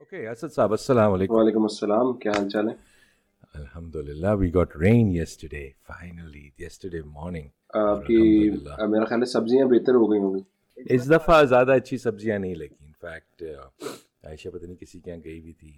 Okay, 0.00 0.26
Asad 0.26 0.50
Saab, 0.50 0.72
Assalamu 0.72 1.14
alaikum. 1.14 1.30
وعلیکم 1.30 1.62
السلام 1.62 2.12
کیا 2.18 2.32
حال 2.32 2.48
چال 2.48 2.68
ہے 2.68 2.74
Alhamdulillah, 3.54 4.36
we 4.36 4.48
got 4.50 4.74
rain 4.76 5.10
yesterday, 5.12 5.74
finally, 5.90 6.44
yesterday 6.58 7.02
morning. 7.16 7.48
آپ 7.74 8.06
کی. 8.06 8.18
میرا 8.90 9.04
خیال 9.04 9.20
ہے 9.20 9.26
سبزیاں 9.32 9.66
بہتر 9.68 9.94
ہو 9.94 10.10
گئی 10.12 10.20
ہوں 10.20 10.34
گی 10.34 10.42
اس 10.94 11.10
دفعہ 11.10 11.42
زیادہ 11.44 11.72
اچھی 11.72 11.98
سبزیاں 11.98 12.38
نہیں 12.38 12.54
لگی 12.54 12.74
انفیکٹ 12.80 13.42
عائشہ 13.42 14.48
پتہ 14.48 14.64
نہیں 14.64 14.76
کسی 14.76 15.00
کے 15.00 15.10
یہاں 15.10 15.20
گئی 15.24 15.40
بھی 15.40 15.52
تھی 15.52 15.72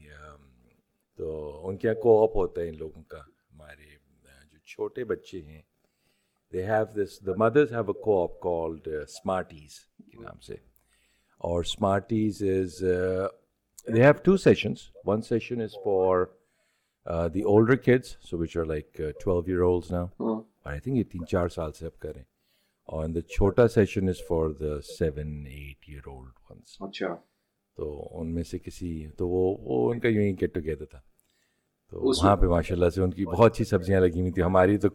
تو 1.19 1.69
ان 1.69 1.77
کے 1.77 1.89
یہاں 1.89 2.01
کو 2.03 2.23
آپ 2.23 2.37
ہوتا 2.37 2.61
ہے 2.61 2.69
ان 2.69 2.79
لوگوں 2.79 3.03
کا 3.09 3.19
ہمارے 3.19 3.95
جو 4.53 4.59
چھوٹے 4.67 5.05
بچے 5.05 5.43
ہیں 5.43 5.61
they 6.53 6.67
have 6.67 6.85
this 6.97 7.21
the 7.27 7.33
mothers 7.39 7.73
have 7.73 7.85
a 7.87 8.01
کو 8.05 8.23
آپ 8.23 8.41
کالڈ 8.41 8.89
اسمارٹیز 9.03 9.81
کے 10.11 10.23
نام 10.23 10.41
سے 10.47 10.55
اور 11.41 11.61
Smarties 11.65 12.43
is 12.57 12.83
they 13.87 14.03
have 14.03 14.13
two 14.25 14.37
sessions 14.39 14.81
one 15.07 15.23
session 15.23 15.61
is 15.61 15.75
for 15.85 16.25
the 17.29 17.41
older 17.43 17.77
kids 17.77 18.17
so 18.31 18.39
which 18.39 18.57
are 18.57 18.65
like 18.65 18.93
twelve 18.95 19.41
year 19.47 19.61
olds 19.61 19.91
نا 19.91 20.05
آئی 20.65 20.81
تھنک 20.81 20.97
یہ 20.97 21.05
تین 21.13 21.27
چار 21.27 21.49
سال 21.49 21.73
سے 21.73 21.87
اب 21.87 21.99
کریں 21.99 22.23
اور 22.89 23.09
دا 23.09 23.21
چھوٹا 23.29 23.67
session 23.69 24.09
is 24.09 24.27
for 24.29 24.49
the 24.61 24.81
seven 24.89 25.47
eight 25.47 25.89
year 25.89 26.09
old 26.09 26.51
ones 26.51 26.77
اچھا 26.81 27.15
تو 27.77 28.09
ان 28.13 28.35
میں 28.35 28.43
سے 28.43 28.59
کسی 28.59 29.07
تو 29.19 29.29
وہ 29.29 29.57
وہ 29.61 29.91
ان 29.93 30.01
کا 30.01 30.09
یوں 30.09 30.25
ہی 30.25 30.33
گیٹ 30.41 30.55
ٹوگیدر 30.55 30.85
تھا 30.85 31.01
تو 31.93 32.01
وہاں 32.01 32.37
پہ 32.37 32.47
ماشاء 32.47 32.75
اللہ 32.75 32.91
سے 32.91 33.01
ان 33.03 33.11
کی 33.11 33.25
بہت 33.27 33.57
سی 33.57 33.65
سبزیاں 33.65 34.01
لگی 34.01 34.21
ہوئی 34.21 34.33
تھیں 34.33 34.45
ہماری 34.45 34.79
تو 34.79 34.89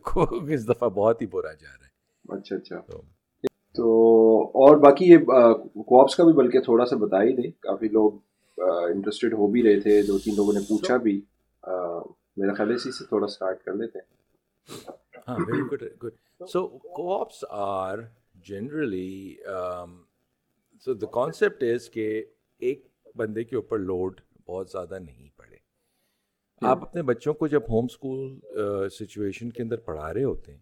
اس 0.50 0.68
دفعہ 0.70 0.90
بہت 0.92 1.22
ہی 1.22 1.28
برا 1.28 1.54
جا 1.54 1.70
رہا 1.70 1.86
ہے 1.86 2.38
اچھا 2.38 2.56
اچھا 2.56 2.80
تو 2.82 3.02
تو 3.76 3.92
اور 4.62 4.78
باقی 4.78 5.06
یہ 5.06 5.18
کوپس 5.18 6.16
کا 6.16 6.24
بھی 6.24 6.34
بلکہ 6.34 6.62
تھوڑا 6.62 6.86
سا 6.86 6.96
بتا 6.98 7.22
ہی 7.24 7.36
دیں 7.36 7.52
کافی 7.62 7.88
لوگ 7.90 8.12
انٹرسٹیڈ 8.58 9.34
ہو 9.34 9.48
بھی 9.52 9.64
رہے 9.64 9.80
تھے 9.80 10.02
دو 10.08 10.18
تین 10.20 10.36
لوگوں 10.36 10.54
نے 10.54 10.60
پوچھا 10.68 10.98
بھی۔ 10.98 11.20
میرا 12.38 12.54
خیال 12.54 12.70
ہے 12.70 12.76
اسی 12.76 12.92
سے 12.92 13.06
تھوڑا 13.06 13.28
سٹارٹ 13.28 13.64
کر 13.66 13.74
لیتے 13.74 14.00
ہیں۔ 14.00 14.16
ہاں 15.28 15.38
very 15.48 15.62
good 15.72 15.84
good 16.04 16.48
so 16.50 16.68
coops 16.68 17.44
are 17.50 18.00
generally 18.48 19.36
so 20.86 20.94
the 20.94 21.08
concept 21.14 21.64
is 21.64 21.90
کہ 21.90 22.24
ایک 22.62 22.86
بندے 23.16 23.44
کے 23.44 23.56
اوپر 23.56 23.80
لوڈ 23.80 24.22
بہت 24.48 24.70
زیادہ 24.72 25.00
نہیں 25.00 25.30
پڑے۔ 25.38 25.56
آپ 26.62 26.82
اپنے 26.82 27.02
بچوں 27.04 27.34
کو 27.34 27.48
جب 27.48 27.64
ہوم 27.70 27.86
اسکول 27.86 28.40
سچویشن 28.90 29.50
کے 29.52 29.64
اندر 29.64 29.78
پڑھا 29.88 30.14
رہے 30.14 30.24
ہوتے 30.24 30.52
ہیں 30.52 30.60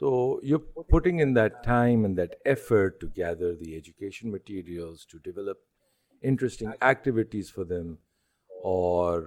تو 0.00 0.08
you 0.42 0.58
putting 0.58 1.20
in 1.20 1.34
that 1.36 1.54
time 1.64 2.04
in 2.04 2.16
that 2.16 2.34
effort 2.44 3.00
to 3.00 3.06
gather 3.16 3.54
the 3.54 3.72
education 3.74 4.30
materials 4.30 5.06
to 5.06 5.18
develop 5.18 5.58
interesting 6.22 6.68
activities 6.80 7.52
for 7.54 7.64
them 7.64 7.92
اور 8.50 9.22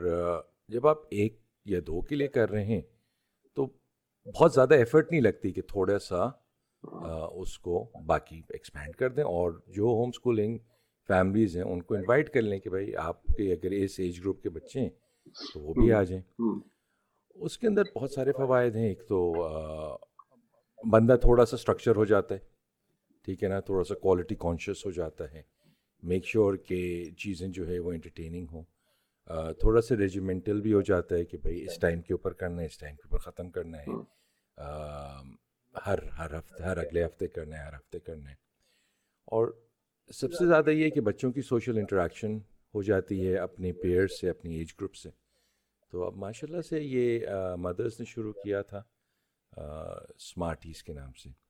جب 0.67 0.88
آپ 0.88 0.98
ایک 1.09 1.39
یا 1.66 1.80
دو 1.88 2.02
کے 2.02 2.16
لیے 2.16 2.28
کر 2.28 2.50
رہے 2.50 2.66
ہیں 2.66 2.81
تو 3.58 3.66
بہت 4.25 4.53
زیادہ 4.53 4.73
ایفرٹ 4.73 5.11
نہیں 5.11 5.22
لگتی 5.22 5.52
کہ 5.52 5.61
تھوڑا 5.61 6.00
سا 6.00 6.30
اس 7.31 7.59
کو 7.59 7.92
باقی 8.06 8.42
ایکسپینڈ 8.50 8.95
کر 8.95 9.09
دیں 9.09 9.23
اور 9.23 9.52
جو 9.67 9.83
ہوم 9.83 10.09
اسکولنگ 10.09 10.58
فیملیز 11.09 11.58
ہیں 11.58 11.64
ان 11.64 11.81
کو 11.81 11.94
انوائٹ 11.95 12.33
کر 12.33 12.42
لیں 12.42 12.59
کہ 12.59 12.70
بھائی 12.70 12.95
آپ 12.95 13.23
کے 13.23 13.53
اگر 13.53 13.72
اس 13.72 14.00
ایج 14.00 14.20
گروپ 14.20 14.42
کے 14.44 14.50
بچے 14.50 14.80
ہیں 14.80 14.89
تو 15.53 15.59
وہ 15.59 15.73
بھی 15.73 15.92
آ 15.94 16.03
جائیں۔ 16.03 16.23
ہم، 16.39 16.59
اس 17.36 17.58
کے 17.58 17.67
اندر 17.67 17.83
بہت 17.95 18.11
سارے 18.11 18.31
فوائد 18.31 18.76
ہیں۔ 18.76 18.88
ایک 18.88 19.08
تو 19.08 19.33
بندہ 20.92 21.16
تھوڑا 21.22 21.45
سا 21.45 21.55
اسٹرکچر 21.55 21.95
ہو 21.95 22.05
جاتا 22.05 22.36
ہے 22.36 22.39
ٹھیک 23.23 23.44
ہے 23.44 23.50
نا؟ 23.50 23.59
تھوڑا 23.59 23.83
سا 23.83 23.95
کوالٹی 23.95 24.36
کانشیس 24.36 24.86
ہو 24.86 24.92
جاتا 24.92 25.31
ہے۔ 25.31 25.42
میک 26.03 26.25
شیور 26.25 26.55
کہ 26.55 27.09
چیزیں 27.17 27.47
جو 27.47 27.67
ہے 27.67 27.80
وہ 27.80 27.91
انٹرٹیننگ 27.91 28.47
ہوں۔ 28.52 28.63
تھوڑا 29.59 29.81
سا 29.81 29.95
ریجیمنٹل 29.97 30.61
بھی 30.61 30.73
ہو 30.73 30.81
جاتا 30.81 31.16
ہے 31.16 31.25
کہ 31.25 31.38
بھائی 31.38 31.63
اس 31.63 31.80
ٹائم 31.80 32.02
کے 32.02 32.13
اوپر 32.13 32.33
کرنا 32.33 32.61
ہے 32.61 32.66
اس 32.66 32.77
ٹائم 32.77 32.95
کے 32.95 33.02
اوپر 33.05 33.31
ختم 33.31 33.49
کرنا 33.49 33.77
ہے۔ 33.77 33.85
آ، 34.58 35.21
ہر 35.86 36.03
ہر 36.03 36.39
ہفتے 36.39 36.64
ہر 36.64 36.77
اگلے 36.77 37.05
ہفتے 37.05 37.27
کرنا 37.27 37.58
ہے 37.58 37.64
ہر 37.64 37.73
ہفتے 37.73 37.99
کرنا 37.99 38.30
ہے۔ 38.30 38.36
اور 39.26 39.67
سب 40.14 40.33
سے 40.33 40.48
زیادہ 40.48 40.70
یہ 40.70 40.89
کہ 40.89 41.02
بچوں 41.02 41.31
کی 41.31 41.42
سوشل 41.42 41.77
انٹریکشن 41.77 42.37
ہو 42.76 42.81
جاتی 42.83 43.27
ہے 43.27 43.36
اپنے 43.36 43.73
پیئرس 43.73 44.20
سے 44.21 44.30
اپنی 44.30 44.55
ایج 44.55 44.67
گروپ 44.71 44.95
سے۔ 44.95 45.09
تو 45.92 46.03
اب 46.03 46.15
ماشاء 46.15 46.47
اللہ 46.47 46.61
سے 46.61 46.81
یہ 46.81 47.20
مدرس 47.58 47.99
نے 47.99 48.05
شروع 48.05 48.33
کیا 48.33 48.61
تھا 48.61 48.83
اسمارٹیز 50.15 50.83
کے 50.83 50.93
نام 50.93 51.11
سے۔ 51.23 51.40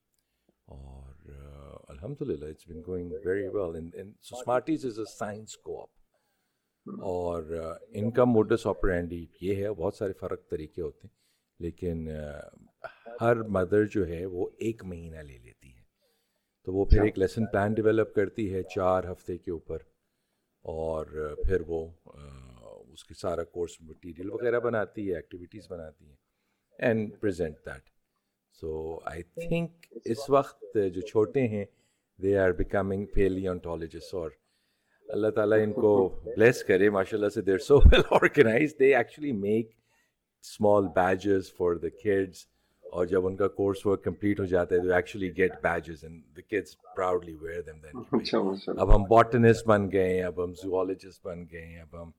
اور 0.68 1.14
الحمد 1.90 2.22
للہ 2.22 2.46
it's 2.46 2.68
been 2.68 2.82
going 2.88 3.12
very 3.26 3.48
well 3.48 3.92
so 4.22 4.36
Smarties 4.36 4.86
is 4.86 5.00
a 5.00 5.06
science 5.10 5.58
کو 5.58 5.82
آپ 5.82 5.90
اور 7.06 7.44
ان 7.90 8.12
کا 8.12 8.24
موڈس 8.26 8.66
آپرینڈی 8.68 9.26
یہ 9.42 9.56
ہے، 9.56 9.72
بہت 9.72 9.96
سارے 9.96 10.14
فرق 10.20 10.50
طریقے 10.50 10.82
ہوتے 10.82 11.08
ہیں، 11.08 11.14
لیکن 11.60 12.08
ہر 13.22 13.42
مدر 13.58 13.86
جو 13.86 14.08
ہے، 14.08 14.26
وہ 14.26 14.48
ایک 14.58 14.84
مہینہ 14.84 15.18
لے 15.18 15.38
لیتی 15.38 15.76
ہے۔ 15.76 15.84
تو 16.68 16.74
وہ 16.74 16.86
پھر 16.86 17.04
ایک 17.04 17.18
لیسن 17.20 17.46
پلان 17.52 17.74
ڈیولپ 17.74 18.14
کرتی 18.16 18.54
ہے 18.54 18.64
چار 18.76 19.12
ہفتے 19.12 19.38
کے 19.38 19.52
اوپر، 19.52 19.84
اور 20.66 21.06
پھر 21.46 21.62
وہ 21.68 21.86
اس 22.94 23.04
کے 23.06 23.14
سارا 23.14 23.44
کورس 23.54 23.80
مٹیریل 23.82 24.30
وغیرہ 24.32 24.60
بناتی 24.60 25.10
ہے 25.10 25.16
ایکٹیویٹیز 25.16 25.68
بناتی 25.70 26.10
ہے 26.10 26.16
and 26.80 27.20
present 27.22 27.66
that 27.66 27.90
so 28.60 29.00
I 29.12 29.24
think 29.24 29.86
اس 30.06 30.30
وقت 30.30 30.78
جو 30.94 31.02
چھوٹے 31.02 31.48
ہیں 31.48 31.66
دے 32.20 32.38
آر 32.38 32.52
بیکمنگ 32.52 33.06
پیلیونٹالوجسٹ 33.14 34.14
اور 34.14 34.30
اللہ 35.08 35.30
تعالیٰ 35.36 35.60
ان 35.64 35.72
کو 35.74 35.92
بلیس 36.26 36.64
کرے. 36.64 36.90
ماشاء 36.90 37.18
اللہ 37.18 37.30
سے 37.30 37.42
there 37.42 37.58
so 37.58 37.78
well 37.78 38.02
organise 38.12 38.76
they 38.80 38.96
actually 38.96 39.32
make 39.32 39.70
small 40.44 40.88
badges 40.96 41.52
for 41.54 41.76
the 41.76 41.90
kids 42.04 42.46
اور 42.86 43.06
جب 43.06 43.26
ان 43.28 43.36
کا 43.36 43.48
کورس 43.48 43.86
ورک 43.86 44.04
کمپلیٹ 44.04 44.40
ہو 44.40 44.46
جاتا 44.46 44.76
ہے 44.76 44.82
تو 44.82 44.94
actually 44.94 45.32
get 45.38 45.52
badges 45.64 46.04
and 46.04 46.24
the 46.38 46.42
kids 46.42 46.78
proudly 46.96 47.36
wear 47.42 47.62
them 47.62 47.80
then 47.80 48.78
اب 48.80 48.96
ہم 48.96 49.04
باٹنسٹ 49.10 49.68
بن 49.68 49.92
گئے 49.92 50.14
ہیں 50.14 50.24
اب 50.24 50.44
ہم 50.44 50.54
زوالوجسٹ 50.54 51.26
بن 51.26 51.44
گئے 51.52 51.66
ہیں 51.66 51.82
اب 51.82 52.02
ہم 52.02 52.10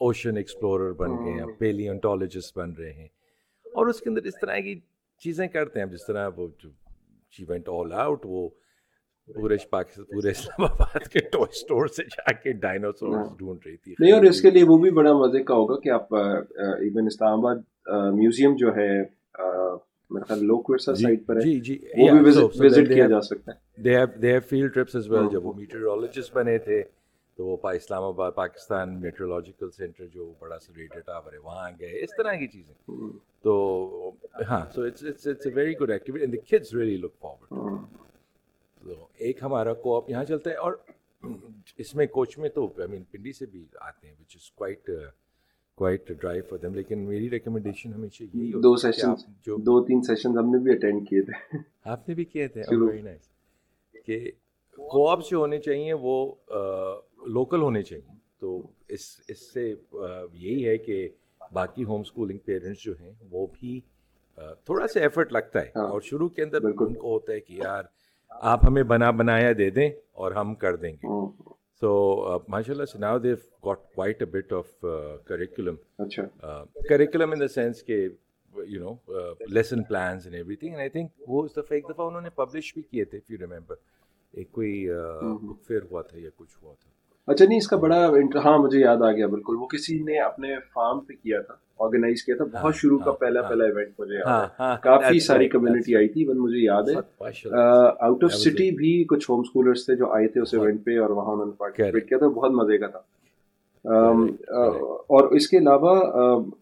اوشن 0.00 0.36
ایکسپلورر 0.36 0.92
بن 0.92 1.16
گئے 1.24 1.32
ہیں 1.32 1.42
اب 1.42 1.58
پیلیونٹالوجسٹ 1.58 2.56
بن 2.56 2.72
رہے 2.72 2.92
ہیں 2.92 3.06
اور 3.66 3.86
اس 3.86 4.00
کے 4.00 4.10
اندر 4.10 4.22
اس 4.22 4.40
طرح 4.40 4.58
کی 4.60 4.78
چیزیں 5.22 5.46
کرتے 5.48 5.80
ہیں۔ 5.80 5.86
جس 5.86 6.06
طرح 6.06 6.28
وہ 6.36 6.48
جو 6.58 6.68
شی 7.34 7.44
وینٹ 7.48 7.68
آل 7.68 7.92
آؤٹ 7.96 8.20
وہ 8.24 8.48
پورے 9.28 9.56
پاکستان 9.70 10.04
پورے 10.04 10.30
اسلام 10.30 10.64
آباد 10.64 11.06
کے 11.08 11.18
ٹوائے 11.28 11.50
اسٹور 11.50 11.86
سے 11.86 12.04
جا 12.06 12.32
کے 12.34 12.52
ڈائناسور 12.60 13.16
ڈھونڈ 13.38 13.66
رہی 13.66 13.76
تھی۔ 13.76 13.94
نہیں 13.98 14.12
اور 14.12 14.24
اس 14.24 14.40
کے 14.40 14.50
لیے 14.50 14.64
وہ 14.64 14.78
بھی 14.78 14.90
بڑا 14.90 15.12
مزے 15.14 15.42
کا 15.42 15.54
ہوگا 15.54 15.78
کہ 15.80 15.90
آپ 15.90 16.14
ایون 16.14 17.06
اسلام 17.06 17.38
آباد 17.38 17.56
میوزیم 18.14 18.56
جو 18.56 18.74
ہے 18.76 18.90
آ، 19.00 19.44
میرا 20.10 20.24
خیال 20.24 20.44
لوک 20.44 20.70
ورسا 20.70 20.94
سائٹ 20.94 21.26
پر 21.26 21.36
ہے 21.36 21.40
جی 21.40 21.60
جی 21.60 21.78
وہ 21.98 22.08
بھی 22.18 22.30
وزٹ 22.58 22.88
کیا 22.88 23.06
جا 23.06 23.20
سکتا 23.20 23.52
ہے۔ 23.52 23.82
They 23.82 24.30
have 24.30 24.40
field 24.48 24.74
trips 24.74 24.96
as 24.96 25.10
well 25.10 25.28
جب 25.32 25.46
وہ 25.46 25.52
میٹرولوجسٹ 25.54 26.34
بنے 26.34 26.58
تھے 26.58 26.82
تو 27.38 27.46
وہ 27.46 27.56
پا- 27.56 27.74
اسلام 27.74 28.02
آباد 28.04 28.32
پاکستان 28.34 29.00
میٹرولوجیکل 29.00 29.70
سینٹر 29.70 30.06
جو 30.06 30.32
بڑا 30.40 30.58
سا 30.58 30.72
ریڈیو 30.76 31.00
ٹاور 31.00 31.32
ہے 31.32 31.38
وہاں 31.38 31.70
گئے 31.80 32.02
اس 32.02 32.10
طرح 32.16 32.34
کی 32.34 32.46
چیزیں۔ 32.46 32.74
ہم، 32.88 33.10
تو 33.44 33.54
ہاں۔ 34.52 34.70
So 34.70 34.82
it's 34.82 35.04
it's 35.04 35.26
it's 35.26 35.46
a 35.46 35.52
very 35.54 35.74
good 35.78 35.90
activity 35.90 36.24
and 36.24 36.32
the 36.32 36.38
kids 36.38 36.74
really 36.74 36.96
look 36.96 37.14
forward 37.18 37.84
تو 38.82 39.06
ایک 39.18 39.42
ہمارا 39.42 39.74
کو 39.74 39.96
آپ 39.96 40.10
یہاں 40.10 40.24
چلتا 40.24 40.50
ہے 40.50 40.54
اور 40.54 40.72
اس 41.78 41.94
میں 41.94 42.06
کوچ 42.06 42.38
میں 42.38 42.48
تو 42.48 42.66
آئی 42.78 42.88
مین 42.88 43.02
پنڈی 43.04 43.32
سے 43.32 43.46
بھی 43.46 43.64
آتے 43.80 44.06
ہیں 44.06 44.14
which 44.20 44.36
is 44.36 44.50
quite 44.50 44.90
quite 45.78 46.08
drive 46.08 46.42
for 46.48 46.58
them 46.58 46.74
لیکن 46.74 46.98
میری 46.98 47.30
ریکمنڈیشن 47.30 47.92
ہمیشہ 47.92 48.22
یہی 48.22 48.52
دو 48.52 48.76
سیشن 48.76 49.08
آپ 49.10 49.18
جو 49.46 49.56
دو 49.56 49.84
تین 49.84 50.02
سیشن 50.02 50.38
ہم 50.38 50.50
نے 50.50 50.58
بھی 50.58 50.72
اٹینڈ 50.72 51.08
کیے 51.08 51.22
تھے۔ 51.22 51.58
آپ 51.84 52.08
نے 52.08 52.14
بھی 52.14 52.24
کیے 52.24 52.48
تھے۔ 52.48 52.62
ویری 52.70 53.02
نائس 53.02 53.28
کہ 54.06 54.30
کو 54.74 55.08
آپس 55.08 55.30
جو 55.30 55.38
ہونے 55.38 55.58
چاہیے 55.58 55.92
وہ 55.92 56.34
لوکل 57.26 57.62
ہونے 57.62 57.82
چاہیے۔ 57.82 58.18
تو 58.40 58.70
اس 58.88 59.00
اس 59.28 59.52
سے 59.52 59.74
یہی 60.32 60.68
ہے 60.68 60.78
کہ 60.78 61.08
باقی 61.52 61.84
ہوم 61.84 62.00
اسکولنگ 62.00 62.38
پیرنٹس 62.38 62.82
جو 62.82 62.92
ہیں 63.00 63.12
وہ 63.30 63.46
بھی 63.60 63.80
تھوڑا 64.36 64.86
سا 64.88 65.00
ایفرٹ 65.00 65.32
لگتا 65.32 65.60
ہے 65.62 65.70
ہاں، 65.76 65.88
اور 65.88 66.00
شروع 66.00 66.28
کے 66.28 66.42
اندر۔ 66.42 66.64
ان 66.64 66.94
کو 66.94 67.12
ہوتا 67.12 67.32
ہے 67.32 67.40
کہ 67.40 67.52
یار 67.54 67.84
آپ 68.30 68.64
ہمیں 68.66 68.82
بنا 68.82 69.10
بنایا 69.10 69.52
دے 69.58 69.68
دیں 69.70 69.88
اور 70.12 70.32
ہم 70.32 70.54
کر 70.54 70.76
دیں 70.76 70.92
گے۔ 70.92 71.06
سو 71.82 71.90
ماشاء 72.48 72.72
اللہ 72.72 72.84
سے 72.92 72.98
now 72.98 73.18
they've 73.18 73.36
got 73.66 73.78
quite 73.94 74.22
a 74.22 74.26
bit 74.30 74.52
of 74.52 74.84
curriculum 75.26 75.76
curriculum 76.88 77.32
in 77.32 77.40
the 77.40 77.48
sense 77.48 77.82
کہ 77.82 78.06
you 78.52 78.80
know 78.80 78.94
lesson 79.54 79.82
plans 79.84 80.26
and 80.26 80.36
everything 80.56 80.74
I 80.76 80.88
think 80.88 81.10
وہ 81.28 81.44
اس 81.44 81.52
دفعہ 81.52 81.74
ایک 81.74 81.88
دفعہ 81.88 82.06
انہوں 82.06 82.20
نے 82.20 82.30
پبلش 82.34 82.72
بھی 82.74 82.82
کیے 82.82 83.04
تھے 83.04 83.18
اف 83.18 83.30
یو 83.30 83.38
ریمبر 83.40 83.74
ایک 84.34 84.50
کوئی 84.52 84.86
بک 85.42 85.66
فیئر 85.66 85.82
ہوا 85.90 86.02
تھا 86.02 86.18
یا 86.18 86.30
کچھ 86.36 86.56
ہوا 86.62 86.74
تھا۔ 86.80 86.90
اچھا 87.28 87.44
نہیں 87.44 87.58
اس 87.58 87.66
کا 87.68 87.76
بڑا 87.76 87.96
ہاں 88.44 88.56
مجھے 88.58 88.78
یاد 88.80 89.02
آ 89.02 89.10
گیا 89.12 89.26
بالکل۔ 89.26 89.56
وہ 89.56 89.66
کسی 89.66 89.98
نے 90.02 90.18
اپنے 90.20 90.54
فارم 90.74 91.00
پہ 91.00 91.12
کیا 91.14 91.40
تھا 91.40 91.54
آرگنائز 91.80 92.22
کیا 92.22 92.36
تھا۔ 92.36 92.44
بہت 92.52 92.74
شروع 92.74 92.98
کا 92.98 93.12
پہلا 93.12 93.42
پہلا 93.42 93.64
ایونٹ 93.64 94.00
مجھے 94.00 94.18
ہاں 94.26 94.46
ہاں۔ 94.58 94.76
کافی 94.76 95.18
ساری 95.18 95.48
کمیونٹی 95.48 95.96
آئی 95.96 96.08
تھی 96.08 96.24
مجھے 96.26 96.58
یاد 96.58 96.88
ہے 96.88 96.94
آؤٹ 98.00 98.24
آف 98.24 98.34
سٹی 98.34 98.70
بھی 98.76 98.92
کچھ 99.08 99.30
ہوم 99.30 99.40
اسکولرس 99.40 99.84
تھے 99.86 99.94
جو 99.94 100.12
آئے 100.12 100.28
تھے 100.28 100.40
اس 100.40 100.54
ایونٹ 100.54 100.84
پہ 100.84 100.98
اور 100.98 101.10
وہاں 101.10 101.32
انہوں 101.32 101.46
نے 101.46 101.52
پارٹیسپیٹ 101.58 102.08
کیا 102.08 102.18
تھا 102.18 102.28
بہت 102.28 102.52
مزے 102.52 102.78
کا 102.78 102.86
تھا۔ 102.86 103.00
اور 103.84 105.32
اس 105.32 105.48
کے 105.48 105.58
علاوہ 105.58 105.94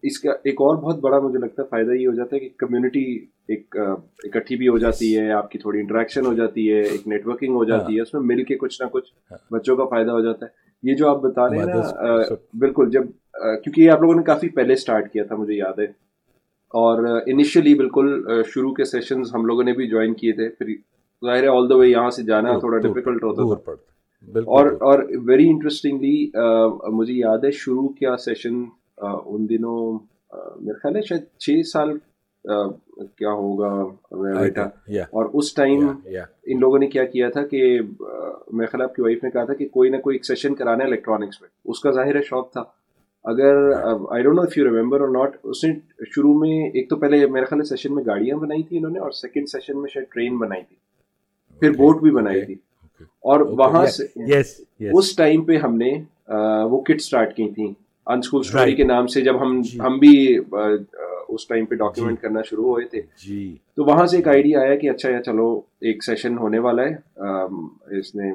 اس 0.01 0.19
کا 0.19 0.31
ایک 0.43 0.61
اور 0.61 0.75
بہت 0.75 0.99
بڑا 0.99 1.19
مجھے 1.19 1.39
لگتا 1.39 1.61
ہے 1.61 1.67
فائدہ 1.67 1.91
یہ 1.91 2.07
ہو 2.07 2.13
جاتا 2.13 2.35
ہے 2.35 2.39
کہ 2.39 2.49
کمیونٹی 2.57 3.25
ایک 3.47 3.75
اکٹھی 4.23 4.55
بھی 4.55 4.67
ہو 4.67 4.77
جاتی 4.77 5.17
ہے 5.17 5.31
آپ 5.31 5.51
کی 5.51 5.59
تھوڑی 5.59 5.79
انٹریکشن 5.79 6.25
ہو 6.25 6.33
جاتی 6.33 6.71
ہے 6.73 6.81
ایک 6.81 7.07
نیٹ 7.07 7.27
ورکنگ 7.27 7.55
ہو 7.55 7.63
جاتی 7.63 7.93
ہے 7.93 7.99
ہاں۔ 7.99 8.01
اس 8.01 8.13
میں 8.13 8.21
مل 8.21 8.43
کے 8.43 8.55
کچھ 8.55 8.81
نہ 8.81 8.87
کچھ۔ 8.87 9.33
بچوں 9.51 9.75
کا 9.75 9.85
فائدہ 9.85 10.11
ہو 10.11 10.21
جاتا 10.21 10.45
ہے۔ 10.45 10.71
یہ 10.83 10.95
جو 10.95 11.09
آپ 11.09 11.21
بتا 11.21 11.49
رہے 11.49 11.57
ہیں 11.57 11.65
نا 11.65 11.81
بالکل 12.59 12.89
جب 12.89 13.01
کیونکہ 13.63 13.81
یہ 13.81 13.91
آپ 13.91 14.01
لوگوں 14.01 14.15
نے 14.15 14.23
کافی 14.23 14.49
پہلے 14.49 14.73
اسٹارٹ 14.73 15.13
کیا 15.13 15.23
تھا 15.23 15.35
مجھے 15.35 15.53
یاد 15.53 15.79
ہے۔ 15.79 15.85
اور 16.73 17.21
انیشلی 17.25 17.73
بالکل 17.73 18.23
شروع 18.53 18.73
کے 18.73 18.83
سیشنز 18.83 19.35
ہم 19.35 19.45
لوگوں 19.45 19.63
نے 19.63 19.73
بھی 19.73 19.87
جوائن 19.87 20.13
کیے 20.13 20.31
تھے 20.31 20.49
پھر 20.49 20.73
ظاہر 21.25 21.43
ہے 21.43 21.47
آل 21.47 21.69
دا 21.69 21.75
وے 21.75 21.87
یہاں 21.87 22.09
سے 22.09 22.23
جانا 22.23 22.57
تھوڑا 22.57 22.77
ڈیفیکلٹ 22.77 23.23
ہوتا 23.23 23.55
تھا۔ 23.55 23.90
اور 24.27 24.65
اور 24.71 25.03
ویری 25.23 25.49
انٹرسٹنگلی 25.49 26.29
مجھے 26.87 27.13
یاد 27.13 27.37
ہے 27.37 27.51
شروع 27.51 27.87
کیا 27.87 28.17
سیشن 28.17 28.63
ان 28.97 29.49
دنوں 29.49 29.99
میرا 30.59 30.77
خیال 30.83 30.95
ہے 30.95 31.01
شاید 31.01 31.21
چھ 31.39 31.67
سال 31.73 31.97
کیا 33.17 33.31
ہوگا 33.31 33.83
بیٹا 34.11 34.63
اور 35.03 35.29
اس 35.33 35.53
ٹائم 35.53 35.87
ان 36.43 36.59
لوگوں 36.59 36.79
نے 36.79 36.87
کیا 36.87 37.03
کیا 37.05 37.29
تھا 37.29 37.47
کہ 37.47 37.79
میرے 38.51 38.65
خیال 38.65 38.81
آپ 38.81 38.95
کی 38.95 39.01
وائف 39.01 39.23
نے 39.23 39.31
کہا 39.31 39.43
تھا 39.43 39.53
کہ 39.53 39.67
کوئی 39.67 39.89
نہ 39.89 39.97
کوئی 39.97 40.15
ایک 40.15 40.25
سیشن 40.25 40.55
کرانا 40.55 40.83
ہے 40.83 40.89
الیکٹرانکس 40.89 41.41
میں۔ 41.41 41.49
اس 41.65 41.79
کا 41.79 41.91
ظاہر 41.91 42.15
ہے 42.15 42.21
شوق 42.21 42.51
تھا۔ 42.51 42.63
اگر 43.23 43.71
I 44.09 44.23
don't 44.23 44.35
know 44.35 44.41
if 44.41 44.57
you 44.57 44.65
remember 44.65 45.01
اور 45.01 45.09
ناٹ 45.09 45.37
اس 45.43 45.63
نے 45.63 45.73
شروع 46.05 46.39
میں 46.39 46.65
ایک 46.65 46.89
تو 46.89 46.95
پہلے 46.95 47.27
میرے 47.27 47.45
خیال 47.45 47.63
سیشن 47.63 47.95
میں 47.95 48.03
گاڑیاں 48.05 48.37
بنائی 48.37 48.63
تھی 48.63 48.77
انہوں 48.77 48.91
نے 48.91 48.99
اور 48.99 49.11
سیکنڈ 49.11 49.47
سیشن 49.47 49.81
میں 49.81 49.89
شاید 49.93 50.13
ٹرین 50.13 50.37
بنائی 50.37 50.61
تھی۔ 50.63 50.75
پھر 51.59 51.71
بوٹ 51.71 52.01
بھی 52.01 52.11
بنائی 52.11 52.45
تھی۔ 52.45 52.55
اور 53.01 53.39
وہاں 53.39 53.85
سے 53.85 54.39
اس 54.89 55.15
ٹائم 55.15 55.43
پہ 55.43 55.57
ہم 55.57 55.77
نے 55.77 55.91
وہ 56.63 56.81
کٹ 56.81 56.95
اسٹارٹ 56.95 57.35
کی 57.35 57.49
تھیں 57.51 57.73
انسکول 58.07 58.39
اسٹوری 58.39 58.75
کے 58.75 58.83
نام 58.83 59.07
سے 59.07 59.21
جب 59.21 59.41
ہم 59.41 59.61
جی۔ 59.61 59.79
ہم 59.79 59.97
بھی 59.97 60.39
اس 61.29 61.47
ٹائم 61.47 61.65
پہ 61.65 61.75
ڈاکیومنٹ 61.75 62.17
جی۔ 62.17 62.21
کرنا 62.21 62.41
شروع 62.41 62.65
ہوئے 62.65 62.85
تھے۔ 62.85 63.01
جی۔ 63.27 63.55
تو 63.75 63.83
وہاں 63.83 64.05
سے 64.05 64.17
ایک 64.17 64.27
آئیڈیا 64.27 64.61
آیا 64.61 64.75
کہ 64.75 64.89
اچھا 64.89 65.09
یا 65.09 65.21
چلو 65.23 65.61
ایک 65.81 66.03
سیشن 66.03 66.37
ہونے 66.37 66.59
والا 66.59 66.83
ہے۔ 66.83 66.95
اس 67.99 68.15
نے 68.15 68.33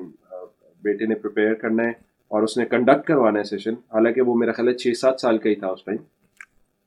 بیٹے 0.83 1.07
نے 1.07 1.15
پریپیئر 1.15 1.55
کرنا 1.55 1.83
ہے 1.83 1.91
اور 2.31 2.43
اس 2.43 2.57
نے 2.59 2.65
کنڈکٹ 2.65 3.07
کروانا 3.07 3.39
ہے 3.39 3.45
سیشن 3.45 3.73
حالانکہ 3.73 4.21
وہ 4.21 4.35
میرا 4.35 4.53
خیال 4.53 4.69
ہے 4.69 4.75
چھ 4.75 4.99
سات 4.99 5.21
سال 5.21 5.39
کا 5.39 5.49
ہی 5.49 5.55
تھا 5.55 5.69
اس 5.69 5.85
ٹائم 5.85 5.97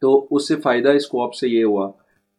تو 0.02 0.28
اس 0.32 0.48
سے 0.48 0.56
فائدہ 0.56 0.90
اس 0.90 1.08
کو 1.08 1.24
آپ 1.24 1.34
سے 1.34 1.48
یہ 1.48 1.64
ہوا 1.64 1.92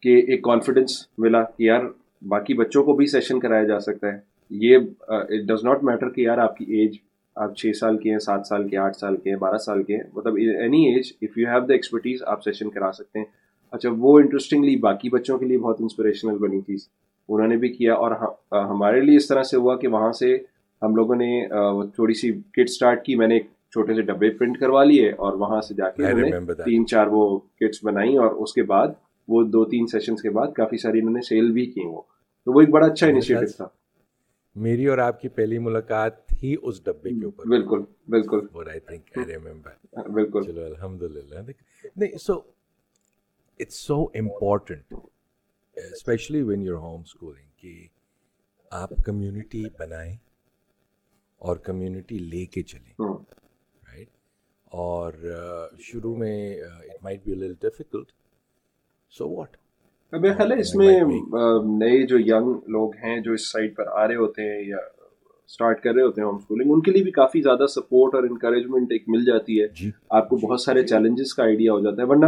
کہ 0.03 0.23
ایک 0.29 0.43
کانفیڈینس 0.43 1.07
ملا 1.19 1.43
کہ 1.43 1.63
یار 1.63 1.81
باقی 2.23 2.55
بچوں 2.55 2.85
کو 2.85 2.93
بھی 2.93 3.07
سیشن 3.07 3.41
کرایا 3.41 3.65
جا 3.65 3.81
سکتا 3.81 4.07
ہے۔ 4.07 4.30
یہ 4.51 4.79
اٹ 5.09 5.47
ڈز 5.49 5.65
ناٹ 5.65 5.85
میٹر 5.85 6.09
کہ 6.09 6.21
یار 6.21 6.39
آپ 6.39 6.57
کی 6.57 6.65
ایج 6.79 6.97
آپ 7.37 7.57
چھ 7.57 7.77
سال 7.81 7.99
کے 7.99 8.11
ہیں 8.11 8.19
سات 8.19 8.47
سال 8.47 8.69
کے 8.69 8.77
آٹھ 8.77 8.97
سال 8.97 9.17
کے 9.17 9.31
ہیں 9.31 9.37
بارہ 9.37 9.57
سال 9.57 9.83
کے 9.83 9.97
ہیں 9.97 10.03
مطلب 10.15 10.37
any 10.37 10.85
age 10.89 11.13
if 11.23 11.39
you 11.39 11.47
have 11.49 11.67
the 11.67 11.73
expertise 11.73 12.23
آپ 12.27 12.43
سیشن 12.45 12.71
کرا 12.71 12.91
سکتے 12.93 13.19
ہیں۔ 13.19 13.27
اچھا 13.73 13.91
وہ 13.99 14.19
انٹرسٹنگلی 14.19 14.77
باقی 14.77 15.09
بچوں 15.11 15.39
کے 15.39 15.47
لیے 15.47 15.59
بہت 15.59 15.81
انسپریشنل 15.81 16.39
بنی 16.39 16.61
چیز 16.61 16.89
انہوں 17.29 17.49
نے 17.49 17.57
بھی 17.57 17.69
کیا 17.69 17.95
اور 17.95 18.11
ہمارے 18.53 19.01
لیے 19.01 19.17
اس 19.17 19.29
طرح 19.29 19.43
سے 19.43 19.57
ہوا 19.57 19.77
کہ 19.77 19.89
وہاں 19.89 20.13
سے 20.13 20.37
ہم 20.83 20.97
لوگوں 20.97 21.15
نے 21.15 21.47
تھوڑی 21.95 22.15
سی 22.15 22.33
کٹ 22.33 22.69
اسٹارٹ 22.69 23.05
کی۔ 23.05 23.15
میں 23.15 23.27
نے 23.27 23.35
ایک 23.35 23.47
چھوٹے 23.73 23.95
سے 23.95 24.03
ڈبے 24.03 24.31
پرنٹ 24.31 24.59
کروا 24.59 24.85
لیے 24.85 25.11
اور 25.11 25.33
وہاں 25.33 25.61
سے 25.61 25.75
جا 25.75 25.91
کے 25.91 26.05
تین 26.65 26.87
چار 26.87 27.07
وہ 27.07 27.39
کٹس 27.61 27.85
بنائی 27.85 28.17
اور 28.17 28.31
اس 28.31 28.53
کے 28.53 28.63
بعد 28.63 28.89
وہ 29.29 29.43
دو 29.45 29.65
تین 29.65 29.87
سیشنز 29.87 30.23
کے 30.23 30.31
بعد 30.31 30.53
کافی 30.57 30.77
ساری 30.77 30.99
انہوں 30.99 31.15
نے 31.15 31.21
سیل 31.21 31.51
بھی 31.53 31.67
کی 31.67 31.87
وہ۔ 31.87 32.01
تو 32.47 32.53
وہ 32.53 32.61
ایک 32.61 32.71
بڑا 32.71 32.87
اچھا 32.87 33.07
انیشیٹو 33.07 33.47
تھا۔ 33.57 33.67
میری 34.55 34.87
اور 34.87 34.99
آپ 34.99 35.21
کی 35.21 35.29
پہلی 35.29 35.59
ملاقات 35.59 36.33
ہی 36.43 36.57
اس 36.63 36.85
ڈبے 36.85 37.11
کے 37.11 37.25
اوپر۔ 37.25 37.45
بالکل 37.45 37.83
بالکل۔ 38.09 38.47
بالکل۔ 40.13 40.43
چلو 40.43 40.65
الحمد 40.65 41.03
للہ 41.03 41.41
نہیں 41.97 42.17
so 42.19 42.35
it's 43.59 43.75
so 43.75 44.03
important 44.03 44.95
especially 45.77 46.43
when 46.43 46.63
you're 46.63 46.77
home 46.77 47.01
schooling 47.01 47.49
کہ 47.57 47.87
آپ 48.71 48.91
کمیونٹی 49.07 49.65
بنائیں 49.79 50.17
اور 51.39 51.57
کمیونٹی 51.57 52.19
لے 52.19 52.47
کے 52.47 52.63
چلیں 52.63 52.93
رائٹ 53.01 54.09
اور 54.65 55.13
شروع 55.79 56.17
میں 56.17 56.61
it 56.61 57.03
might 57.03 57.25
be 57.25 57.35
difficult 57.61 58.13
so 59.11 59.29
what 59.29 59.57
میرا 60.13 60.35
خیال 60.35 60.53
ہے 60.53 60.59
اس 60.59 60.75
میں 60.75 61.01
نئے 61.65 62.07
جو 62.07 62.19
ینگ 62.19 62.55
لوگ 62.67 62.91
ہیں 63.05 63.21
جو 63.21 63.33
اس 63.33 63.53
سائٹ 63.53 63.77
پر 63.77 63.85
آ 63.93 64.09
رہے 64.09 64.17
ہوتے 64.17 64.43
ہیں 64.43 64.69
یا 64.69 64.77
اسٹارٹ 65.47 65.83
کر 65.83 65.95
رہے 65.95 66.03
ہوتے 66.03 66.21
ہیں 66.21 66.29
ہوم 66.29 66.37
اسکولنگ 66.37 66.71
ان 66.73 66.81
کے 66.81 66.91
لیے 66.91 67.03
بھی 67.03 67.11
کافی 67.11 67.43
زیادہ 67.43 67.67
سپورٹ 67.67 68.15
اور 68.15 68.23
انکریجمنٹ 68.23 68.93
ایک 68.93 69.05
مل 69.09 69.25
جاتی 69.25 69.63
ہے۔ 69.63 69.67
جی۔ 69.81 69.91
آپ 70.11 70.29
کو 70.29 70.37
بہت 70.37 70.61
سارے 70.61 70.83
چیلنجز 70.83 71.35
کا 71.35 71.43
آئیڈیا 71.43 71.73
ہو 71.73 71.81
جاتا 71.81 72.03
ہے۔ 72.03 72.07
ورنہ 72.07 72.27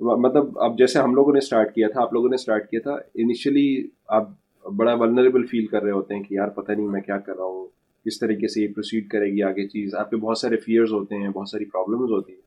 مطلب 0.00 0.58
اب 0.58 0.78
جیسے 0.78 0.98
ہم 0.98 1.14
لوگوں 1.14 1.32
نے 1.32 1.38
اسٹارٹ 1.38 1.74
کیا 1.74 1.88
تھا 1.88 2.02
آپ 2.02 2.12
لوگوں 2.12 2.28
نے 2.28 2.34
اسٹارٹ 2.34 2.70
کیا 2.70 2.80
تھا 2.82 2.92
انیشلی 3.14 3.88
آپ 4.08 4.28
بڑا 4.76 4.94
ولنریبل 4.94 5.46
فیل 5.46 5.66
کر 5.66 5.82
رہے 5.82 5.90
ہوتے 5.90 6.14
ہیں 6.14 6.22
کہ 6.22 6.34
یار 6.34 6.48
پتہ 6.48 6.72
نہیں 6.72 6.86
میں 6.86 7.00
کیا 7.00 7.18
کر 7.18 7.36
رہا 7.36 7.44
ہوں 7.44 7.66
کس 8.06 8.18
طریقے 8.18 8.48
سے 8.48 8.62
یہ 8.62 8.68
پروسیڈ 8.68 9.08
کرے 9.08 9.26
گی 9.26 9.42
آگے 9.42 9.68
چیز۔ 9.68 9.94
آپ 9.94 10.10
کے 10.10 10.16
بہت 10.16 10.38
سارے 10.38 10.56
فیئرز 10.56 10.92
ہوتے 10.92 11.14
ہیں 11.14 11.28
بہت 11.28 11.48
ساری 11.48 11.64
پرابلمز 11.64 12.10
ہوتی 12.10 12.32
ہیں۔ 12.32 12.40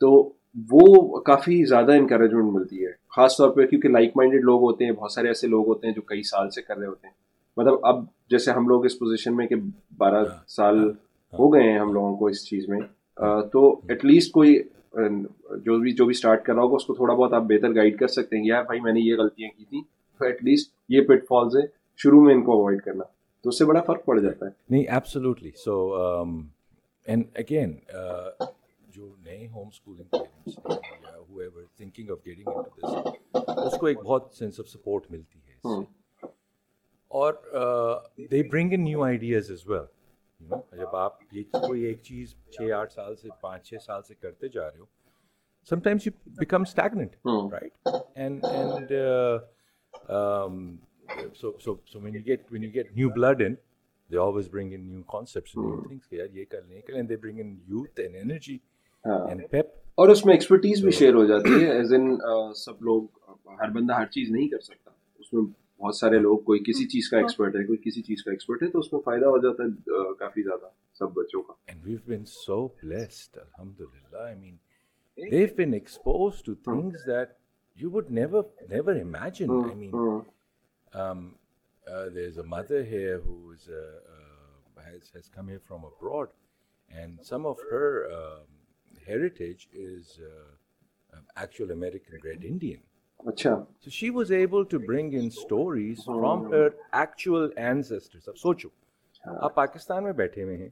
تو 0.00 0.32
وہ 0.70 1.20
کافی 1.20 1.64
زیادہ 1.64 1.92
انکریجمنٹ 1.92 2.52
ملتی 2.52 2.86
ہے 2.86 2.90
خاص 3.16 3.36
طور 3.36 3.50
پہ 3.50 3.66
کیونکہ 3.66 3.88
لائک 3.88 4.12
مائنڈیڈ 4.16 4.42
لوگ 4.42 4.60
ہوتے 4.60 4.84
ہیں 4.84 4.92
بہت 4.92 5.12
سارے 5.12 5.28
ایسے 5.28 5.46
لوگ 5.46 5.66
ہوتے 5.66 5.86
ہیں 5.86 5.94
جو 5.94 6.02
کئی 6.02 6.22
سال 6.22 6.50
سے 6.50 6.62
کر 6.62 6.76
رہے 6.78 6.86
ہوتے 6.86 7.06
ہیں۔ 7.06 7.14
مطلب 7.56 7.74
اب 7.82 8.04
جیسے 8.30 8.50
ہم 8.50 8.68
لوگ 8.68 8.84
اس 8.84 8.98
پوزیشن 8.98 9.36
میں 9.36 9.46
کہ 9.46 9.54
بارہ 9.98 10.14
ہاں، 10.14 10.24
سال 10.46 10.78
ہاں، 10.78 10.84
ہاں۔ 10.84 11.38
ہو 11.38 11.54
گئے 11.54 11.62
ہیں 11.62 11.78
ہم 11.78 11.92
لوگوں 11.92 12.16
کو 12.16 12.26
اس 12.26 12.46
چیز 12.48 12.68
میں 12.68 12.80
تو 13.52 13.80
ایٹ 13.88 14.04
لیسٹ 14.04 14.32
کوئی 14.32 14.62
جو 15.64 15.78
بھی 15.78 15.92
جو 15.92 16.04
بھی 16.04 16.10
اسٹارٹ 16.10 16.44
کر 16.44 16.54
رہا 16.54 16.62
ہوگا 16.62 16.74
اس 16.74 16.84
کو 16.84 16.94
تھوڑا 16.94 17.14
بہت 17.14 17.32
آپ 17.32 17.42
بہتر 17.42 17.74
گائڈ 17.74 17.98
کر 17.98 18.06
سکتے 18.06 18.36
ہیں 18.36 18.46
یار 18.46 18.62
بھائی 18.62 18.80
میں 18.80 18.92
نے 18.92 19.00
یہ 19.00 19.16
غلطیاں 19.16 19.48
کی 19.58 19.64
تھیں۔ 19.64 19.80
تو 20.18 20.24
ایٹ 20.24 20.44
لیسٹ 20.44 20.72
یہ 20.88 21.00
پٹ 21.00 21.26
فالز 21.28 21.56
ہے 21.56 21.62
شروع 21.96 22.20
میں 22.24 22.34
ان 22.34 22.42
کو 22.42 22.52
اوائڈ 22.52 22.82
کرنا۔ 22.82 23.04
تو 23.42 23.48
اس 23.48 23.58
سے 23.58 23.64
بڑا 23.64 23.80
فرق 23.80 24.04
پڑ 24.04 24.18
جاتا 24.20 24.46
ہے۔ 24.46 24.50
نہیں 24.70 24.84
ایبسولوٹلی 24.88 25.50
سو 25.64 25.94
اینڈ 27.06 27.24
اگین 27.34 27.72
جو 28.96 29.14
نئے 29.24 29.46
home 29.46 29.68
schooling 29.68 30.08
parents 30.10 30.58
thinking 31.76 32.10
of 32.10 32.24
getting 32.26 32.48
this 32.80 33.66
اس 33.66 33.78
کو 33.80 33.86
ایک 33.86 33.98
بہت 33.98 34.34
سینس 34.34 34.60
آف 34.60 34.68
سپورٹ 34.68 35.10
ملتی 35.10 35.38
ہے 35.38 35.80
اور 37.10 37.34
they 38.30 38.42
bring 38.42 38.72
in 38.72 38.84
new 38.84 39.02
ideas 39.04 39.50
as 39.50 39.66
well 39.68 39.84
جب 40.78 40.96
آپ 40.96 41.18
یہ 41.32 41.42
کوئی 41.52 41.82
ایک 41.82 42.02
چیز 42.02 42.34
چھ 42.50 42.72
آٹھ 42.76 42.92
سال 42.92 43.16
سے 43.16 43.28
پانچ 43.40 43.68
چھ 43.68 43.82
سال 43.84 44.02
سے 44.02 44.14
کرتے 44.14 44.48
جا 44.48 44.68
رہے 44.70 44.78
ہو 44.78 44.84
sometimes 45.80 46.06
you 46.06 46.12
become 46.38 46.62
stagnant 46.62 47.16
right 47.52 47.88
and 48.14 48.44
and 48.44 48.92
when 51.96 52.14
you 52.14 52.20
get 52.20 52.50
when 52.50 52.62
you 52.62 52.70
get 52.70 52.94
new 52.94 53.10
blood 53.10 53.40
in 53.40 53.56
they 54.10 54.18
always 54.18 54.48
bring 54.48 54.72
in 54.72 54.82
new 54.86 55.04
concepts 55.08 55.54
and 55.54 55.64
new 55.66 55.84
things 55.88 56.08
کہ 56.08 56.16
یار 56.16 56.34
یہ 56.34 56.44
کر 56.50 56.62
لیں 56.62 56.80
and 56.90 57.08
they 57.08 57.18
bring 57.24 57.38
in 57.38 57.54
youth 57.68 58.02
and 58.06 58.18
energy 58.22 58.56
اور 59.94 60.08
اس 60.08 60.24
میں 60.26 60.34
expertise 60.34 60.82
بھی 60.82 60.90
share 60.90 61.14
ہو 61.14 61.24
جاتی 61.26 61.64
ہے 61.64 61.70
ایز 61.72 61.92
ان 61.94 62.16
سب 62.56 62.82
لوگ 62.82 63.02
ہر 63.60 63.70
بندہ 63.70 63.94
ہر 63.94 64.06
چیز 64.06 64.30
نہیں 64.30 64.48
کر 64.48 64.58
سکتا۔ 64.58 64.90
اس 65.18 65.32
میں 65.32 65.42
بہت 65.80 65.96
سارے 65.96 66.18
لوگ 66.18 66.38
کوئی 66.38 66.60
کسی 66.60 66.84
چیز 66.88 67.08
کا 67.10 67.16
ایکسپرٹ 67.18 67.56
ہے 67.56 67.64
کوئی 67.66 67.78
کسی 67.84 68.02
چیز 68.02 68.22
کا 68.24 68.30
ایکسپرٹ 68.30 68.62
ہے 68.62 68.68
تو 68.68 68.78
اس 68.78 68.92
میں 68.92 69.00
فائدہ 69.04 69.26
ہو 69.26 69.38
جاتا 69.38 69.64
ہے 69.64 70.14
کافی 70.18 70.42
زیادہ 70.42 70.68
سب 70.98 71.12
بچوں 71.14 71.42
کا۔ 71.42 71.52
And 71.72 71.88
we've 71.88 72.06
been 72.12 72.26
so 72.34 72.58
blessed 72.82 73.38
alhamdulillah. 73.44 74.22
I 74.30 74.34
mean 74.44 74.56
they've 75.18 75.56
been 75.56 75.74
exposed 75.80 76.44
to 76.46 76.54
things 76.68 77.04
that 77.12 77.34
you 77.78 77.90
would 77.96 78.10
never 78.20 78.42
never 78.70 78.94
imagine. 79.00 79.50
I 79.72 79.74
mean 79.74 79.94
um, 80.92 81.20
uh, 81.86 82.06
there's 82.16 82.38
a 82.38 82.46
mother 82.56 82.82
here 82.94 83.16
who 83.26 83.36
is 83.52 83.68
uh, 83.68 83.82
uh, 84.14 84.84
has 84.88 85.10
has 85.14 85.28
come 85.28 85.48
here 85.48 85.62
from 85.70 85.84
abroad. 85.92 86.28
Uh, 90.20 91.18
actual 91.36 91.70
American 91.70 92.18
bred 92.20 92.44
Indian. 92.44 92.80
Achha. 93.20 93.66
So 93.80 93.90
she 93.90 94.10
was 94.10 94.30
able 94.30 94.64
to 94.66 94.78
bring 94.78 95.12
in 95.12 95.30
stories 95.30 96.02
oh. 96.06 96.18
from 96.18 96.50
her 96.52 96.74
actual 96.92 97.50
ancestors. 97.56 98.28
اب 98.28 98.36
سوچو 98.36 98.68
آپ 99.24 99.54
پاکستان 99.54 100.04
میں 100.04 100.12
بیٹھے 100.12 100.42
ہوئے 100.42 100.56
ہیں 100.56 100.68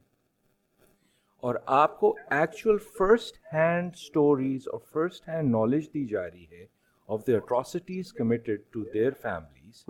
اور 1.43 1.55
آپ 1.77 1.99
کو 1.99 2.13
ایکچوئل 2.31 2.77
فرسٹ 2.97 3.37
ہینڈ 3.53 3.91
اسٹوریز 3.93 4.67
اور 4.67 4.79
فرسٹ 4.93 5.27
ہینڈ 5.29 5.51
نالج 5.51 5.87
دی 5.93 6.05
جا 6.05 6.25
رہی 6.25 6.45
ہے 6.51 6.65
of 7.09 7.27
the 7.27 7.35
atrocities 7.37 8.13
committed 8.13 8.61
to 8.71 8.83
their 8.93 9.11
families 9.21 9.83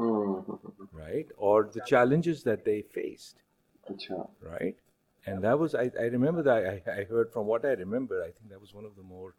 right 0.98 1.32
اور 1.38 1.64
the 1.75 1.86
challenges 1.86 2.46
that 2.46 2.66
they 2.66 2.82
faced 2.94 4.12
right 4.44 4.82
And 5.25 5.44
that 5.44 5.58
was, 5.58 5.74
I, 5.74 5.91
I 6.00 6.05
remember 6.05 6.44
that, 6.44 6.65
I, 6.65 7.01
I 7.01 7.03
heard 7.05 7.32
from 7.34 7.48
what 7.48 7.65
I 7.65 7.70
remember, 7.70 8.22
I 8.22 8.27
think 8.27 8.50
that 8.50 8.62
was 8.62 8.74
one 8.74 8.86
of 8.86 8.96
the 8.96 9.01
more, 9.03 9.34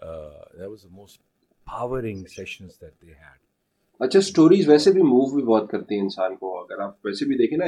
uh, 0.00 0.44
that 0.58 0.68
was 0.68 0.82
the 0.82 0.90
most 0.90 1.20
powering 1.66 2.26
sessions 2.28 2.76
that 2.78 3.00
they 3.00 3.14
had. 3.18 3.38
اچھا 4.00 4.18
stories 4.18 4.68
ویسے 4.68 4.90
بھی 4.92 5.02
move 5.02 5.26
بھی 5.34 5.42
بہت 5.42 5.70
کرتی 5.70 5.94
ہیں 5.94 6.02
انسان 6.02 6.34
کو 6.36 6.48
اگر 6.58 6.80
آپ 6.82 7.06
ویسے 7.06 7.24
بھی 7.26 7.36
دیکھیں 7.36 7.56
نا 7.58 7.64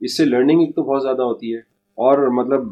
اس 0.00 0.16
سے 0.16 0.24
لرننگ 0.24 0.60
ایک 0.60 0.74
تو 0.76 0.82
بہت 0.82 1.02
زیادہ 1.02 1.22
ہوتی 1.22 1.54
ہے 1.54 1.58
اور 1.98 2.26
مطلب 2.38 2.68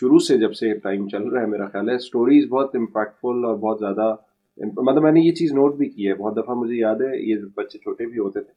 شروع 0.00 0.18
سے 0.26 0.36
جب 0.38 0.54
سے 0.54 0.74
ٹائم 0.78 1.08
چل 1.08 1.22
رہا 1.28 1.40
ہے 1.40 1.46
میرا 1.46 1.68
خیال 1.72 1.88
ہے 1.90 1.94
اسٹوریز 1.94 2.46
بہت 2.50 2.74
امپیکٹفل 2.76 3.44
اور 3.44 3.56
بہت 3.56 3.78
زیادہ 3.80 4.14
مطلب 4.58 5.02
میں 5.02 5.12
نے 5.12 5.20
یہ 5.20 5.32
چیز 5.34 5.52
نوٹ 5.52 5.76
بھی 5.76 5.88
کی 5.88 6.08
ہے 6.08 6.14
بہت 6.14 6.36
دفعہ 6.36 6.54
مجھے 6.54 6.74
یاد 6.74 7.00
ہے 7.00 7.16
یہ 7.20 7.44
بچے 7.54 7.78
چھوٹے 7.78 8.06
بھی 8.06 8.18
ہوتے 8.18 8.40
تھے 8.40 8.52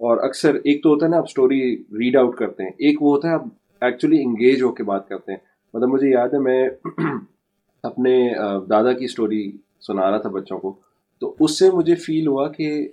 اور 0.00 0.24
اکثر 0.24 0.54
ایک 0.54 0.82
تو 0.82 0.90
ہوتا 0.90 1.06
ہے 1.06 1.10
نا 1.10 1.16
آپ 1.16 1.24
اسٹوری 1.24 1.60
ریڈ 1.98 2.16
آؤٹ 2.16 2.36
کرتے 2.38 2.62
ہیں 2.62 2.70
ایک 2.78 3.02
وہ 3.02 3.14
ہوتا 3.14 3.28
ہے 3.28 3.34
آپ 3.34 3.44
ایکچولی 3.86 4.22
انگیج 4.22 4.62
ہو 4.62 4.72
کے 4.72 4.82
بات 4.82 5.08
کرتے 5.08 5.32
ہیں۔ 5.32 5.38
مطلب 5.74 5.88
مجھے 5.88 6.08
یاد 6.08 6.28
ہے، 6.28 6.38
میں 6.38 6.68
اپنے 7.82 8.34
دادا 8.70 8.92
کی 8.92 9.04
اسٹوری 9.04 9.52
سنا 9.86 10.10
رہا 10.10 10.18
تھا 10.18 10.28
بچوں 10.28 10.58
کو۔ 10.58 10.76
تو 11.20 11.34
اس 11.40 11.58
سے 11.58 11.70
مجھے 11.70 11.94
فیل 11.94 12.26
ہوا 12.26 12.48
کہ 12.48 12.88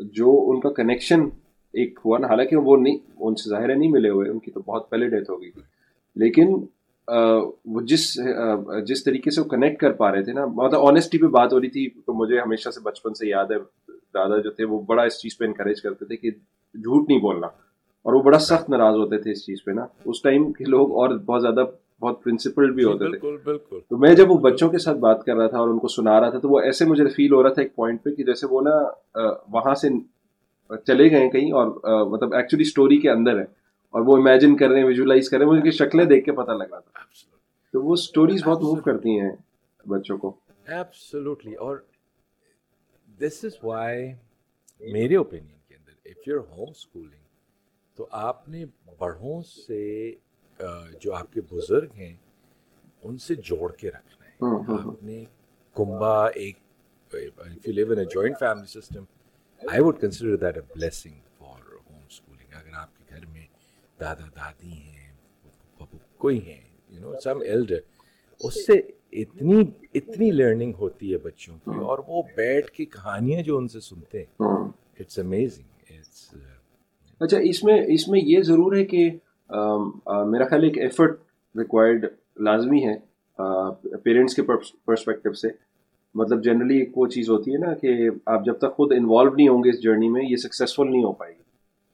جو 0.00 0.50
ان 0.50 0.60
کا 0.60 0.70
کنیکشن 0.70 1.20
ایک 1.72 1.98
ہوا 2.04 2.18
نا، 2.18 2.26
حالانکہ 2.26 2.56
وہ 2.56 2.76
نہیں، 2.76 2.96
ان 3.20 3.34
سے 3.34 3.50
ظاہر 3.50 3.76
نہیں 3.76 3.90
ملے 3.90 4.08
ہوئے، 4.08 4.30
ان 4.30 4.38
کی 4.38 4.50
تو 4.50 4.60
بہت 4.60 4.90
پہلے 4.90 5.08
ڈیتھ 5.08 5.30
ہو 5.30 5.42
گئی 5.42 5.50
تھی۔ 5.50 5.62
لیکن 6.16 6.56
وہ 7.64 7.80
جس 7.80 8.14
جس 8.86 9.04
طریقے 9.04 9.30
سے 9.30 9.40
وہ 9.40 9.46
کنیکٹ 9.46 9.80
کر 9.80 9.92
پا 9.92 10.12
رہے 10.12 10.22
تھے 10.22 10.32
نا 10.32 10.46
مطلب 10.46 10.80
آنےسٹی 10.80 11.18
پہ 11.18 11.26
بات 11.26 11.52
ہو 11.52 11.60
رہی 11.60 11.68
تھی، 11.68 11.90
تو 11.90 12.12
مجھے 12.14 12.40
ہمیشہ 12.40 12.70
سے 12.70 12.80
بچپن 12.80 13.14
سے 13.14 13.28
یاد 13.28 13.44
ہے۔ 13.44 13.56
دادا 14.14 14.38
جو 14.38 14.50
تھے، 14.50 14.64
وہ 14.64 14.80
بڑا 14.80 15.02
اس 15.02 15.20
چیز 15.20 15.38
پہ 15.38 15.44
انکریج 15.44 15.82
کرتے 15.82 16.04
تھے 16.04 16.16
کہ 16.16 16.30
جھوٹ 16.74 17.08
نہیں 17.08 17.18
بولنا۔ 17.18 17.46
اور 18.02 18.12
وہ 18.12 18.22
بڑا 18.22 18.38
سخت 18.38 18.68
ناراض 18.70 18.94
ہوتے 18.94 19.18
تھے 19.18 19.30
اس 19.30 19.46
چیز 19.46 19.64
پہ 19.64 19.70
نا۔ 19.70 19.86
اس 20.04 20.22
ٹائم 20.22 20.52
کے 20.52 20.64
لوگ 20.64 20.90
اور 20.92 21.08
بہت 21.18 21.42
زیادہ 21.42 21.64
بہت 22.00 22.24
پرنسپل 22.24 22.70
بھی 22.70 22.84
ہوتے 22.84 23.18
تھے۔ 23.18 23.18
تو 23.88 23.96
میں 23.96 24.14
جب 24.14 24.30
وہ 24.30 24.38
بچوں 24.38 24.68
کے 24.68 24.78
ساتھ 24.78 24.98
بات 24.98 25.24
کر 25.24 25.36
رہا 25.36 25.46
تھا 25.46 25.58
اور 25.58 25.68
ان 25.68 25.78
کو 25.78 25.88
سنا 25.88 26.20
رہا 26.20 26.30
تھا 26.30 26.38
تو 26.38 26.48
وہ 26.48 26.60
ایسے 26.60 26.84
مجھے 26.84 27.08
فیل 27.08 27.32
ہو 27.32 27.42
رہا 27.42 27.52
تھا 27.52 27.62
ایک 27.62 27.74
پوائنٹ 27.74 28.02
پہ 28.02 28.10
کہ 28.10 28.24
جیسے 28.24 28.46
وہ 28.50 28.62
نا 28.62 28.90
وہاں 29.48 29.74
سے 29.74 29.88
چلے 30.86 31.10
گئے 31.10 31.30
کہیں 31.30 31.52
اور 31.52 31.66
مطلب 32.06 32.34
ایکچولی 32.34 32.62
اسٹوری 32.62 32.96
کے 32.96 33.10
اندر 33.10 33.38
ہے۔ 33.38 33.44
اور 33.90 34.02
وہ 34.06 34.16
امیجن 34.16 34.56
کر 34.56 34.68
رہے 34.68 34.78
ہیں 34.78 34.86
ویژولائز 34.86 35.30
کر 35.30 35.38
رہے 35.38 35.46
ہیں 35.46 35.52
مجھے 35.52 35.70
شکلیں 35.70 36.04
دیکھ 36.04 36.24
کے 36.24 36.32
پتہ 36.32 36.50
لگ 36.50 36.64
رہا 36.64 36.78
تھا۔ 36.78 37.00
تو 37.72 37.82
وہ 37.82 37.92
اسٹوریز 37.92 38.44
بہت 38.44 38.62
موو 38.62 38.74
کرتی 38.74 39.20
ہیں 39.20 39.30
بچوں 39.86 40.18
کو۔ 40.18 40.36
ایبسلوٹلی 40.68 41.54
اور 41.54 41.76
دس 43.20 43.44
از 43.44 43.52
وائی 43.62 44.12
میرے 44.92 45.16
اوپینین 45.16 45.56
کے 45.68 45.74
اندر 45.74 45.92
اف 46.04 46.28
یور 46.28 46.38
ہوم 46.38 46.70
اسکولنگ 46.70 47.21
تو 47.94 48.06
آپ 48.10 48.48
نے 48.48 48.64
بڑھوں 48.98 49.42
سے 49.42 50.12
جو 51.00 51.14
آپ 51.14 51.32
کے 51.32 51.40
بزرگ 51.40 51.92
ہیں 51.94 52.16
ان 53.02 53.18
سے 53.18 53.34
جوڑ 53.34 53.72
کے 53.72 53.90
رکھنا 53.90 54.26
ہے۔ 54.26 54.36
آپ 54.78 55.02
نے 55.02 55.24
کنبا 55.76 56.26
ایک 56.26 56.56
if 57.10 57.66
you 57.66 57.72
live 57.74 57.90
in 57.90 57.98
a 57.98 58.04
joint 58.04 58.38
family 58.40 58.66
system 58.66 59.02
I 59.62 59.80
would 59.80 59.98
consider 60.00 60.36
that 60.36 60.56
a 60.56 60.62
blessing 60.78 61.16
for 61.38 61.56
homeschooling 61.90 62.54
اگر 62.54 62.74
آپ 62.74 62.96
کے 62.98 63.14
گھر 63.14 63.26
میں 63.26 63.46
دادا 64.00 64.26
دادی 64.36 64.72
ہیں 64.72 65.12
کوئی 66.18 66.50
ہیں 66.50 66.60
یو 66.88 67.00
نو 67.00 67.20
سم 67.20 67.40
ایلڈر 67.40 67.80
اس 68.40 68.66
سے 68.66 68.72
اتنی 69.12 69.62
اتنی 69.94 70.30
لرننگ 70.30 70.72
ہوتی 70.74 71.12
ہے 71.12 71.18
بچوں 71.18 71.58
کی 71.58 71.70
اور 71.70 71.98
وہ 72.06 72.22
بیٹھ 72.36 72.70
کے 72.70 72.84
کہانیاں 72.84 73.42
جو 73.42 73.56
ان 73.56 73.68
سے 73.68 73.80
سنتے 73.80 74.18
ہیں 74.18 74.44
اٹس 75.00 75.18
امیزنگ 75.18 75.66
اچھا 77.22 77.38
اس 77.38 77.62
میں 77.64 77.80
اس 77.88 78.08
میں 78.08 78.20
یہ 78.24 78.42
ضرور 78.42 78.76
ہے 78.76 78.84
کہ 78.84 79.10
میرا 80.26 80.44
خیال 80.44 80.64
ایک 80.64 80.78
ایفرٹ 80.78 81.18
ریکوائرڈ 81.54 82.06
لازمی 82.40 82.84
ہے 82.84 82.94
پیرنٹس 84.04 84.34
کے 84.34 84.42
پرسپیکٹو 84.42 85.32
سے۔ 85.32 85.48
مطلب 86.14 86.42
جنرلی 86.44 86.78
ایک 86.78 86.98
وہ 86.98 87.06
چیز 87.06 87.28
ہوتی 87.30 87.52
ہے 87.52 87.58
نا 87.58 87.72
کہ 87.74 87.94
آپ 88.26 88.44
جب 88.44 88.58
تک 88.58 88.74
خود 88.76 88.92
انوالو 88.96 89.30
نہیں 89.34 89.48
ہوں 89.48 89.62
گے 89.64 89.70
اس 89.70 89.82
جرنی 89.82 90.08
میں، 90.08 90.22
یہ 90.30 90.36
سکسیزفل 90.36 90.90
نہیں 90.90 91.04
ہو 91.04 91.12
پائے 91.12 91.32
گی۔ 91.32 91.40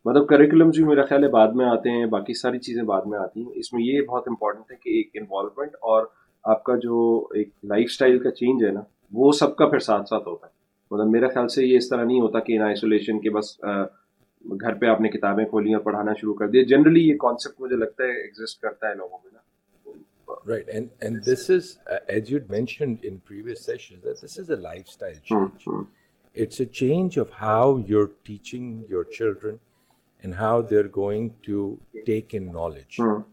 مطلب 0.04 0.26
کریکولمس 0.28 0.76
بھی 0.76 0.84
میرا 0.84 1.04
خیال 1.04 1.24
ہے 1.24 1.28
بعد 1.28 1.48
میں 1.54 1.66
آتے 1.66 1.90
ہیں، 1.90 2.06
باقی 2.06 2.34
ساری 2.34 2.58
چیزیں 2.58 2.82
بعد 2.82 3.02
میں 3.06 3.18
آتی 3.18 3.42
ہیں۔ 3.42 3.52
اس 3.54 3.72
میں 3.72 3.82
یہ 3.84 4.00
بہت 4.02 4.28
امپورٹنٹ 4.28 4.70
ہے 4.72 4.76
کہ 4.76 4.90
ایک 4.96 5.10
انوالومنٹ 5.14 5.74
اور 5.80 6.06
آپ 6.44 6.62
کا 6.64 6.74
جو 6.82 7.26
ایک 7.34 7.48
لائف 7.64 7.86
اسٹائل 7.90 8.18
کا 8.18 8.30
چینج 8.30 8.64
ہے 8.64 8.70
نا، 8.70 8.80
وہ 9.12 9.32
سب 9.32 9.56
کا 9.56 9.68
پھر 9.68 9.78
ساتھ 9.78 10.08
ساتھ 10.08 10.28
ہوتا 10.28 10.46
ہے۔ 10.46 10.52
مطلب 10.90 11.10
میرا 11.10 11.28
خیال 11.28 11.48
سے 11.48 11.66
یہ 11.66 11.76
اس 11.76 11.88
طرح 11.88 12.04
نہیں 12.04 12.20
ہوتا 12.20 12.40
کہ 12.40 12.56
ان 12.56 12.62
آئسولیشن 12.62 13.20
کے 13.20 13.30
بس 13.30 13.56
گھر 14.44 14.74
پہ 14.78 14.86
آپ 14.86 15.00
نے 15.00 15.08
کتابیں 15.08 15.44
کھولی 15.44 15.74
اور 15.74 15.82
پڑھانا 15.82 16.12
شروع 16.20 16.34
کر 16.34 16.48
دیا 16.48 16.62
جنرلی 16.68 17.08
یہ 17.08 17.16
کانسیپٹ 17.20 17.60
مجھے 17.60 17.76
لگتا 17.76 18.04
ہے 18.04 18.22
ایگزسٹ 18.22 18.60
کرتا 18.60 18.88
ہے 18.88 18.94
لوگوں 18.94 19.18
میں 19.24 19.32
نا 19.32 19.46
Right, 20.44 20.68
and 20.70 20.90
and 21.00 21.24
this 21.24 21.42
is 21.50 21.66
uh, 21.86 21.96
as 22.08 22.30
you'd 22.30 22.50
mentioned 22.50 23.04
in 23.04 23.14
previous 23.22 23.62
sessions 23.62 24.02
that 24.02 24.20
this 24.20 24.36
is 24.38 24.50
a 24.50 24.56
lifestyle 24.58 25.16
change. 25.22 25.64
Mm-hmm. 25.64 25.82
It's 26.36 26.60
a 26.60 26.66
change 26.80 27.16
of 27.16 27.32
how 27.38 27.64
you're 27.88 28.10
teaching 28.24 28.68
your 28.88 29.04
children 29.16 29.58
and 30.24 30.34
how 30.36 30.54
they're 30.62 30.92
going 30.96 31.26
to 31.44 31.64
take 32.06 32.34
in 32.34 32.48
knowledge. 32.50 33.00
Mm-hmm. 33.00 33.26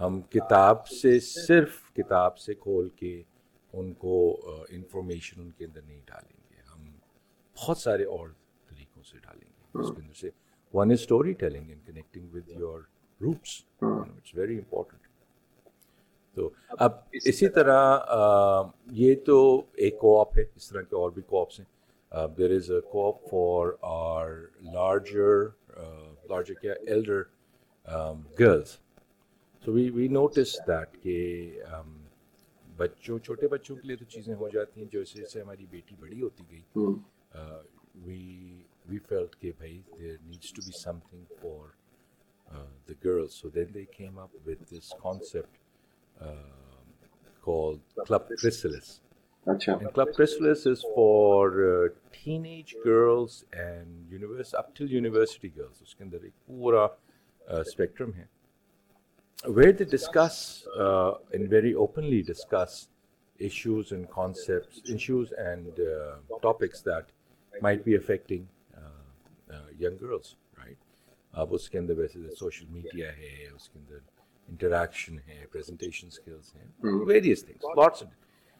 ہم 0.00 0.20
کتاب 0.30 0.86
سے 0.88 1.18
صرف 1.20 1.74
کتاب 1.94 2.38
سے 2.38 2.54
کھول 2.56 2.88
کے 2.96 3.22
ان 3.74 3.92
کو 3.94 4.16
انفارمیشن 4.70 5.40
ان 5.40 5.50
کے 5.50 5.64
اندر 5.64 5.82
نہیں 5.82 6.00
ڈالیں 6.06 6.36
گے 6.50 6.60
ہم 6.72 6.90
بہت 7.56 7.78
سارے 7.78 8.04
اور 8.14 8.28
طریقوں 8.70 9.02
سے 9.02 9.18
ڈالیں 9.18 9.40
گے 9.40 9.80
اس 9.80 9.90
کے 9.90 10.00
اندر 10.02 10.14
سے 10.14 10.30
one 10.74 10.90
is 10.90 11.00
story 11.00 11.32
telling 11.32 11.68
and 11.68 11.86
connecting 11.86 12.34
with 12.34 12.48
your 12.48 12.80
roots 13.20 13.60
it's 13.80 14.34
very 14.34 14.56
important 14.58 15.00
تو 16.36 16.48
اب 16.68 16.92
اسی 17.12 17.48
طرح 17.48 18.04
یہ 18.92 19.14
تو 19.26 19.40
ایک 19.74 19.98
کوپ 19.98 20.38
ہے 20.38 20.44
اس 20.54 20.68
طرح 20.68 20.82
کے 20.82 20.96
اور 20.96 21.10
بھی 21.10 21.22
کوپس 21.22 21.60
ہیں۔ 21.60 22.26
There 22.38 22.50
is 22.50 22.70
a 22.70 22.80
coop 22.80 23.22
for 23.30 23.68
our 23.80 24.30
larger 24.72 25.44
larger 26.28 26.54
کیا 26.54 26.72
elder 26.86 27.22
girls 28.38 28.76
so 29.64 29.72
we 29.72 29.88
we 29.90 30.08
notice 30.08 30.58
that 30.68 31.02
کہ 31.02 31.60
بچوں 32.76 33.18
چھوٹے 33.18 33.48
بچوں 33.48 33.76
کے 33.76 33.86
لیے 33.88 33.96
تو 33.96 34.04
چیزیں 34.04 34.34
ہو 34.34 34.48
جاتی 34.48 34.80
ہیں 34.80 34.88
جیسے 34.92 35.18
جیسے 35.18 35.40
ہماری 35.40 35.66
بیٹی 35.70 35.94
بڑی 36.00 36.22
ہوتی 36.22 36.44
گئی۔ 36.50 36.86
وی 38.04 38.62
وی 38.92 38.98
فیلٹ 39.08 39.36
کہ 39.40 39.52
بھائی 39.58 39.80
there 39.98 40.16
needs 40.22 40.52
to 40.52 40.62
be 40.66 40.78
something 41.08 41.24
for 41.40 41.68
the 42.88 42.94
girls 43.04 43.34
so 43.34 43.48
then 43.50 43.74
they 43.74 43.84
came 43.92 44.18
up 44.18 44.34
with 44.46 44.70
this 44.72 44.92
concept 45.02 45.56
call 47.46 47.76
club 47.98 48.28
chrysalis 48.32 49.00
club 49.46 50.12
chrysalis 50.16 50.66
is 50.66 50.84
for 50.96 51.86
teen 52.14 52.44
age 52.44 52.74
girls 52.84 53.42
and 53.52 54.12
univers 54.12 54.54
up 54.54 54.74
till 54.76 54.92
university 54.92 55.54
girls 55.56 55.82
اس 55.82 55.94
کے 55.94 56.04
اندر 56.04 56.22
ایک 56.22 56.32
پورا 56.46 56.86
spectrum 57.40 58.12
ہے 58.14 58.26
where 59.46 59.72
they 59.72 59.84
discuss 59.92 60.36
and 60.68 61.52
very 61.52 61.72
openly 61.84 62.20
discuss 62.26 62.86
issues 63.40 63.92
and 63.92 64.06
concepts 64.10 64.80
issues 64.84 65.32
and 65.38 65.80
topics 66.42 66.84
that 66.86 67.12
might 67.54 67.84
be 67.84 67.96
affecting 67.96 68.44
young 69.78 69.98
girls, 69.98 70.34
right? 70.56 70.78
اب 71.34 71.54
اس 71.54 71.68
کے 71.70 71.78
اندر 71.78 71.98
ویسے 71.98 72.18
social 72.38 72.66
media 72.70 73.12
ہے 73.16 73.46
اس 73.46 73.68
کے 73.68 73.78
اندر 73.78 73.98
انٹریکشن 74.48 75.18
ہے 75.18 75.44
پریزنٹیشن 75.52 76.06
اسکلس 76.06 76.54
ہیں 76.56 76.94
various 77.06 77.44
things 77.44 77.76
lots 77.78 78.02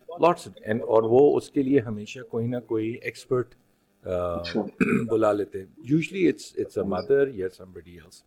lots 0.08 0.48
and 0.56 0.82
اور 0.84 1.02
وہ 1.10 1.20
اس 1.36 1.50
کے 1.50 1.62
لیے 1.62 1.80
ہمیشہ 1.80 2.20
کوئی 2.30 2.46
نہ 2.46 2.60
کوئی 2.66 2.92
ایکسپرٹ 3.02 3.54
بلا 5.10 5.32
لیتے 5.32 5.58
ہیں 5.58 5.66
usually 5.90 6.28
it's 6.28 6.52
it's 6.58 6.78
a 6.78 6.84
mother 6.88 7.28
یا 7.34 7.48
سم 7.48 7.72
بڈی 7.72 7.92
ایلس 7.92 8.22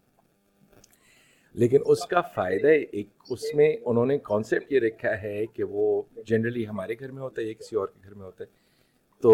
لیکن 1.55 1.79
اس 1.86 2.05
کا 2.07 2.22
فائدہ 2.36 2.67
ایک 2.67 3.07
اس 3.29 3.43
میں 3.55 3.75
انہوں 3.86 4.05
نے 4.05 4.17
کانسیپٹ 4.24 4.72
یہ 4.72 4.79
رکھا 4.79 5.22
ہے 5.22 5.45
کہ 5.53 5.63
وہ 5.63 6.01
جنرلی 6.25 6.67
ہمارے 6.67 6.95
گھر 7.00 7.12
میں 7.12 7.22
ہوتا 7.22 7.41
ہے 7.41 7.48
یا 7.48 7.53
کسی 7.53 7.75
اور 7.75 7.88
کے 7.88 8.07
گھر 8.07 8.13
میں 8.13 8.25
ہوتا 8.25 8.43
ہے 8.43 9.19
تو 9.24 9.34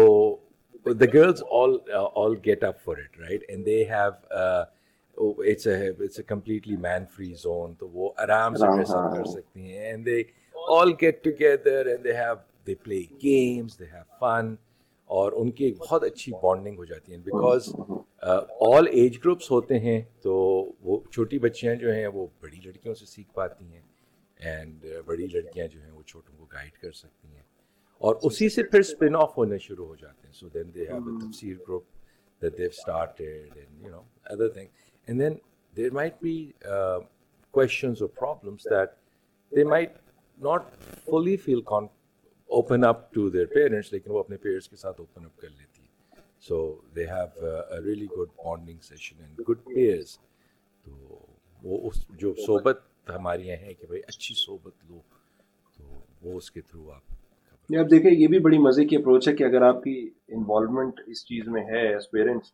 the 0.86 1.06
girls 1.14 1.42
all 1.50 1.76
all 1.92 2.34
get 2.46 2.64
up 2.64 2.80
for 2.84 2.96
it 2.98 3.18
right 3.20 3.44
and 3.48 3.66
they 3.66 3.82
have 3.90 4.10
it's 5.40 5.66
it's 5.66 6.18
a 6.18 6.22
completely 6.26 6.76
man 6.76 7.04
free 7.16 7.32
zone 7.42 7.74
تو 7.74 7.88
وہ 7.88 8.10
آرام 8.22 8.54
سے 8.54 8.66
ڈریس 8.66 8.90
اپ 8.90 9.14
کر 9.14 9.24
سکتی 9.24 9.60
ہیں. 9.62 9.84
And 9.84 10.06
they 10.06 10.22
all 10.76 10.92
get 11.00 11.22
together 11.24 11.86
and 11.86 12.04
they 12.04 12.12
have 12.16 12.34
they 12.66 12.74
play 12.82 13.00
games 13.22 13.78
they 13.78 13.84
have 13.92 14.02
fun 14.20 14.54
اور 15.10 15.32
ان 15.36 15.50
کی 15.50 15.64
ایک 15.64 15.78
بہت 15.78 16.04
اچھی 16.04 16.32
بانڈنگ 16.42 16.78
ہو 16.78 16.84
جاتی 16.84 17.12
ہے 17.12 17.18
بیکاز 17.18 17.68
آل 18.70 18.86
ایج 18.90 19.18
گروپس 19.24 19.50
ہوتے 19.50 19.78
ہیں 19.80 20.00
تو 20.22 20.34
وہ 20.80 20.98
چھوٹی 21.12 21.38
بچیاں 21.38 21.74
جو 21.74 21.92
ہیں 21.92 22.06
وہ 22.06 22.26
بڑی 22.40 22.60
لڑکیوں 22.64 22.94
سے 22.94 23.06
سیکھ 23.06 23.32
پاتی 23.34 23.64
ہیں. 23.64 23.80
اینڈ 24.40 24.86
بڑی 25.06 25.26
لڑکیاں 25.32 25.66
جو 25.68 25.80
ہیں 25.80 25.90
وہ 25.90 26.02
چھوٹوں 26.02 26.36
کو 26.38 26.44
گائڈ 26.52 26.72
کر 26.72 26.92
سکتی 26.92 27.28
ہیں. 27.28 27.41
اور 28.02 28.16
اسی 28.22 28.48
سے 28.48 28.62
پھر 28.62 28.80
اسپن 28.80 29.16
آف 29.16 29.36
ہونے 29.38 29.58
شروع 29.58 29.86
ہو 29.86 29.94
جاتے 29.96 30.26
ہیں. 30.26 30.32
سو 30.34 30.48
دین 30.48 30.74
دے 30.74 30.86
ہیو 30.86 30.96
اے 30.96 31.18
تفسیر 31.20 31.56
group 31.58 31.84
that 32.42 32.56
they've 32.58 32.68
started 32.68 33.56
and 33.56 33.84
you 33.84 33.90
know 33.90 34.00
other 34.24 34.48
thing 34.48 34.68
and 35.08 35.20
then 35.20 35.34
there 35.72 35.90
might 35.90 36.14
be 36.22 36.34
questions 37.54 38.02
اور 38.02 38.08
problems 38.08 38.64
that 38.64 38.90
they 39.52 39.64
might 39.64 39.96
not 40.38 40.74
fully 41.04 41.36
feel 41.36 41.60
can 41.62 41.86
open 42.50 42.84
up 42.84 43.12
to 43.14 43.28
their 43.30 43.46
parents 43.54 43.92
لیکن 43.92 44.10
وہ 44.10 44.18
اپنے 44.18 44.36
parents 44.36 44.68
کے 44.68 44.76
ساتھ 44.76 45.00
open 45.00 45.24
up 45.24 45.36
کر 45.36 45.48
لیتی 45.48 45.82
ہے 45.82 46.20
so 46.48 46.60
they 46.96 47.06
have 47.06 47.56
really 47.84 48.06
good 48.06 48.28
bonding 48.44 48.78
session 48.82 49.20
and 49.20 49.40
good 49.48 49.64
pairs 49.64 50.18
تو 50.84 50.90
وہ 51.62 51.88
اس 51.88 52.06
جو 52.20 52.34
صحبت 52.46 52.80
ہمارے 53.10 53.42
یہاں 53.42 53.64
ہے 53.64 53.74
کہ 53.74 53.86
بھائی 53.86 54.00
اچھی 54.06 54.34
صحبت 54.46 54.84
لو 54.88 55.00
تو 55.76 56.00
وہ 56.22 56.36
اس 56.36 56.50
کے 56.50 56.60
تھرو 56.60 56.90
آپ 56.90 57.11
نہیں 57.72 57.82
اب 57.82 57.90
دیکھیں، 57.90 58.10
یہ 58.10 58.26
بھی 58.28 58.38
بڑی 58.38 58.58
مزے 58.58 58.84
کی 58.84 58.96
اپروچ 58.96 59.28
ہے 59.28 59.32
کہ 59.34 59.44
اگر 59.44 59.62
آپ 59.62 59.82
کی 59.84 59.94
انوالومنٹ 60.28 61.00
اس 61.06 61.24
چیز 61.26 61.46
میں 61.48 61.62
ہے 61.64 61.86
ایز 61.92 62.10
پیرنٹس 62.10 62.52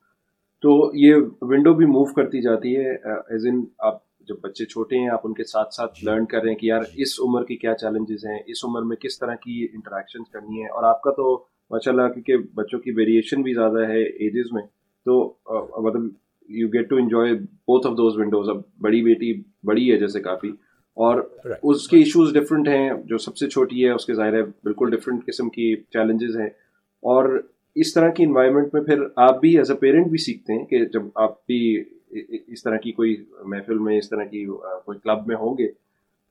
تو 0.62 0.70
یہ 0.94 1.14
ونڈو 1.50 1.72
بھی 1.74 1.86
موو 1.86 2.04
کرتی 2.14 2.40
جاتی 2.42 2.76
ہے 2.76 2.92
uh, 2.92 3.20
ایز 3.30 3.46
ان 3.46 3.64
آپ 3.78 3.96
جب 4.28 4.36
بچے 4.42 4.64
چھوٹے 4.64 4.98
ہیں، 4.98 5.08
آپ 5.08 5.20
ان 5.24 5.34
کے 5.34 5.44
ساتھ 5.44 5.74
ساتھ 5.74 6.04
لرن 6.04 6.24
کر 6.26 6.42
رہے 6.42 6.50
ہیں 6.50 6.56
کہ 6.58 6.66
یار، 6.66 6.82
اس 6.96 7.18
عمر 7.26 7.44
کی 7.44 7.56
کیا 7.56 7.74
چیلنجز 7.74 8.24
ہیں، 8.26 8.38
اس 8.46 8.64
عمر 8.64 8.82
میں 8.82 8.96
کس 8.96 9.18
طرح 9.18 9.34
کی 9.34 9.62
انٹریکشن 9.74 10.24
کرنی 10.32 10.62
ہے 10.62 10.68
اور 10.68 10.84
آپ 10.84 11.02
کا 11.02 11.10
تو 11.10 11.34
ماشاء 11.70 11.92
اللہ 11.92 12.08
کیونکہ 12.14 12.36
بچوں 12.54 12.80
کی 12.80 12.90
ویریشن 12.90 13.42
بھی 13.42 13.54
زیادہ 13.54 13.86
ہے 13.88 14.02
ایجز 14.02 14.52
میں، 14.52 14.62
تو 15.06 15.20
uh, 15.52 15.82
مطلب 15.82 16.08
you 16.48 16.68
get 16.68 16.88
to 16.90 16.96
enjoy 16.96 17.34
both 17.34 17.86
of 17.86 17.96
those 17.96 18.16
windows 18.18 18.48
اب 18.48 18.60
بڑی 18.80 19.02
بیٹی 19.02 19.32
بڑی 19.64 19.90
ہے 19.92 19.98
جیسے 19.98 20.20
کافی 20.20 20.50
اور 20.98 21.22
اس 21.62 21.88
کے 21.88 21.96
ایشوز 21.96 22.32
ڈفرینٹ 22.32 22.68
ہیں 22.68 22.90
جو 23.04 23.18
سب 23.18 23.36
سے 23.36 23.48
چھوٹی 23.48 23.84
ہے 23.84 23.90
اس 23.90 24.06
کے 24.06 24.14
ظاہر 24.14 24.34
ہے 24.34 24.42
بالکل 24.42 24.90
ڈفرینٹ 24.90 25.26
قسم 25.26 25.48
کی 25.48 25.76
چیلنجز 25.76 26.36
ہیں۔ 26.36 26.46
اور 27.02 27.42
اس 27.74 27.94
طرح 27.94 28.08
کی 28.08 28.24
انوائرمنٹ 28.24 28.74
میں 28.74 28.82
پھر 28.82 29.02
آپ 29.16 29.40
بھی 29.40 29.56
ایز 29.58 29.70
اے 29.70 29.76
پیرنٹ 29.76 30.06
بھی 30.06 30.18
سیکھتے 30.18 30.52
ہیں 30.52 30.64
کہ 30.64 30.84
جب 30.84 31.02
آپ 31.14 31.46
بھی 31.46 31.84
اس 32.46 32.62
طرح 32.62 32.76
کی 32.76 32.92
کوئی 32.92 33.16
محفل 33.44 33.78
میں 33.78 33.98
اس 33.98 34.08
طرح 34.08 34.24
کی 34.24 34.44
کوئی 34.84 34.98
کلب 34.98 35.26
میں 35.26 35.36
ہوں 35.36 35.54
گے 35.58 35.68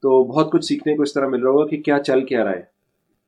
تو 0.02 0.24
بہت 0.24 0.52
کچھ 0.52 0.66
سیکھنے 0.66 0.96
کو 0.96 1.04
اس 1.04 1.14
طرح 1.14 1.28
مل 1.28 1.42
رہا 1.44 1.52
ہوگا 1.52 1.68
کہ 1.68 1.78
کیا 1.78 2.00
چل 2.00 2.26
کیا 2.26 2.44
رہا 2.44 2.52
ہے۔ 2.52 2.78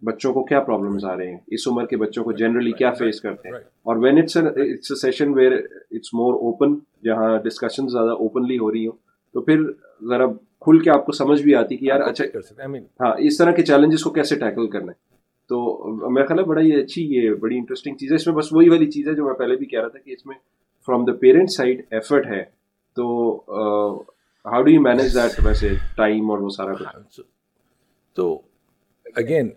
بچوں 0.02 0.34
کو 0.34 0.44
کیا 0.44 0.60
پرابلمس 0.60 1.06
آ 1.06 1.18
رہے 1.18 1.32
ہیں؟ 1.32 1.38
اس 1.48 1.68
عمر 1.68 1.86
کے 1.86 1.98
بچوں 1.98 2.24
کو 2.24 2.32
جنرلی 2.32 2.72
کیا 2.72 2.92
فیس 2.92 3.22
کرتے 3.22 3.50
ہیں؟ 3.50 3.56
اور 3.56 3.96
when 3.96 4.18
it's 4.18 4.38
it's 4.38 4.92
a 4.92 4.96
session 4.96 5.34
where 5.34 5.52
it's 5.92 6.14
more 6.14 6.34
open 6.34 6.76
جہاں 7.04 7.38
ڈسکشن 7.38 7.88
زیادہ 7.88 8.10
اوپنلی 8.10 8.58
ہو 8.58 8.72
رہی 8.72 8.88
ہوں 8.88 8.98
تو 9.34 9.42
پھر 9.42 9.60
ذرا 10.08 10.26
کھل 10.60 10.80
کے 10.80 10.90
آپ 10.90 11.06
کو 11.06 11.12
سمجھ 11.12 11.42
بھی 11.42 11.56
آتی 11.56 11.78
کہ 11.78 11.86
یار 11.86 12.02
اچھا 12.02 12.24
ہاں 13.02 13.14
اس 13.18 13.38
طرح 13.38 13.52
کے 13.52 13.64
چیلنجز 13.64 14.04
کو 14.04 14.10
کیسے 14.10 14.36
ٹیکل 14.36 14.68
کرنا 14.68 14.92
ہے؟ 14.92 15.08
تو 15.50 16.10
میرا 16.10 16.26
خیال 16.26 16.40
ہے 16.40 16.44
بڑا 16.44 16.62
یہ 16.62 16.84
اچھی 16.84 17.04
یہ 17.04 17.34
بڑی 17.34 17.58
انٹرسٹنگ 17.58 17.96
چیز 17.96 18.12
ہے۔ 18.12 18.16
اس 18.16 18.28
میں 18.28 18.36
بس 18.36 18.54
وہی 18.54 18.70
والی 18.70 18.92
چیز 18.92 19.08
ہے 19.08 19.14
جو 19.14 19.26
میں 19.26 19.34
پہلے 19.34 19.56
بھی 19.56 19.66
کہہ 19.66 19.80
رہا 19.80 19.88
تھا 19.88 20.00
کہ 20.00 20.12
اس 20.12 20.26
میں 20.26 20.36
from 20.88 21.06
the 21.06 21.14
parent 21.14 21.50
side 21.50 21.82
effort 21.92 22.28
ہے۔ 22.28 22.44
تو 22.94 23.36
how 24.46 24.62
do 24.62 24.72
you 24.72 24.82
manage 24.82 25.16
that 25.16 25.40
ویسے 25.46 25.70
ٹائم 25.96 26.32
اور 26.32 26.40
وہ 26.40 26.50
سارا 26.50 26.74
کچھ؟ 26.74 27.22
تو 28.14 28.42
اگین 29.06 29.50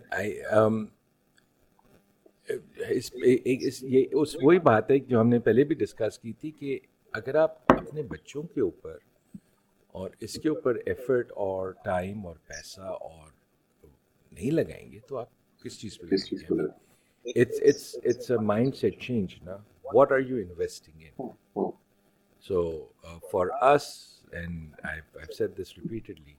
یہ 3.82 4.04
اس 4.12 4.36
وہی 4.42 4.58
بات 4.58 4.90
ہے 4.90 4.98
جو 4.98 5.20
ہم 5.20 5.28
نے 5.28 5.38
پہلے 5.38 5.64
بھی 5.64 5.74
ڈسکس 5.74 6.18
کی 6.18 6.32
تھی 6.32 6.50
کہ 6.50 6.78
اگر 7.12 7.34
آپ 7.34 7.56
اپنے 7.66 8.02
بچوں 8.02 8.42
کے 8.42 8.60
اوپر 8.60 8.96
اور 9.94 10.10
اس 10.20 10.34
کے 10.34 10.48
اوپر 10.48 10.74
ایفرٹ 10.86 11.32
اور 11.36 11.72
ٹائم 11.84 12.26
اور 12.26 12.36
پیسہ 12.46 12.80
اور 12.80 13.30
نہیں 14.32 14.50
لگائیں 14.50 14.92
گے 14.92 14.98
تو 15.08 15.18
آپ 15.18 15.28
کس 15.64 15.80
چیز 15.80 15.98
پہ 15.98 16.06
مائنڈ 18.42 18.76
سیٹ 18.76 19.00
چینج 19.00 19.34
نا. 19.42 19.56
What 19.84 20.12
are 20.12 20.20
you 20.20 20.36
investing 20.36 21.02
in 21.02 21.28
so 22.44 22.62
for 23.32 23.46
us 23.64 23.82
and 24.32 24.74
set 25.32 25.58
this 25.58 25.78
repeatedly 25.78 26.34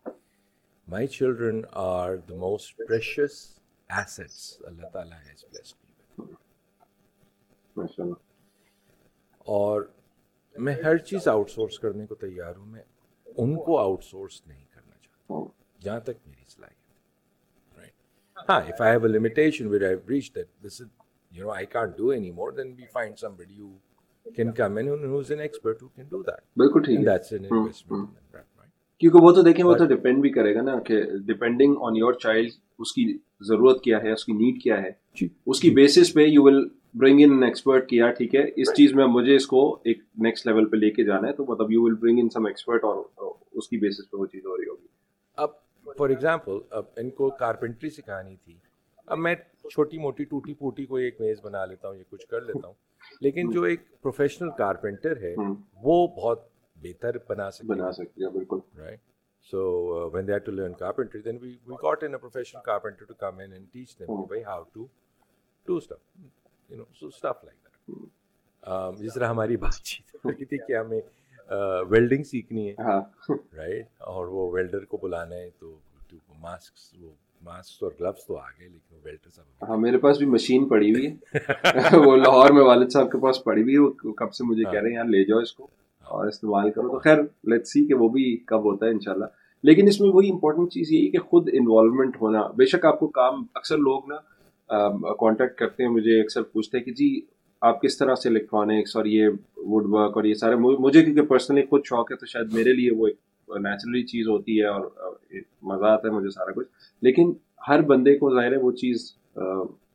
my 0.88 1.07
children 1.07 1.62
are 1.72 2.15
the 2.29 2.36
most 2.38 2.77
precious 2.77 3.60
assets 3.89 4.62
اللہ 4.65 4.88
تعالیٰ 4.93 5.17
ہیز 5.29 5.45
بلیسڈ 5.45 5.75
اور 9.48 9.81
میں 10.55 10.75
ہر 10.83 10.98
چیز 10.98 11.27
آؤٹ 11.27 11.50
سورس 11.50 11.79
کرنے 11.79 12.05
کو 12.05 12.15
تیار 12.15 12.55
ہوں 12.55 12.65
میں 12.65 12.83
ان 13.38 13.56
کو 13.56 13.78
آؤٹ 13.80 14.04
سورس 14.04 14.42
نہیں 14.48 14.63
کرنا 14.72 14.96
چاہتا۔ 15.02 15.44
جہاں 15.80 16.00
تک 16.00 16.28
میری 16.28 16.44
صلاحیت 16.48 16.82
ہاں 18.50 18.62
if 18.62 18.82
I 18.82 18.92
have 18.92 19.02
a 19.02 19.08
limitation 19.08 19.68
where 19.68 19.86
I 19.88 19.96
reach 20.10 20.36
that 20.36 20.48
this 20.66 20.82
is 20.82 20.88
you 21.32 21.44
know 21.44 21.52
I 21.52 21.66
can't 21.66 21.98
do 21.98 22.10
anymore 22.31 22.51
then 22.51 22.74
we 22.77 22.86
find 22.94 23.18
somebody 23.36 23.60
who 23.60 23.77
can 24.25 24.51
come 24.51 24.77
in 24.77 24.88
who 24.88 25.20
is 25.20 25.31
an 25.31 25.40
expert 25.40 25.81
who 25.84 25.88
can 25.88 26.05
do 26.05 26.22
that 26.24 26.42
بالکل 26.57 26.84
ٹھیک 26.84 27.00
that's 27.05 27.34
an 27.34 27.46
investment 27.46 28.10
کیونکہ 29.01 29.20
وہ 29.20 29.31
تو 29.31 29.42
دیکھیں 29.42 29.66
وہ 29.66 29.75
تو 29.75 29.86
depend 29.86 30.22
بھی 30.22 30.29
کرے 30.29 30.55
گا 30.55 30.62
نا 30.62 30.79
کہ 30.79 31.01
ڈپینڈنگ 31.27 31.75
آن 31.81 31.96
یور 31.96 32.14
چائلڈ 32.14 32.51
اس 32.79 32.92
کی 32.94 33.18
ضرورت 33.40 33.81
کیا 33.81 34.01
ہے 34.03 34.12
اس 34.12 34.25
کی 34.25 34.34
نیڈ 34.34 34.62
کیا 34.64 34.81
ہے۔ 34.81 34.92
اس 35.46 35.60
کی 35.60 35.70
بیسس 35.70 36.14
پہ 36.14 36.22
you 36.22 36.44
will 36.44 36.68
bring 36.96 37.20
in 37.24 37.44
expert 37.44 37.88
کیا 37.90 38.10
ٹھیک 38.12 38.36
ہے 38.36 38.42
اس 38.56 38.74
چیز 38.74 38.94
میں 38.94 39.06
مجھے 39.08 39.36
اس 39.36 39.48
کو 39.48 39.62
ایک 39.84 40.01
نیکسٹ 40.18 40.48
لیول 40.48 40.70
پہ 40.70 40.77
لے 40.77 40.90
کے 40.92 41.03
جانا 41.03 41.27
ہے 41.27 41.34
تو 41.34 41.46
مطلب 41.46 41.72
you 41.72 41.84
will 41.84 41.96
bring 41.96 42.20
in 42.20 42.29
some 42.29 42.46
expert 42.46 42.84
اور 42.84 43.03
اس 43.53 43.68
کی 43.70 43.77
بیسس 43.77 44.10
پہ 44.12 44.18
وہ 44.18 44.25
چیز 44.25 44.46
ہو 44.46 44.58
رہی 44.58 44.68
ہوگی 44.68 44.88
اب 45.38 45.50
فار 45.98 46.10
ایگزامپل 46.10 46.60
اب 46.72 46.86
ان 46.98 47.10
کو 47.12 47.29
کارپینٹری 47.40 47.90
سکھانی 47.90 48.36
تھی 48.36 48.58
اب 49.08 49.18
میں 49.18 49.36
چھوٹی 49.66 49.98
موٹی 49.98 50.24
ٹوٹی 50.25 50.53
پوٹی 50.53 50.86
کوئی 50.86 51.03
ایک 51.03 51.22
میز 51.22 51.40
بنا 51.44 51.66
لیتا 51.66 51.88
ہوں 51.88 51.96
یا 51.96 52.03
کچھ 52.10 52.27
کر 52.27 52.42
لیتا 52.42 52.68
ہوں 52.68 52.74
لیکن 53.22 53.50
جو 53.51 53.64
ایک 53.64 53.82
پروفیشنل 54.01 54.50
کارپینٹر 54.58 55.18
ہے 55.18 55.34
وہ 55.84 56.08
بہت 56.16 56.48
بہتر 56.77 57.18
بنا 57.29 57.50
سکتے 57.51 57.68
بنا 57.68 57.92
سکتے 57.92 58.29
بالکل 58.29 58.60
right 58.77 59.00
so 59.50 60.10
when 60.10 60.27
they 60.27 60.40
to 60.40 60.51
learn 60.51 60.74
carpentry 60.75 61.22
then 61.22 61.38
we 61.42 61.56
we 61.68 61.75
got 61.84 62.03
in 62.03 62.18
professional 62.18 62.62
carpenter 62.66 63.06
to 63.06 63.14
come 63.16 63.40
in 63.40 63.51
and 63.53 63.68
teach 63.74 64.00
them 64.00 64.08
کہ 64.08 64.27
بھائی 64.27 64.44
how 64.44 64.64
to 64.64 64.86
do 65.66 65.77
stuff 65.77 66.42
you 66.74 66.77
know 66.77 66.83
so 66.94 67.07
stuff 67.07 67.44
like 67.44 67.57
that 67.57 69.00
جس 69.00 69.14
طرح 69.14 69.29
ہماری 69.29 69.57
بات 69.57 69.81
چیت 69.81 70.16
ہو 70.16 70.31
رہی 70.31 70.46
تھی 70.46 70.57
کہ 70.68 70.75
ہمیں 70.75 71.00
ویلڈنگ 71.90 72.24
سیکھنی 72.25 72.68
ہے 72.70 72.75
رائٹ 73.57 74.01
اور 74.07 74.27
وہ 74.27 74.50
ویلڈر 74.51 74.86
کو 74.86 74.98
بلانا 74.98 75.36
ہے 75.36 75.50
تو 75.59 75.75
ماسک 76.42 77.03
وہ 77.03 77.12
ماسک 77.42 77.83
اور 77.83 77.92
گلوز 78.00 78.25
تو 78.25 78.38
آ 78.38 78.46
گئے 78.50 78.68
لیکن 78.68 79.00
ویلڈر 79.03 79.29
صاحب 79.29 79.70
ہاں 79.70 79.77
میرے 79.77 79.98
پاس 80.00 80.18
بھی 80.18 80.25
مشین 80.27 80.68
پڑی 80.68 80.92
ہوئی 80.92 81.07
ہے 81.07 81.98
وہ 82.00 82.16
لاہور 82.18 82.51
میں 82.51 82.64
والد 82.64 82.92
صاحب 82.94 83.12
کے 83.12 83.20
پاس 83.22 83.44
پڑی 83.44 83.62
ہوئی 83.62 83.74
ہے 83.74 83.79
وہ 83.79 84.14
کب 84.18 84.33
سے 84.33 84.44
مجھے 84.44 84.64
کہہ 84.64 84.79
رہے 84.79 84.90
ہیں 84.90 84.96
یار 84.96 85.05
لے 85.07 85.24
جاؤ 85.25 85.40
اس 85.40 85.53
کو 85.53 85.68
اور 86.07 86.27
استعمال 86.27 86.72
کرو 86.72 86.90
تو 86.90 87.00
خیر 87.00 87.22
لیٹ 87.44 87.68
سی 87.68 87.86
کہ 87.88 87.94
وہ 87.94 88.09
بھی 88.09 88.25
کب 88.48 88.64
ہوتا 88.64 88.86
ہے 88.86 88.92
انشاءاللہ 88.92 89.25
لیکن 89.64 89.88
اس 89.88 90.00
میں 90.01 90.09
وہی 90.09 90.31
امپورٹنٹ 90.31 90.72
چیز 90.72 90.92
یہی 90.92 91.09
کہ 91.12 91.20
خود 91.25 91.50
انوالومنٹ 91.53 92.16
ہونا 92.22 92.42
بے 92.55 92.66
شک 92.66 92.86
آپ 92.86 93.00
کو 93.00 93.07
کام 93.14 93.44
اکثر 93.55 93.77
لوگ 93.79 94.07
نا 94.07 94.16
کانٹیکٹ 95.20 95.57
کرتے 95.57 95.83
ہیں 95.83 95.90
مجھے 95.90 96.22
اکثر 96.22 96.44
پوچھتے 96.44 96.77
ہیں 96.77 96.86
کہ 96.86 96.92
جی 96.92 97.22
آپ 97.62 97.81
کس 97.81 97.98
طرح 97.98 98.16
سے 98.16 98.29
الیکٹرانکس 98.29 98.96
اور 98.96 99.05
یہ 99.05 99.27
ووڈ 99.57 99.86
ورک 99.88 100.16
اور 100.16 100.24
یہ 100.24 100.33
سارے 100.33 100.55
مجھے 100.55 101.03
کیونکہ 101.03 101.22
پرسنلی 101.22 101.62
خود 101.62 101.81
شوق 101.86 102.12
ہے 102.12 102.18
تو 102.18 102.25
شاید 102.25 102.53
میرے 102.53 102.74
لیے 102.74 102.92
وہ 102.92 103.07
ایک 103.07 103.16
نیچرلی 103.48 104.03
چیز 104.03 104.27
ہوتی 104.27 104.59
ہے 104.59 104.66
اور 104.66 104.81
مزہ 105.64 105.86
آتا 105.86 106.07
ہے 106.07 106.14
مجھے 106.14 106.29
سارا 106.29 106.51
کچھ۔ 106.51 106.68
لیکن 107.01 107.33
ہر 107.70 107.81
بندے 107.81 108.18
کو 108.18 108.33
ظاہر 108.33 108.51
ہے 108.51 108.57
وہ 108.57 108.72
چیز 108.72 109.12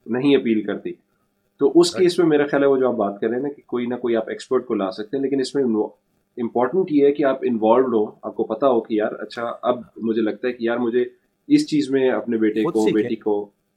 نہیں 0.07 0.37
اپیل 0.37 0.63
کرتی۔ 0.63 0.93
تو 1.61 1.73
اس 1.75 1.95
کیس 1.95 2.19
میں 2.19 2.27
میرا 2.27 2.47
خیال 2.47 2.63
ہے 2.63 2.69
وہ 2.69 2.77
جو 2.77 2.89
آپ 2.89 2.95
بات 2.95 3.21
کر 3.21 3.29
رہے 3.29 3.37
ہیں 3.37 3.43
نا 3.43 3.49
کہ 3.49 3.63
کوئی 3.67 3.87
نہ 3.87 3.95
کوئی 3.95 4.17
آپ 4.17 4.29
ایکسپرٹ 4.29 4.67
کو 4.67 4.75
لا 4.75 4.91
سکتے 4.91 5.17
ہیں 5.17 5.23
لیکن 5.23 5.41
اس 5.41 5.55
میں 5.55 5.65
امپورٹنٹ 5.65 6.93
یہ 6.93 7.07
ہے 7.07 7.13
کہ 7.13 7.25
آپ 7.25 7.39
انوالوڈ 7.43 7.95
ہو 7.95 8.05
آپ 8.23 8.35
کو 8.35 8.45
پتا 8.45 8.69
ہو 8.69 8.81
کہ 8.81 8.95
یار 8.95 9.13
اچھا 9.19 9.53
اب 9.63 9.81
مجھے 9.97 10.23
لگتا 10.23 10.49
ہے 10.49 10.53
کہ 10.53 10.65
یار 10.65 10.77
مجھے 10.77 11.05
اس 11.49 11.67
چیز 11.69 11.91
میں 11.91 12.11
اپنے 12.11 12.37
بیٹے 12.37 12.63
کو 12.63 12.87
بیٹی 12.95 13.17
کو 13.17 13.51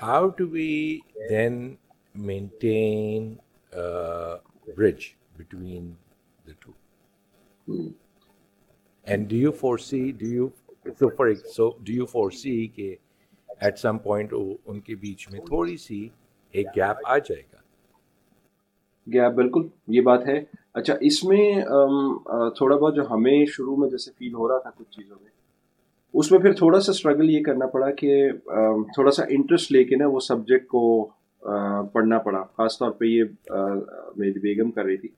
how 0.00 0.30
do 0.30 0.48
we 0.48 1.02
then 1.28 1.76
maintain 2.14 3.38
a 3.72 4.38
bridge 4.74 5.16
between 5.36 5.96
the 6.46 6.54
two? 6.54 6.74
Hmm. 7.68 7.88
And 9.06 9.28
do 9.28 9.36
you 9.36 9.52
foresee, 9.52 10.12
do 10.12 10.26
you, 10.26 10.52
so 10.96 11.10
for 11.10 11.34
so 11.34 11.76
do 11.84 11.92
you 11.92 12.06
کہ 12.76 12.94
at 13.60 13.78
some 13.78 13.98
point 13.98 14.32
ان 14.32 14.80
کے 14.80 14.94
بیچ 14.96 15.28
میں 15.32 15.40
تھوڑی 15.46 15.76
سی 15.76 16.08
ایک 16.54 16.66
گیپ 16.76 17.06
آ 17.06 17.18
جائے 17.18 17.42
گا 17.42 17.58
گیپ 19.06 19.34
بالکل 19.34 19.66
یہ 19.96 20.00
بات 20.00 20.26
ہے 20.26 20.42
اچھا 20.74 20.94
اس 21.00 21.22
میں 21.24 21.44
تھوڑا 22.56 22.76
بہت 22.76 22.94
جو 22.96 23.06
ہمیں 23.10 23.44
شروع 23.56 23.76
میں 23.76 23.88
جیسے 23.90 24.10
فیل 24.18 24.34
ہو 24.34 24.48
رہا 24.48 24.58
تھا 24.58 24.70
کچھ 24.78 24.90
چیزوں 24.96 25.16
میں 25.22 25.30
اس 26.14 26.30
میں 26.32 26.38
پھر 26.40 26.52
تھوڑا 26.52 26.80
سا 26.80 26.92
اسٹرگل 26.92 27.30
یہ 27.30 27.42
کرنا 27.42 27.66
پڑا 27.72 27.90
کہ 27.90 28.30
تھوڑا 28.94 29.10
سا 29.10 29.24
انٹرسٹ 29.30 29.72
لے 29.72 29.82
کے 29.84 29.96
نا 29.96 30.06
وہ 30.08 30.20
سبجیکٹ 30.20 30.66
کو 30.68 30.82
پڑھنا 31.92 32.18
پڑا۔ 32.18 32.42
خاص 32.56 32.78
طور 32.78 32.90
پہ 32.90 33.04
یہ 33.04 33.24
میری 34.16 34.38
بیگم 34.38 34.70
کر 34.70 34.84
رہی 34.84 34.96
تھی۔ 34.96 35.08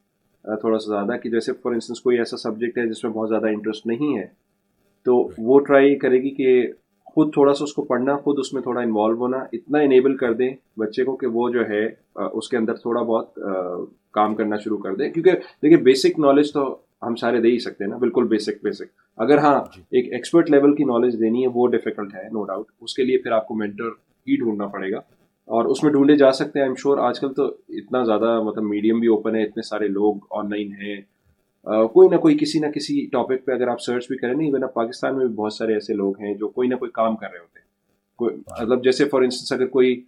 تھوڑا 0.60 0.78
سا 0.78 0.90
زیادہ 0.90 1.18
کہ 1.20 1.30
جیسے 1.30 1.52
فار 1.62 1.72
انسٹنس 1.72 2.00
کوئی 2.00 2.18
ایسا 2.18 2.36
سبجیکٹ 2.36 2.78
ہے 2.78 2.86
جس 2.88 3.02
میں 3.04 3.12
بہت 3.12 3.28
زیادہ 3.28 3.46
انٹرسٹ 3.46 3.86
نہیں 3.86 4.16
ہے، 4.18 4.26
تو 5.06 5.28
وہ 5.38 5.58
ٹرائی 5.60 5.94
کرے 5.98 6.22
گی 6.22 6.30
کہ 6.34 6.66
خود 7.14 7.32
تھوڑا 7.32 7.52
سا 7.54 7.64
اس 7.64 7.72
کو 7.74 7.82
پڑھنا، 7.84 8.16
خود 8.16 8.38
اس 8.38 8.52
میں 8.54 8.62
تھوڑا 8.62 8.80
انوالو 8.80 9.16
ہونا، 9.16 9.38
اتنا 9.52 9.78
انیبل 9.78 10.16
کر 10.16 10.32
دیں 10.34 10.50
بچے 10.78 11.04
کو 11.04 11.16
کہ 11.16 11.26
وہ 11.32 11.48
جو 11.50 11.68
ہے 11.68 11.84
اس 12.14 12.48
کے 12.48 12.56
اندر 12.56 12.74
تھوڑا 12.74 13.02
بہت 13.02 13.38
کام 14.14 14.34
کرنا 14.34 14.56
شروع 14.64 14.78
کر 14.78 14.94
دیں۔ 14.94 15.10
کیونکہ 15.12 15.32
دیکھیے 15.62 15.76
بیسک 15.84 16.18
نالج 16.18 16.52
تو 16.52 16.64
ہم 17.02 17.16
سارے 17.16 17.40
دے 17.40 17.48
ہی 17.48 17.58
سکتے 17.58 17.84
ہیں 17.84 17.90
نا 17.90 17.96
بالکل 17.96 18.26
بیسک 18.28 18.62
بیسک 18.62 18.90
اگر 19.18 19.38
ہاں 19.38 19.58
جی۔ 19.76 19.82
ایک 19.90 20.12
ایکسپرٹ 20.12 20.50
لیول 20.50 20.74
کی 20.76 20.84
نالج 20.84 21.18
دینی 21.20 21.42
ہے 21.42 21.48
وہ 21.54 21.66
ڈیفیکلٹ 21.68 22.14
ہے 22.14 22.22
نو 22.22 22.44
ڈاؤٹ 22.44 22.66
اس 22.80 22.94
کے 22.94 23.04
لیے 23.04 23.18
پھر 23.18 23.32
آپ 23.32 23.46
کو 23.48 23.54
مینٹر 23.54 23.88
ہی 24.26 24.36
ڈھونڈنا 24.36 24.66
پڑے 24.66 24.90
گا۔ 24.90 24.98
اور 25.48 25.64
اس 25.64 25.82
میں 25.82 25.92
ڈھونڈے 25.92 26.16
جا 26.16 26.30
سکتے 26.32 26.58
ہیں 26.58 26.66
ایم 26.66 26.74
شور 26.74 26.98
آج 26.98 27.20
کل 27.20 27.32
تو 27.34 27.46
اتنا 27.70 28.02
زیادہ 28.04 28.40
مطلب 28.42 28.64
میڈیم 28.64 29.00
بھی 29.00 29.08
اوپن 29.08 29.36
ہے 29.36 29.42
اتنے 29.42 29.62
سارے 29.62 29.88
لوگ 29.88 30.18
آن 30.30 30.50
لائن 30.50 30.72
ہیں 30.82 31.00
کوئی 31.66 32.08
نہ 32.08 32.16
کوئی 32.16 32.36
کسی 32.38 32.58
نہ 32.58 32.66
کسی 32.66 33.04
ٹاپک 33.12 33.44
پہ 33.44 33.52
اگر 33.52 33.68
آپ 33.68 33.80
سرچ 33.80 34.06
بھی 34.08 34.16
کریں 34.16 34.34
نہیں 34.34 34.46
ایون 34.46 34.68
پاکستان 34.74 35.16
میں 35.16 35.26
بھی 35.26 35.34
بہت 35.34 35.52
سارے 35.52 35.74
ایسے 35.74 35.94
لوگ 35.94 36.20
ہیں 36.20 36.34
جو 36.34 36.48
کوئی 36.48 36.68
نہ 36.68 36.74
کوئی 36.74 36.90
کام 36.90 37.16
کر 37.16 37.30
رہے 37.30 37.38
ہوتے 37.38 37.58
ہیں۔ 37.58 37.66
کوئی 38.18 38.36
مطلب 38.36 38.84
جیسے 38.84 39.04
فار 39.04 39.22
انسٹنس 39.22 39.52
اگر 39.52 39.66
کوئی 39.66 40.00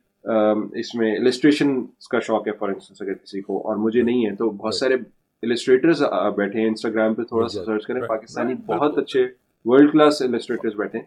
اس 0.74 0.94
میں 0.94 1.14
السٹریشن 1.16 1.74
کا 2.10 2.20
شوق 2.20 2.46
ہے 2.48 2.52
فار 2.52 2.68
انسٹنس 2.68 3.02
اگر 3.02 3.14
کسی 3.14 3.40
کو 3.40 3.58
اور 3.68 3.76
مجھے 3.76 4.02
نہیں 4.02 4.26
ہے 4.26 4.34
تو 4.36 4.50
بہت 4.50 4.74
سارے 4.74 4.96
السٹریٹرز 5.44 6.02
بیٹھے 6.36 6.60
ہیں 6.60 6.68
انسٹاگرام 6.68 7.14
پہ 7.14 7.22
تھوڑا 7.22 7.48
سا 7.48 7.64
سرچ 7.64 7.86
کریں۔ 7.86 8.00
پاکستانی 8.08 8.54
بہت 8.66 8.98
اچھے 8.98 9.26
ورلڈ 9.64 9.92
کلاس 9.92 10.22
السٹریٹرز 10.22 10.74
بیٹھے 10.76 10.98
ہیں۔ 10.98 11.06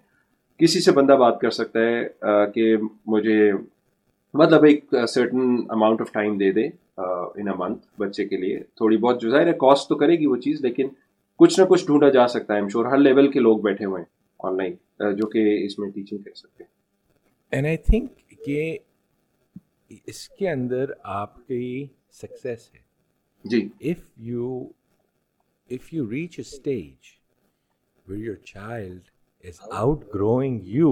کسی 0.59 0.79
سے 0.81 0.91
بندہ 0.91 1.13
بات 1.19 1.39
کر 1.41 1.49
سکتا 1.51 1.79
ہے 1.79 2.51
کہ 2.53 2.75
مجھے 3.07 3.51
مطلب 4.33 4.63
ایک 4.65 4.85
سرٹن 5.09 5.57
اماؤنٹ 5.69 6.01
آف 6.01 6.11
ٹائم 6.11 6.37
دے 6.37 6.51
دے 6.51 6.65
ان 6.97 7.47
اے 7.47 7.53
منتھ 7.57 7.85
بچے 8.01 8.27
کے 8.27 8.37
لیے۔ 8.37 8.59
تھوڑی 8.75 8.97
بہت 8.97 9.21
جو 9.21 9.29
ظاہر 9.29 9.47
ہے 9.47 9.53
کاسٹ 9.59 9.89
تو 9.89 9.95
کرے 9.95 10.15
گی 10.19 10.25
وہ 10.25 10.35
چیز 10.45 10.61
لیکن 10.61 10.87
کچھ 11.39 11.59
نہ 11.59 11.65
کچھ 11.65 11.85
ڈھونڈا 11.85 12.09
جا 12.09 12.27
سکتا 12.27 12.55
ہے۔ 12.55 12.69
شور 12.73 12.85
ہر 12.85 12.97
لیول 12.97 13.31
کے 13.31 13.39
لوگ 13.39 13.59
بیٹھے 13.61 13.85
ہوئے 13.85 14.01
ہیں 14.01 14.07
آن 14.39 14.57
لائن 14.57 15.15
جو 15.15 15.27
کہ 15.27 15.43
اس 15.65 15.77
میں 15.79 15.89
ٹیچنگ 15.91 16.17
کر 16.17 16.33
سکتے 16.35 16.63
ہیں۔ 16.63 16.71
اینڈ 17.53 17.67
آئی 17.67 17.77
تھنک 17.85 18.29
کہ 18.45 18.77
اس 20.07 20.27
کے 20.29 20.49
اندر 20.49 20.91
آپ 21.03 21.47
کی 21.47 21.85
سکسیس 22.13 22.69
ہے۔ 22.73 22.86
جی 23.47 23.67
if 23.81 24.03
you 24.25 24.57
if 25.69 25.93
you 25.93 26.09
reach 26.11 26.39
a 26.39 26.41
stage 26.41 27.15
where 28.07 28.23
your 28.23 28.35
child 28.45 29.09
is 29.43 29.61
outgrowing 30.15 30.67
you 30.75 30.91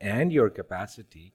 and 0.00 0.32
your 0.32 0.48
capacity 0.50 1.28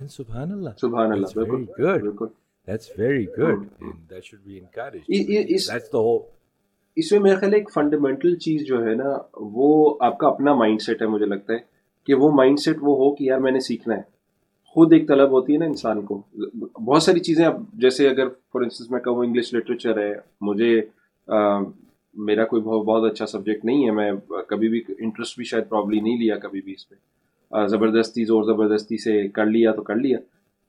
سبحان 0.00 0.52
اللہ 0.52 0.76
سبحان 0.78 1.12
اللہ 1.12 1.40
بالکل 1.40 2.26
That's 2.68 2.88
very 2.88 3.26
good. 3.26 3.70
And 3.80 4.08
that 4.08 4.24
should 4.24 4.44
be 4.44 4.58
encouraged. 4.58 5.08
That's 5.68 5.88
the 5.88 5.98
whole. 5.98 6.20
اس 6.96 7.10
میں 7.12 7.18
میرا 7.20 7.38
خیال 7.40 7.54
ایک 7.54 7.70
فنڈامنٹل 7.72 8.34
چیز 8.36 8.64
جو 8.66 8.82
ہے 8.84 8.94
نا 8.94 9.16
وہ 9.54 9.68
آپ 10.00 10.18
کا 10.18 10.28
اپنا 10.28 10.54
مائنڈ 10.54 10.82
سیٹ 10.82 11.02
ہے 11.02 11.06
مجھے 11.06 11.26
لگتا 11.26 11.52
ہے 11.52 11.58
کہ 12.08 12.14
وہ 12.14 12.30
مائنڈ 12.32 12.60
سیٹ 12.60 12.76
وہ 12.82 12.96
ہو 12.96 13.14
کہ 13.14 13.24
یار 13.24 13.38
میں 13.38 13.52
نے 13.52 13.60
سیکھنا 13.60 13.96
ہے 13.96 14.02
خود 14.74 14.92
ایک 14.92 15.08
طلب 15.08 15.30
ہوتی 15.30 15.52
ہے 15.52 15.58
نا 15.58 15.64
انسان 15.64 16.02
کو۔ 16.02 16.22
بہت 16.84 17.02
ساری 17.02 17.20
چیزیں 17.20 17.44
اب 17.44 17.62
جیسے 17.74 18.08
اگر 18.08 18.28
فار 18.28 18.60
انسٹنس 18.60 18.90
میں 18.90 19.00
کہوں 19.00 19.24
انگلش 19.24 19.54
لٹریچر 19.54 19.98
ہے، 19.98 20.12
مجھے 20.40 20.80
میرا 22.14 22.44
کوئی 22.44 22.62
بہت 22.62 22.84
بہت 22.86 23.12
اچھا 23.12 23.26
سبجیکٹ 23.26 23.64
نہیں 23.64 23.84
ہے، 23.86 23.90
میں 23.90 24.12
کبھی 24.48 24.68
بھی 24.68 24.82
انٹرسٹ 24.98 25.36
بھی 25.36 25.44
شاید 25.44 25.68
پرابلی 25.68 26.00
نہیں 26.00 26.18
لیا 26.18 26.36
کبھی 26.36 26.60
بھی 26.60 26.72
اس 26.72 26.88
پہ۔ 26.88 26.94
زبردستی، 27.66 28.24
زور 28.24 28.42
زبردستی 28.44 28.96
سے 28.98 29.28
کر 29.28 29.46
لیا 29.46 29.72
تو 29.72 29.82
کر 29.82 29.96
لیا۔ 29.96 30.18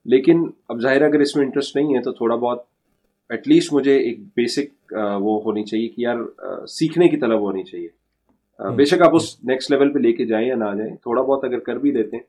لیکن 0.05 0.43
اب 0.69 0.81
ظاہر 0.81 1.01
اگر 1.01 1.19
اس 1.19 1.35
میں 1.35 1.45
انٹرسٹ 1.45 1.75
نہیں 1.75 1.95
ہے 1.95 2.01
تو 2.01 2.11
تھوڑا 2.11 2.35
بہت 2.35 2.63
ایٹ 3.29 3.47
لیسٹ 3.47 3.73
مجھے 3.73 3.97
ایک 3.97 4.19
بیسک 4.35 4.93
وہ 5.19 5.41
ہونی 5.43 5.63
چاہیے 5.63 5.87
کہ 5.87 6.01
یار 6.01 6.17
سیکھنے 6.67 7.07
کی 7.07 7.17
طلب 7.17 7.39
ہونی 7.39 7.63
چاہیے۔ 7.63 7.87
بے 8.75 8.85
شک 8.85 9.01
آپ 9.01 9.15
اس 9.15 9.43
نیکسٹ 9.43 9.71
لیول 9.71 9.93
پہ 9.93 9.99
لے 9.99 10.13
کے 10.13 10.25
جائیں 10.25 10.47
یا 10.47 10.55
نہ 10.55 10.75
جائیں، 10.77 10.95
تھوڑا 10.95 11.21
بہت 11.21 11.43
اگر 11.43 11.59
کر 11.59 11.75
بھی 11.75 11.91
دیتے 11.91 12.17
ہیں 12.17 12.23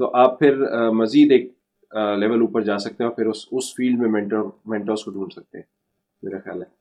تو 0.00 0.10
آپ 0.14 0.38
پھر 0.38 0.54
مزید 0.92 1.32
ایک 1.32 1.52
لیول 2.18 2.40
اوپر 2.40 2.62
جا 2.62 2.78
سکتے 2.78 3.02
ہیں 3.04 3.08
اور 3.08 3.16
پھر 3.16 3.26
اس 3.26 3.46
اس 3.50 3.74
فیلڈ 3.74 4.00
میں 4.00 4.08
مینٹر 4.10 4.42
مینٹرس 4.66 5.04
کو 5.04 5.10
ڈھونڈ 5.10 5.32
سکتے 5.32 5.58
ہیں 5.58 5.64
میرا 6.22 6.38
خیال 6.44 6.62
ہے۔ 6.62 6.74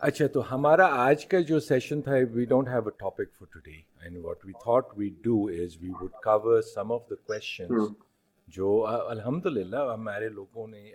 اچھا 0.00 0.26
تو 0.26 0.42
ہمارا 0.52 0.86
آج 1.04 1.26
کا 1.26 1.40
جو 1.40 1.60
سیشن 1.60 2.02
تھا 2.02 2.14
we 2.32 2.44
don't 2.44 2.68
have 2.68 2.84
a 2.84 2.90
topic 2.98 3.32
for 3.38 3.46
today 3.52 3.76
and 4.00 4.24
what 4.24 4.44
we 4.44 4.52
thought 4.64 4.98
we 4.98 5.08
do 5.22 5.46
is 5.62 5.76
we 5.80 5.90
would 6.00 6.12
cover 6.24 6.60
some 6.64 6.92
of 6.92 7.08
the 7.10 7.14
questions 7.26 7.90
جو 8.48 8.68
الحمد 8.86 9.46
للہ 9.46 9.90
ہمارے 9.92 10.28
لوگوں 10.28 10.66
نے 10.68 10.90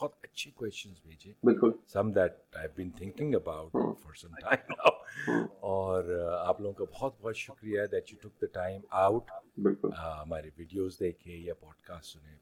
بہت 0.00 0.12
اچھے 0.22 0.50
کوشچنس 0.54 1.06
بھیجے۔ 1.06 1.32
بالکل۔ 1.44 1.70
Some 1.92 2.12
that 2.12 2.32
I 2.56 2.68
been 2.76 2.90
thinking 2.90 3.34
about 3.34 3.72
for 3.72 4.12
some 4.22 4.28
time 4.28 4.72
now 4.72 4.96
اور 5.60 6.04
آپ 6.46 6.60
لوگوں 6.60 6.74
کا 6.74 6.84
بہت 7.00 7.12
بہت 7.20 7.36
شکریہ 7.36 7.80
that 7.92 8.12
you 8.12 8.28
took 8.28 8.40
the 8.40 8.46
time 8.52 8.80
out 8.90 9.22
ہمارے 10.04 10.50
ویڈیوز 10.58 11.00
دیکھے 11.00 11.32
یا 11.32 11.54
پوڈ 11.54 11.86
کاسٹ 11.86 12.04
سنے۔ 12.04 12.34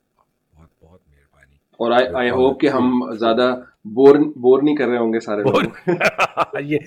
بہت 0.55 0.69
بہت 0.83 1.01
مہربانی۔ 1.09 1.55
اور 1.55 1.93
آئی 1.93 2.31
ہوپ 2.31 2.61
کہ 2.61 2.67
ہم 2.67 3.13
زیادہ 3.13 3.55
بور 3.85 4.17
بور 4.17 4.63
نہیں 4.63 4.77
کر 4.77 4.89
رہے 4.89 4.99
ہوں 4.99 5.13
گے 5.13 5.21
سارے 5.21 5.43
یہ 6.63 6.79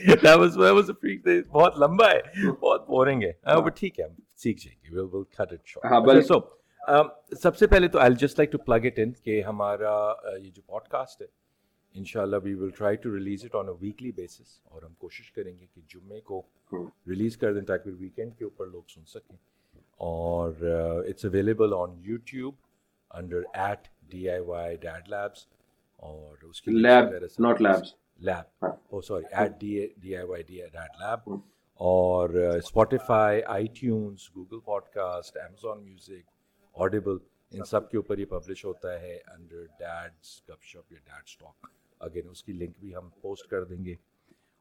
بہت 1.51 1.79
لمبا 1.79 2.05
ہے۔ 2.05 2.51
بہت 2.51 2.87
بورنگ 2.87 3.23
ہے۔ 3.23 3.31
ٹھیک 3.75 3.99
ہے 3.99 4.05
ہم 4.05 4.13
سیکھ 4.35 4.65
جائیں 4.65 4.83
گے۔ 4.83 6.47
سب 7.31 7.55
سے 7.57 7.67
پہلے 7.67 7.87
تو 7.87 7.99
I 7.99 8.13
just 8.15 8.39
like 8.39 8.51
to 8.51 8.57
plug 8.57 8.85
it 8.85 8.99
in 8.99 9.11
کہ 9.11 9.41
ہمارا 9.43 9.95
یہ 10.37 10.49
جو 10.51 10.61
پوڈ 10.65 10.81
کاسٹ 10.87 11.21
ہے 11.21 11.27
ان 11.95 12.03
شاء 12.05 12.21
اللہ 12.21 12.35
we 12.43 12.53
will 12.53 12.69
try 12.69 12.95
to 12.95 13.15
release 13.15 13.45
it 13.45 13.55
on 13.55 13.67
a 13.67 13.73
weekly 13.81 14.11
basis 14.11 14.59
اور 14.63 14.81
ہم 14.81 14.93
کوشش 14.93 15.31
کریں 15.31 15.57
گے 15.59 15.65
کہ 15.73 15.81
جمعے 15.87 16.21
کو 16.21 16.41
ریلیز 17.07 17.37
کر 17.37 17.53
دیں 17.53 17.61
تاکہ 17.61 17.91
ویکینڈ 17.99 18.37
کے 18.37 18.43
اوپر 18.43 18.67
لوگ 18.67 18.81
سن 18.95 19.05
سکیں۔ 19.05 19.37
اور 19.97 20.51
it's 21.07 21.25
available 21.25 21.73
on 21.73 21.97
YouTube 21.99 22.55
under 23.11 23.41
at 23.53 23.87
D 24.01 24.29
I 24.29 24.39
Y 24.39 24.75
dad 24.75 25.09
labs 25.09 25.47
اور 26.03 26.43
اس 26.43 26.61
کی 26.61 26.71
lab 26.71 27.13
not 27.39 27.61
labs 27.61 27.93
lab 28.19 28.65
oh 28.89 29.01
sorry 29.01 29.25
at 29.31 29.59
D 29.59 29.87
D 29.97 30.15
I 30.15 30.25
Y 30.27 30.43
D 30.43 30.57
dad 30.57 31.01
lab 31.01 31.33
اور 31.79 32.29
Spotify 32.29 33.43
iTunes 33.67 34.29
Google 34.35 34.59
podcast 34.83 35.37
Amazon 35.37 35.83
music 35.83 36.36
Audible 36.77 37.17
ان 37.51 37.63
سب 37.65 37.89
کے 37.91 37.97
اوپر 37.97 38.17
یہ 38.17 38.25
publish 38.29 38.65
ہوتا 38.65 38.99
ہے 39.01 39.17
انڈر 39.27 39.65
ڈیڈس 39.79 40.41
گپ 40.49 40.63
شپ 40.63 40.91
یا 40.91 40.99
ڈیڈ 40.99 41.23
اسٹاک 41.23 41.67
اگین 42.01 42.29
اس 42.29 42.43
کی 42.43 42.53
لنک 42.53 42.79
بھی 42.79 42.95
ہم 42.95 43.09
پوسٹ 43.21 43.47
کر 43.47 43.63
دیں 43.63 43.83
گے 43.85 43.95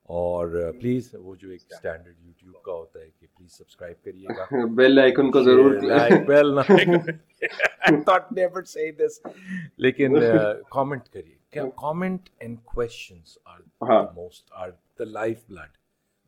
اور 0.09 0.49
پلیز 0.81 1.15
وہ 1.15 1.35
جو 1.35 1.49
ایک 1.51 1.63
اسٹینڈرڈ 1.71 2.15
یوٹیوب 2.19 2.63
کا 2.63 2.73
ہوتا 2.73 3.01
ہے 3.01 3.09
کہ 3.11 3.27
پلیز 3.29 3.53
سبسکرائب 3.53 4.05
کریے 4.05 4.37
گا 4.39 4.67
بیل 4.75 4.99
آئیکن 4.99 5.31
کو 5.31 5.43
ضرور 5.43 5.75
بیل 6.27 6.55
ناٹ 6.55 8.33
نیور 8.33 8.63
سے 8.65 8.91
دس 8.99 9.21
لیکن 9.79 10.19
کامنٹ 10.71 11.09
کریے 11.09 11.69
comment 11.77 12.29
and 12.39 12.59
questions 12.65 13.39
are 13.45 13.61
most 14.15 14.53
are 14.53 14.71
the 14.99 15.05
lifeblood 15.49 15.77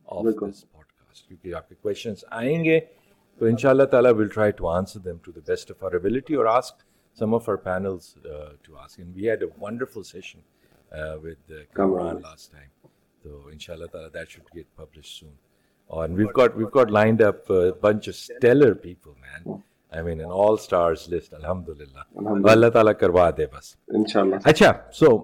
of 0.07 0.25
this 0.25 0.63
podcast 0.85 1.27
کیونکہ 1.27 1.55
آپ 1.55 1.69
کے 1.69 1.75
کوشچنس 1.81 2.25
آئیں 2.31 2.63
گے 2.63 2.79
تو 3.39 3.45
ان 3.45 3.57
شاء 3.57 3.69
اللہ 3.69 3.83
تعالیٰ 3.83 4.11
will 4.13 4.27
try 4.27 4.51
to 4.51 4.67
answer 4.69 4.99
them 4.99 5.17
to 5.17 5.31
the 5.31 5.39
best 5.47 5.71
of 5.71 5.83
our 5.83 5.91
ability 5.93 6.35
اور 6.35 6.45
ask 6.45 6.81
some 7.17 7.33
of 7.35 7.49
our 7.49 7.55
panels 7.63 8.13
to 8.63 8.77
ask 8.77 8.99
we 9.15 9.29
had 9.29 9.43
a 9.43 9.49
wonderful 9.61 10.03
session 10.03 10.39
with 11.23 11.51
Kamran 11.73 12.21
last 12.21 12.51
time 12.51 12.67
تو 13.23 13.47
ان 13.47 13.59
شاء 13.59 13.73
اللہ 13.73 13.85
تعالیٰ 13.85 14.09
that 14.13 14.29
should 14.29 14.55
get 14.55 14.65
publish 14.75 15.19
soon 15.19 15.31
اور 15.89 16.09
we've 16.09 16.27
got 16.37 16.55
we've 16.55 16.67
got 16.75 16.91
lined 16.91 17.21
up 17.23 17.51
bunch 17.81 18.09
stellar 18.09 18.73
people 18.81 19.11
man 19.11 19.57
I 19.91 20.03
mean 20.03 20.21
in 20.21 20.31
all 20.39 20.53
stars 20.53 21.07
list 21.09 21.33
الحمد 21.33 21.69
للہ 21.71 22.49
اللہ 22.49 22.69
تعالیٰ 22.69 22.93
کروا 22.99 23.29
دے 23.37 23.45
بس 23.53 23.75
اچھا 24.45 24.71
so 24.93 25.17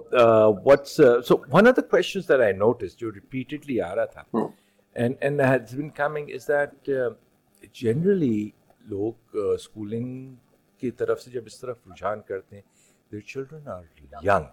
what's 0.65 0.99
so 1.27 1.37
one 1.53 1.67
of 1.67 1.75
the 1.77 1.81
questions 1.81 2.29
that 2.29 2.41
I 2.41 2.53
notice 2.55 2.97
جو 2.97 3.11
ریپیٹڈلی 3.11 3.81
آ 3.81 3.93
رہا 3.95 4.05
تھا 4.05 4.23
and 4.95 5.15
and 5.19 5.41
has 5.41 5.75
been 5.75 5.89
coming 5.95 6.29
is 6.35 6.47
that 6.47 6.89
generally 7.73 8.49
لوگ 8.79 9.13
اسکولنگ 9.33 10.35
کی 10.77 10.91
طرف 10.91 11.21
سے 11.21 11.31
جب 11.31 11.41
اس 11.45 11.59
طرف 11.59 11.77
رجحان 11.87 12.21
کرتے 12.21 12.55
ہیں 12.55 12.63
دیر 13.11 13.19
چلڈرن 13.19 13.67
آر 13.67 13.81
ینگ 14.23 14.45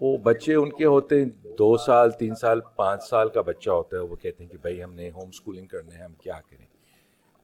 وہ 0.00 0.18
بچے 0.18 0.54
ان 0.54 0.70
کے 0.70 0.84
ہوتے 0.84 1.22
ہیں، 1.22 1.28
دو 1.58 1.76
سال، 1.76 2.10
تین 2.10 2.34
سال، 2.34 2.60
پانچ 2.76 3.02
سال 3.02 3.28
کا 3.28 3.40
بچہ 3.40 3.70
ہوتا 3.70 3.96
ہے، 3.96 4.02
وہ 4.02 4.16
کہتے 4.16 4.44
ہیں 4.44 4.50
کہ 4.50 4.58
بھائی 4.58 4.82
ہم 4.82 4.94
نے 4.94 5.10
ہوم 5.10 5.28
اسکولنگ 5.28 5.66
کرنا 5.66 5.98
ہے، 5.98 6.02
ہم 6.02 6.12
کیا 6.12 6.40
کریں؟ 6.50 6.66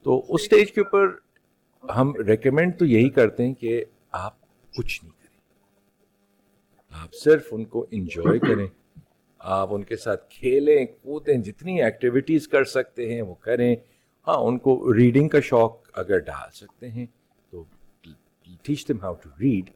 تو 0.02 0.18
اس 0.18 0.40
اسٹیج 0.42 0.72
کے 0.72 0.80
اوپر 0.80 1.08
ہم 1.90 2.14
ریکمینڈ 2.14 2.78
تو 2.78 2.84
یہی 2.84 3.08
کرتے 3.08 3.46
ہیں 3.46 3.54
کہ 3.54 3.84
آپ 4.12 4.34
کچھ 4.76 5.04
نہیں 5.04 5.12
کریں۔ 5.22 5.38
آپ 7.02 7.14
صرف 7.14 7.48
ان 7.50 7.64
کو 7.64 7.86
انجوائے 7.90 8.38
کریں۔ 8.38 8.66
آپ 9.38 9.74
ان 9.74 9.84
کے 9.84 9.96
ساتھ 9.96 10.30
کھیلیں، 10.30 10.86
کودیں، 10.86 11.34
جتنی 11.34 11.82
ایکٹیویٹیز 11.82 12.48
کر 12.48 12.64
سکتے 12.64 13.14
ہیں، 13.14 13.22
وہ 13.22 13.34
کریں۔ 13.34 13.76
ہاں 14.28 14.36
ان 14.38 14.58
کو 14.58 14.72
ریڈنگ 14.94 15.28
کا 15.28 15.40
شوق 15.40 15.98
اگر 15.98 16.18
ڈال 16.24 16.50
سکتے 16.54 16.88
ہیں 16.88 17.06
تو 17.52 17.62
teach 18.64 18.86
them 18.88 19.00
how 19.02 19.14
to 19.14 19.30
read 19.40 19.70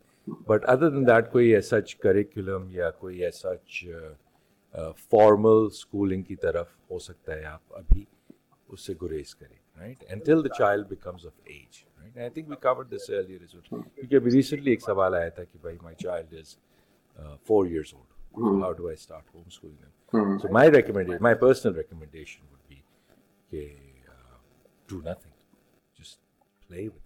but 0.46 0.64
other 0.68 0.90
than 0.90 1.06
that 1.06 1.30
کوئی 1.32 1.54
ایسا 1.54 1.76
کریکولم 2.00 2.68
یا 2.70 2.90
کوئی 2.98 3.24
ایسا 3.24 3.52
فارمل 5.10 5.66
اسکولنگ 5.66 6.22
کی 6.22 6.36
طرف 6.36 6.68
ہو 6.90 6.98
سکتا 6.98 7.34
ہے 7.34 7.44
آپ 7.44 7.76
ابھی 7.76 8.04
اس 8.68 8.86
سے 8.86 8.94
گریز 9.02 9.34
کریں 9.34 9.56
right 9.78 10.04
until 10.08 10.44
the 10.44 10.54
child 10.54 10.88
becomes 10.88 11.26
of 11.26 11.32
age 11.44 11.82
right 11.98 12.18
I 12.18 12.30
think 12.30 12.48
we 12.48 12.56
cover 12.62 12.84
this 12.86 13.10
earlier 13.10 13.46
کیونکہ 13.60 14.14
ابھی 14.16 14.30
ریسنٹلی 14.30 14.70
ایک 14.70 14.82
سوال 14.82 15.14
آیا 15.14 15.28
تھا 15.28 15.44
کہ 15.44 15.58
بھائی 15.62 15.76
my 15.82 15.96
child 15.96 16.34
is 16.34 16.56
four 17.46 17.66
years 17.66 17.94
old 17.94 18.62
how 18.62 18.72
do 18.72 18.86
I 18.86 18.94
start 18.94 19.34
home 19.34 19.42
schooling 19.46 20.38
so 20.38 20.52
my 20.52 20.70
recommendation 20.70 21.22
my 21.22 21.36
personal 21.36 21.74
recommendation 21.74 22.44
would 22.44 22.68
be 22.68 22.80
کہ 23.50 23.66
do 24.92 25.00
nothing 25.00 25.30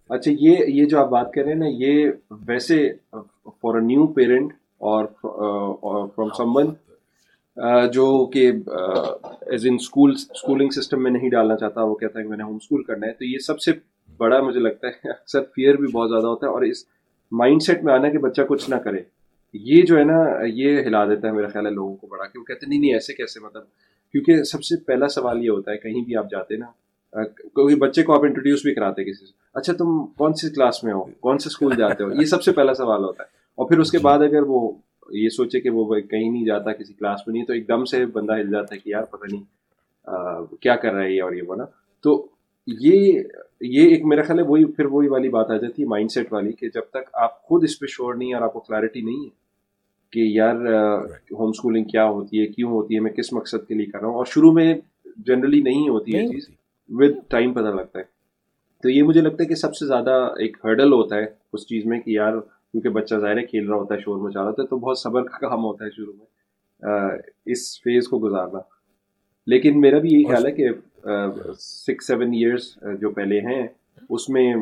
اچھا 0.09 0.31
یہ 0.39 0.65
یہ 0.67 0.85
جو 0.85 0.99
آپ 0.99 1.09
بات 1.09 1.31
کر 1.33 1.43
رہے 1.43 1.51
ہیں 1.51 1.59
نا، 1.59 1.65
یہ 1.69 2.09
ویسے 2.47 2.77
فار 3.11 3.75
اے 3.75 3.81
نیو 3.85 4.05
پیرنٹ 4.13 4.53
اور 4.89 5.05
فرام 6.15 6.29
سم 6.37 6.55
ون 6.55 6.73
جو 7.93 8.05
کہ 8.33 8.51
as 9.51 9.65
in 9.67 9.75
school 9.79 10.11
schooling 10.11 10.69
system 10.75 11.03
میں 11.03 11.11
نہیں 11.11 11.29
ڈالنا 11.29 11.55
چاہتا، 11.57 11.83
وہ 11.83 11.95
کہتا 11.95 12.19
ہے 12.19 12.23
کہ 12.23 12.29
میں 12.29 12.37
نے 12.37 12.43
ہوم 12.43 12.55
اسکول 12.55 12.83
کرنا 12.83 13.07
ہے، 13.07 13.13
تو 13.13 13.25
یہ 13.25 13.37
سب 13.47 13.59
سے 13.61 13.71
بڑا 14.19 14.41
مجھے 14.41 14.59
لگتا 14.59 14.87
ہے، 14.87 15.09
اکثر 15.09 15.43
فیئر 15.55 15.75
بھی 15.75 15.87
بہت 15.93 16.09
زیادہ 16.09 16.27
ہوتا 16.27 16.47
ہے، 16.47 16.51
اور 16.51 16.61
اس 16.61 16.85
مائنڈ 17.31 17.61
سیٹ 17.63 17.83
میں 17.83 17.93
آنا 17.93 18.09
کہ 18.09 18.17
بچہ 18.19 18.41
کچھ 18.49 18.69
نہ 18.69 18.75
کرے۔ 18.83 19.01
یہ 19.53 19.81
جو 19.85 19.97
ہے 19.97 20.03
نا، 20.03 20.17
یہ 20.45 20.81
ہلا 20.85 21.05
دیتا 21.05 21.27
ہے 21.27 21.33
میرا 21.33 21.47
خیال 21.47 21.65
ہے 21.65 21.71
لوگوں 21.71 21.95
کو 21.95 22.07
بڑا، 22.07 22.25
کہ 22.25 22.39
وہ 22.39 22.43
کہتے 22.43 22.65
ہیں، 22.65 22.69
نہیں 22.69 22.79
نہیں، 22.79 22.93
ایسے 22.93 23.13
کیسے؟ 23.13 23.39
مطلب 23.39 23.63
کیونکہ 24.13 24.43
سب 24.43 24.63
سے 24.63 24.75
پہلا 24.87 25.07
سوال 25.09 25.43
یہ 25.43 25.49
ہوتا 25.49 25.71
ہے، 25.71 25.77
کہیں 25.77 26.01
بھی 26.01 26.15
آپ 26.15 26.31
جاتے 26.31 26.57
نا 26.57 26.65
کوئی 27.25 27.75
بچے 27.75 28.03
کو 28.03 28.13
آپ 28.13 28.23
انٹروڈیوس 28.23 28.59
بھی 28.63 28.73
کراتے 28.73 29.03
کسی 29.03 29.25
سے۔ 29.25 29.31
اچھا 29.53 29.73
تم 29.73 30.05
کون 30.17 30.33
سی 30.33 30.49
کلاس 30.49 30.83
میں 30.83 30.93
ہو؟ 30.93 31.03
کون 31.19 31.37
سے 31.37 31.47
اسکول 31.47 31.75
جاتے 31.75 32.03
ہو؟ 32.03 32.11
یہ 32.11 32.25
سب 32.25 32.43
سے 32.43 32.51
پہلا 32.51 32.73
سوال 32.73 33.03
ہوتا 33.03 33.23
ہے۔ 33.23 33.27
اور 33.55 33.67
پھر 33.67 33.79
اس 33.79 33.91
کے 33.91 33.97
بعد 33.97 34.19
اگر 34.19 34.41
وہ 34.41 34.71
یہ 35.11 35.29
سوچے 35.29 35.59
کہ 35.59 35.69
وہ 35.69 35.95
کہیں 35.95 36.29
نہیں 36.29 36.45
جاتا 36.45 36.73
کسی 36.73 36.93
کلاس 36.93 37.27
میں 37.27 37.33
نہیں 37.33 37.45
تو 37.45 37.53
ایک 37.53 37.67
دم 37.67 37.85
سے 37.85 38.05
بندہ 38.05 38.33
ہل 38.33 38.51
جاتا 38.51 38.75
ہے 38.75 38.79
کہ 38.79 38.89
یار 38.89 39.03
پتہ 39.03 39.25
نہیں 39.31 39.43
کیا 40.61 40.75
کر 40.75 40.93
رہا 40.93 41.03
ہے 41.03 41.11
یہ 41.11 41.23
اور 41.23 41.31
یہ 41.31 41.41
بنا 41.41 41.63
تو 42.03 42.27
یہ 42.67 43.23
یہ 43.61 43.81
ایک 43.81 44.05
میرا 44.05 44.21
خیال 44.21 44.39
ہے 44.39 44.43
وہی 44.43 44.65
پھر 44.65 44.85
وہی 44.85 45.07
والی 45.07 45.29
بات 45.29 45.51
آ 45.51 45.57
جاتی 45.57 45.81
ہے 45.83 45.87
مائنڈ 45.87 46.11
سیٹ 46.11 46.33
والی 46.33 46.51
کہ 46.51 46.69
جب 46.73 46.81
تک 46.81 47.09
آپ 47.13 47.43
خود 47.43 47.63
اس 47.63 47.79
پہ 47.79 47.85
شور 47.89 48.15
نہیں 48.15 48.33
اور 48.33 48.41
آپ 48.41 48.53
کو 48.53 48.59
کلیئرٹی 48.59 49.01
نہیں 49.01 49.25
ہے 49.25 49.29
کہ 50.11 50.19
یار 50.19 50.55
ہوم 51.31 51.49
اسکولنگ 51.49 51.85
کیا 51.85 52.05
ہوتی 52.05 52.41
ہے 52.41 52.47
کیوں 52.47 52.71
ہوتی 52.71 52.95
ہے 52.95 52.99
میں 52.99 53.11
کس 53.11 53.33
مقصد 53.33 53.67
کے 53.67 53.73
لیے 53.73 53.85
کر 53.85 53.99
رہا 53.99 54.07
ہوں؟ 54.07 54.15
اور 54.15 54.25
شروع 54.25 54.51
میں 54.51 54.75
جنرلی 55.17 55.61
نہیں 55.61 55.89
ہوتی 55.89 56.15
ہے 56.15 56.27
چیز۔ 56.27 56.47
ود 56.89 57.17
ٹائم 57.27 57.53
پتہ 57.53 57.75
لگتا 57.75 57.99
ہے 57.99 58.03
تو 58.83 58.89
یہ 58.89 59.03
مجھے 59.03 59.21
لگتا 59.21 59.43
ہے 59.43 59.47
کہ 59.47 59.55
سب 59.55 59.75
سے 59.75 59.85
زیادہ 59.85 60.11
ایک 60.37 60.57
ہرڈل 60.63 60.93
ہوتا 60.93 61.15
ہے 61.15 61.25
اس 61.53 61.67
چیز 61.67 61.85
میں 61.85 61.99
کہ 61.99 62.09
یار 62.09 62.39
کیونکہ 62.39 62.89
بچہ 62.89 63.15
ظاہر 63.15 63.37
ہے 63.37 63.45
کھیل 63.45 63.67
رہا 63.67 63.77
ہوتا 63.77 63.95
ہے 63.95 63.99
شور 63.99 64.17
مچا 64.17 64.39
رہا 64.39 64.49
ہوتا 64.49 64.61
ہے 64.63 64.67
تو 64.67 64.77
بہت 64.77 64.99
صبر 64.99 65.23
کا 65.23 65.47
کام 65.47 65.63
ہوتا 65.65 65.85
ہے 65.85 65.89
شروع 65.89 66.13
میں 66.13 67.17
اس 67.45 67.81
فیز 67.83 68.07
کو 68.07 68.19
گزارنا 68.19 68.59
لیکن 69.47 69.81
میرا 69.81 69.99
بھی 69.99 70.09
یہی 70.09 70.25
خیال 70.25 70.45
ہے 70.45 70.51
کہ 70.51 70.69
سکس 71.53 72.07
سیون 72.07 72.33
ایئرس 72.33 72.77
جو 73.01 73.09
پہلے 73.09 73.39
ہیں 73.39 73.67
اس 74.09 74.29
میں 74.29 74.53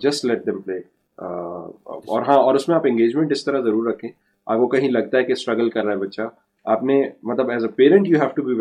جسٹ 0.00 0.24
لیٹ 0.24 0.46
دم 0.46 0.60
پلے 0.60 0.78
اور 1.18 2.22
ہاں 2.22 2.36
اور 2.36 2.54
اس 2.54 2.68
میں 2.68 2.76
آپ 2.76 2.86
انگیجمنٹ 2.86 3.32
اس 3.32 3.44
طرح 3.44 3.60
ضرور 3.60 3.86
رکھیں 3.86 4.10
آپ 4.46 4.58
کو 4.58 4.66
کہیں 4.66 4.88
لگتا 4.90 5.18
ہے 5.18 5.24
کہ 5.24 5.32
اسٹرگل 5.32 5.70
کر 5.70 5.84
رہا 5.84 5.92
ہے 5.92 5.98
بچہ 5.98 6.28
آپ 6.64 6.82
نے 6.82 7.02
مطلب 7.22 7.50
as 7.50 7.64
a 7.64 7.70
parent 7.70 8.08
you 8.08 8.20
have 8.20 8.28
to 8.28 8.42
be 8.42 8.54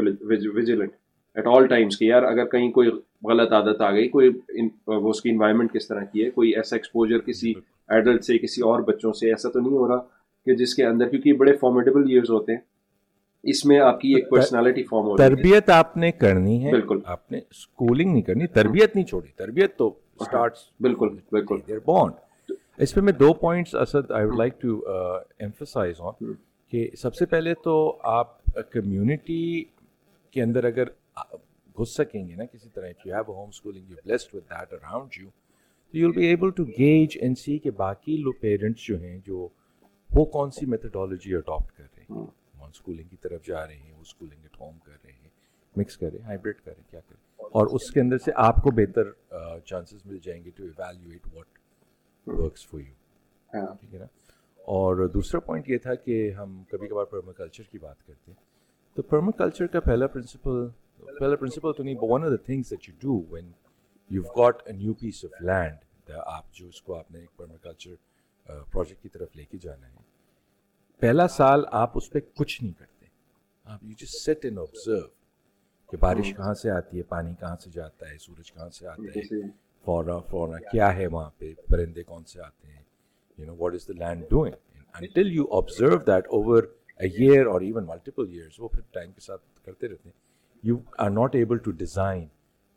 vigilant 0.50 0.92
at 1.38 1.48
all 1.48 1.68
times 1.68 1.98
کہ 1.98 2.06
یار 2.06 2.24
اگر 2.24 2.46
کہیں 2.46 2.72
کوئی 2.72 2.90
غلط 3.24 3.54
عادت 3.54 3.82
آ 3.82 3.92
گئی 3.92 4.10
کوئی 4.10 4.30
وہ 4.88 5.10
اس 5.10 5.22
کی 5.22 5.30
انوائرمنٹ 5.30 5.74
کس 5.74 5.88
طرح 5.88 6.04
کی 6.04 6.26
ہے 6.26 6.30
کوئی 6.30 6.56
ایسا 6.56 6.76
ایکسپوجر 6.76 7.20
کسی 7.20 7.54
ایڈلٹ 7.90 8.24
سے 8.24 8.38
کسی 8.38 8.62
اور 8.62 8.80
بچوں 8.80 9.14
سے 9.14 9.30
ایسا 9.30 9.50
تو 9.50 9.60
نہیں 9.60 9.72
ہو 9.72 9.88
رہا 9.88 9.98
کہ 10.46 10.56
جس 10.56 10.76
کے 10.76 10.86
اندر 10.86 11.10
کیونکہ 11.10 11.34
بڑے 11.34 11.56
فارمیڈیبل 11.56 12.02
ایئرز 12.10 12.30
ہوتے 12.30 12.52
ہیں۔ 12.52 12.60
اس 13.44 13.66
میں 13.66 13.80
آپ 13.80 14.02
کی 14.02 14.16
ایک 14.16 14.30
پرسنالٹی 14.30 14.84
فارم 14.84 15.06
ہو 15.06 15.18
تربیت 15.18 15.70
آپ 15.70 15.98
نے 15.98 16.12
کرنی 16.12 16.66
ہے۔ 16.66 16.72
بالکل۔ 16.72 17.00
آپ 17.06 17.32
نے 17.32 17.38
اسکولنگ 17.38 18.12
نہیں 18.12 18.22
کرنی 18.22 18.48
تربیت 18.48 18.96
نہیں 18.96 19.06
چھوڑی۔ 19.06 19.28
تربیت 19.36 19.78
تو 19.78 19.94
اسٹارٹس 20.20 20.60
بالکل 20.80 21.10
بالکل۔ 21.32 21.58
اس 22.78 22.94
پہ 22.94 23.02
میں 23.02 23.14
دو 23.14 23.34
points 23.34 23.76
Asad 23.76 24.12
I 24.12 24.26
would 24.26 24.38
like 24.38 24.62
to 24.62 24.80
emphasise 25.40 25.96
on 26.00 26.34
کہ 26.72 26.90
سب 26.98 27.16
سے 27.16 27.26
پہلے 27.26 27.54
تو 27.54 27.98
آپ 28.04 28.44
کمیونٹی 28.72 29.64
کے 30.32 30.42
اندر 30.42 30.64
اگر 30.64 30.84
گھس 31.76 31.96
سکیں 31.96 32.28
گے 32.28 32.36
نا 32.36 32.46
کسی 32.46 32.70
طرح. 32.70 32.88
You 33.06 33.14
have 33.14 33.34
home 33.34 33.50
schooling 33.50 33.90
you 33.90 33.96
blessed 34.04 34.36
with 34.36 34.50
that 34.50 34.74
around 34.74 35.18
you 35.20 35.30
تو 35.94 35.98
you 35.98 36.08
will 36.08 36.16
be 36.16 36.26
able 36.26 36.52
to 36.52 36.64
gauge 36.68 37.18
and 37.22 37.38
see 37.38 37.58
کہ 37.60 37.72
باقی 37.78 38.18
لوگ 38.18 38.34
پیرنٹس 38.42 38.88
جو 38.88 39.00
ہیں 39.02 39.18
جو 39.26 39.48
وہ 40.10 40.26
کون 40.34 40.52
سی 40.52 40.66
میتھڈالوجی 40.66 41.36
اڈاپٹ 41.36 41.78
کر 41.78 41.84
رہے 41.86 42.04
ہیں. 42.04 42.26
نان 42.60 42.70
اسکولنگ 42.70 43.08
کی 43.08 43.18
طرف 43.22 43.46
جا 43.46 43.66
رہے 43.68 43.76
ہیں 43.76 43.92
وہ 43.92 44.02
اسکولنگ 44.02 44.44
ایٹ 44.44 44.60
ہوم 44.62 44.78
کر 44.86 44.92
رہے 44.94 45.12
ہیں 45.12 45.30
مکس 45.76 45.98
کریں 45.98 46.20
ہائیبریڈ 46.26 46.62
کریں 46.66 46.84
کیا 46.90 47.00
کریں 47.00 47.46
اور 47.50 47.68
اس 47.76 47.90
کے 47.92 48.00
اندر 48.02 48.18
سے 48.18 48.32
آپ 48.44 48.62
کو 48.64 48.72
بہتر 48.76 49.12
چانسز 49.66 50.06
مل 50.06 50.18
جائیں 50.24 50.44
گے 50.44 50.50
to 50.50 50.64
evaluate 50.64 51.28
what 51.34 52.28
works 52.28 52.66
for 52.68 52.80
you 52.80 52.94
ٹھیک 53.50 53.94
ہے 53.94 54.00
نا؟ 54.00 54.06
اور 54.68 55.08
دوسرا 55.10 55.40
پوائنٹ 55.40 55.70
یہ 55.70 55.78
تھا 55.78 55.96
کہ 55.96 56.16
ہم 56.38 56.62
کبھی 56.70 56.88
کبھار 56.88 57.06
پرما 57.06 57.32
کلچر 57.32 57.64
کی 57.64 57.78
بات 57.78 58.06
کرتے 58.08 58.32
ہیں. 58.32 58.40
تو 58.98 59.02
پرما 59.04 59.32
کلچر 59.38 59.68
کا 59.68 59.80
پہلا 59.80 60.08
پرنسپل 60.08 60.68
پہلا 61.00 61.36
پرنسپل 61.36 61.74
تو 61.74 61.84
نہیں 61.84 61.96
one 62.02 62.24
of 62.24 62.32
the 62.32 62.44
things 62.46 62.72
that 62.72 62.88
you 62.90 62.96
do 63.00 63.22
when 63.30 63.52
you 64.12 64.22
got 64.38 64.62
a 64.66 64.74
new 64.74 64.94
piece 64.94 65.24
of 65.26 65.42
land 65.42 66.12
آپ 66.28 66.54
جو 66.54 66.68
اس 66.68 66.82
کو 66.82 66.96
آپ 66.96 67.12
نے 67.12 67.20
ایک 67.20 67.36
پرما 67.38 67.58
کلچر 67.62 67.96
پروجیکٹ 68.72 69.02
کی 69.04 69.10
طرف 69.10 69.36
لے 69.36 69.46
کے 69.46 69.58
جانا 69.58 69.88
ہے 69.88 70.06
پہلا 71.02 71.28
سال 71.30 71.66
آپ 71.74 71.98
اس 71.98 72.10
پہ 72.10 72.20
کچھ 72.34 72.62
نہیں 72.64 72.74
کرتے 72.74 73.06
آپ 73.66 73.84
you 73.84 73.94
just 73.98 74.16
sit 74.16 74.46
and 74.46 74.60
observe 74.60 75.08
کہ 75.90 75.98
بارش 75.98 76.34
کہاں 76.38 76.54
سے 76.54 76.70
آتی 76.72 76.98
ہے 76.98 77.04
پانی 77.10 77.34
کہاں 77.40 77.56
سے 77.56 77.70
جاتا 77.70 78.10
ہے 78.10 78.18
سورج 78.18 78.52
کہاں 78.52 78.70
سے 78.70 78.88
آتا 78.88 79.18
ہے 79.18 79.42
فوراً 79.86 80.20
فوراً 80.30 80.62
کیا 80.72 80.96
ہے 80.96 81.08
وہاں 81.08 81.30
پہ 81.38 81.54
پرندے 81.70 82.04
کون 82.04 82.24
سے 82.26 82.42
آتے 82.42 82.68
ہیں 82.68 82.84
you 83.38 83.46
know 83.46 83.56
what 83.58 83.74
is 83.74 83.88
the 83.88 83.94
land 83.96 84.30
doing 84.30 84.56
until 84.96 85.32
you 85.32 85.46
observe 85.58 85.98
that 86.08 86.28
over 86.30 86.64
a 87.00 87.08
year 87.08 87.46
اور 87.46 87.62
ایون 87.62 87.86
ملٹیپل 87.86 88.30
ایئرس 88.30 88.60
وہ 88.60 88.68
پھر 88.68 88.82
ٹائم 88.92 89.12
کے 89.12 89.22
ساتھ 89.22 89.42
کرتے 89.66 89.88
رہتے 89.88 90.10
ہیں 90.10 90.27
you 90.64 90.84
are 90.98 91.10
not 91.10 91.36
able 91.36 91.60
to 91.60 91.72
design 91.74 92.30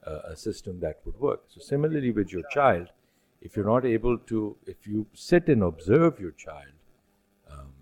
uh, 0.03 0.21
a 0.25 0.37
system 0.37 0.81
that 0.81 1.01
would 1.05 1.19
work. 1.19 1.43
So 1.49 1.61
similarly 1.61 2.11
with 2.13 2.33
your 2.33 2.43
child, 2.51 2.89
if 3.43 3.57
you're 3.57 3.67
not 3.67 3.85
able 3.85 4.19
to, 4.19 4.57
if 4.67 4.87
you 4.87 5.07
sit 5.15 5.49
and 5.49 5.63
observe 5.63 6.21
your 6.21 6.33
child 6.33 6.75
um, 7.47 7.73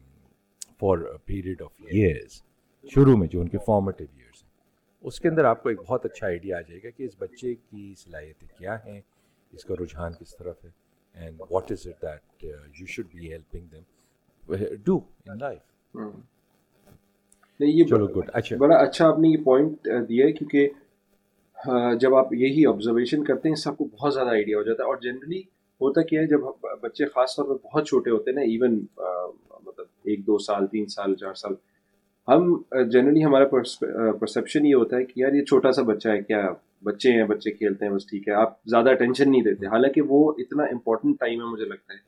for 0.79 1.07
a 1.07 1.19
period 1.19 1.61
of 1.61 1.73
years, 1.91 2.43
شروع 2.85 3.17
میں 3.17 3.27
جو 3.29 3.41
ان 3.41 3.49
کے 3.49 3.59
formative 3.67 4.07
years 4.17 4.43
ہیں 4.43 4.51
اس 5.05 5.21
کے 5.21 5.29
اندر 5.29 5.45
آپ 5.45 5.63
کو 5.63 5.69
ایک 5.69 5.79
بہت 5.89 6.05
اچھا 6.07 6.27
آئیڈیا 6.27 6.57
آ 6.57 6.61
جائے 6.69 6.83
گا 6.83 6.91
کہ 6.97 7.03
اس 7.03 7.17
بچے 7.19 7.55
کی 7.55 7.95
صلاحیتیں 7.99 8.49
کیا 8.59 8.77
ہیں 8.85 9.01
اس 9.53 9.65
کا 9.65 9.75
رجحان 9.81 10.13
کس 10.21 10.37
طرف 10.37 10.65
ہے 10.65 10.71
and 11.15 11.41
what 11.51 11.73
is 11.73 11.87
it 11.87 12.03
that 12.03 12.45
you 12.81 12.87
should 12.87 13.15
be 13.15 13.33
helping 13.33 13.67
them 13.73 14.75
do 14.85 14.99
in 15.27 15.39
life 15.41 16.07
نہیں 17.61 17.73
یہ 17.73 17.85
اچھا۔ 18.35 18.57
بڑا 18.57 18.77
اچھا 18.77 19.09
آپ 19.09 19.19
نے 19.19 19.29
یہ 19.29 19.37
پوائنٹ 19.45 19.89
دیا 20.09 20.27
ہے 20.27 20.33
کیونکہ 20.33 20.69
جب 22.01 22.15
آپ 22.15 22.35
یہی 22.35 22.67
آبزرویشن 22.67 23.25
کرتے 23.25 23.49
ہیں 23.49 23.57
سب 23.57 23.77
کو 23.77 23.85
بہت 23.85 24.15
زیادہ 24.15 24.29
آئیڈیا 24.29 24.59
ہو 24.59 24.63
جاتا 24.63 24.83
ہے۔ 24.83 24.89
اور 24.89 24.97
جنرلی 24.97 25.39
ہوتا 25.81 26.03
کیا 26.03 26.21
ہے 26.21 26.27
جب 26.27 26.41
بچے 26.83 27.07
خاص 27.07 27.37
طور 27.37 27.45
پہ 27.45 27.67
بہت 27.67 27.87
چھوٹے 27.89 28.11
ہوتے 28.11 28.31
ہیں 28.31 28.35
نا 28.35 28.43
ایون 28.43 28.75
مطلب 29.67 29.87
ایک 30.05 30.21
دو 30.21 30.39
سال 30.39 30.67
تین 30.67 30.87
سال 30.87 31.15
چار 31.15 31.35
سال 31.35 31.53
ہم 32.29 32.63
جنرلی 32.91 33.25
ہمارا 33.25 33.45
پرسیپشن 34.21 34.67
یہ 34.67 34.75
ہوتا 34.75 34.97
ہے 34.97 35.05
کہ 35.05 35.21
یار 35.21 35.33
یہ 35.33 35.45
چھوٹا 35.45 35.73
سا 35.73 35.83
بچہ 35.83 36.09
ہے 36.09 36.23
کیا 36.23 36.47
بچے 36.85 37.13
ہیں 37.13 37.25
بچے 37.25 37.51
کھیلتے 37.51 37.85
ہیں 37.85 37.93
بس 37.93 38.07
ٹھیک 38.07 38.29
ہے۔ 38.29 38.33
آپ 38.33 38.65
زیادہ 38.67 38.91
اٹینشن 38.91 39.31
نہیں 39.31 39.43
دیتے۔ 39.43 39.67
حالانکہ 39.67 40.03
وہ 40.09 40.33
اتنا 40.39 40.63
امپورٹنٹ 40.63 41.21
ٹائم 41.21 41.41
ہے 41.41 41.47
مجھے 41.47 41.65
لگتا 41.65 41.95
ہے۔ 41.95 41.99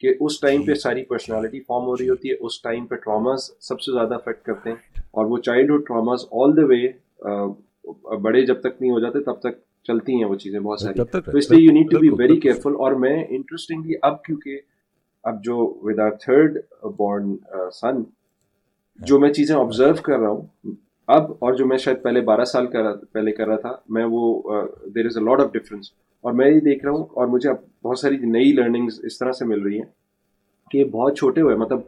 کہ 0.00 0.14
اس 0.20 0.40
ٹائم 0.40 0.62
پہ 0.62 0.74
ساری 0.74 1.04
پرسنالٹی 1.04 1.60
فارم 1.60 1.84
ہو 1.84 1.96
رہی 1.96 2.08
ہوتی 2.08 2.30
ہے 2.30 2.34
اس 2.40 2.62
ٹائم 2.62 2.86
پہ 2.86 2.94
ٹراماز 2.94 3.50
سب 3.60 3.80
سے 3.80 3.92
زیادہ 3.92 4.14
افیکٹ 4.14 4.44
کرتے 4.44 4.70
ہیں۔ 4.70 4.76
اور 5.10 5.26
وہ 5.26 5.38
چائلڈہڈ 5.38 5.86
ٹراماز 5.86 6.24
آل 6.32 6.56
دا 6.56 6.62
وے 6.66 6.88
بڑے 8.22 8.46
جب 8.46 8.60
تک 8.60 8.80
نہیں 8.80 8.90
ہو 8.90 9.00
جاتے 9.00 9.20
تب 9.20 9.40
تک 9.40 9.58
چلتی 9.82 10.14
ہیں 10.14 10.24
وہ 10.24 10.34
چیزیں 10.34 10.60
بہت 10.60 10.80
ساری۔ 10.80 11.04
تو 11.04 11.36
اس 11.38 11.50
لیے 11.50 11.64
you 11.64 11.72
need 11.72 11.90
to 11.90 11.98
be 11.98 12.08
very 12.08 12.40
careful 12.40 12.72
اور 12.72 12.92
میں 12.92 13.24
انٹرسٹنگلی 13.28 13.94
اب 14.02 14.24
کیونکہ 14.24 14.58
اب 15.22 15.44
جو 15.44 15.78
with 15.82 15.98
our 15.98 16.10
third 16.10 16.58
born 16.96 17.36
son 17.72 18.02
جو 18.98 19.18
میں 19.18 19.32
چیزیں 19.32 19.56
آبزرو 19.56 19.92
کر 20.02 20.18
رہا 20.18 20.30
ہوں 20.30 20.72
اب 21.06 21.32
اور 21.32 21.52
جو 21.52 21.66
میں 21.66 21.76
شاید 21.76 22.02
پہلے 22.02 22.20
بارہ 22.20 22.44
سال 22.44 22.66
کا 22.66 22.94
پہلے 23.12 23.32
کر 23.32 23.46
رہا 23.46 23.56
تھا 23.56 23.76
میں 23.88 24.04
وہ 24.10 24.42
there 24.94 25.06
is 25.06 25.18
a 25.18 25.24
lot 25.24 25.40
of 25.40 25.52
difference 25.52 25.92
اور 26.20 26.32
میں 26.32 26.50
یہ 26.50 26.60
دیکھ 26.60 26.84
رہا 26.84 26.92
ہوں 26.92 27.04
اور 27.14 27.26
مجھے 27.26 27.50
اب 27.50 27.56
بہت 27.84 27.98
ساری 27.98 28.16
نئی 28.16 28.52
لرننگز 28.52 29.00
اس 29.02 29.18
طرح 29.18 29.32
سے 29.32 29.44
مل 29.44 29.62
رہی 29.62 29.76
ہیں 29.76 29.86
کہ 30.70 30.84
بہت 30.84 31.18
چھوٹے 31.18 31.40
ہوئے 31.40 31.56
مطلب 31.56 31.80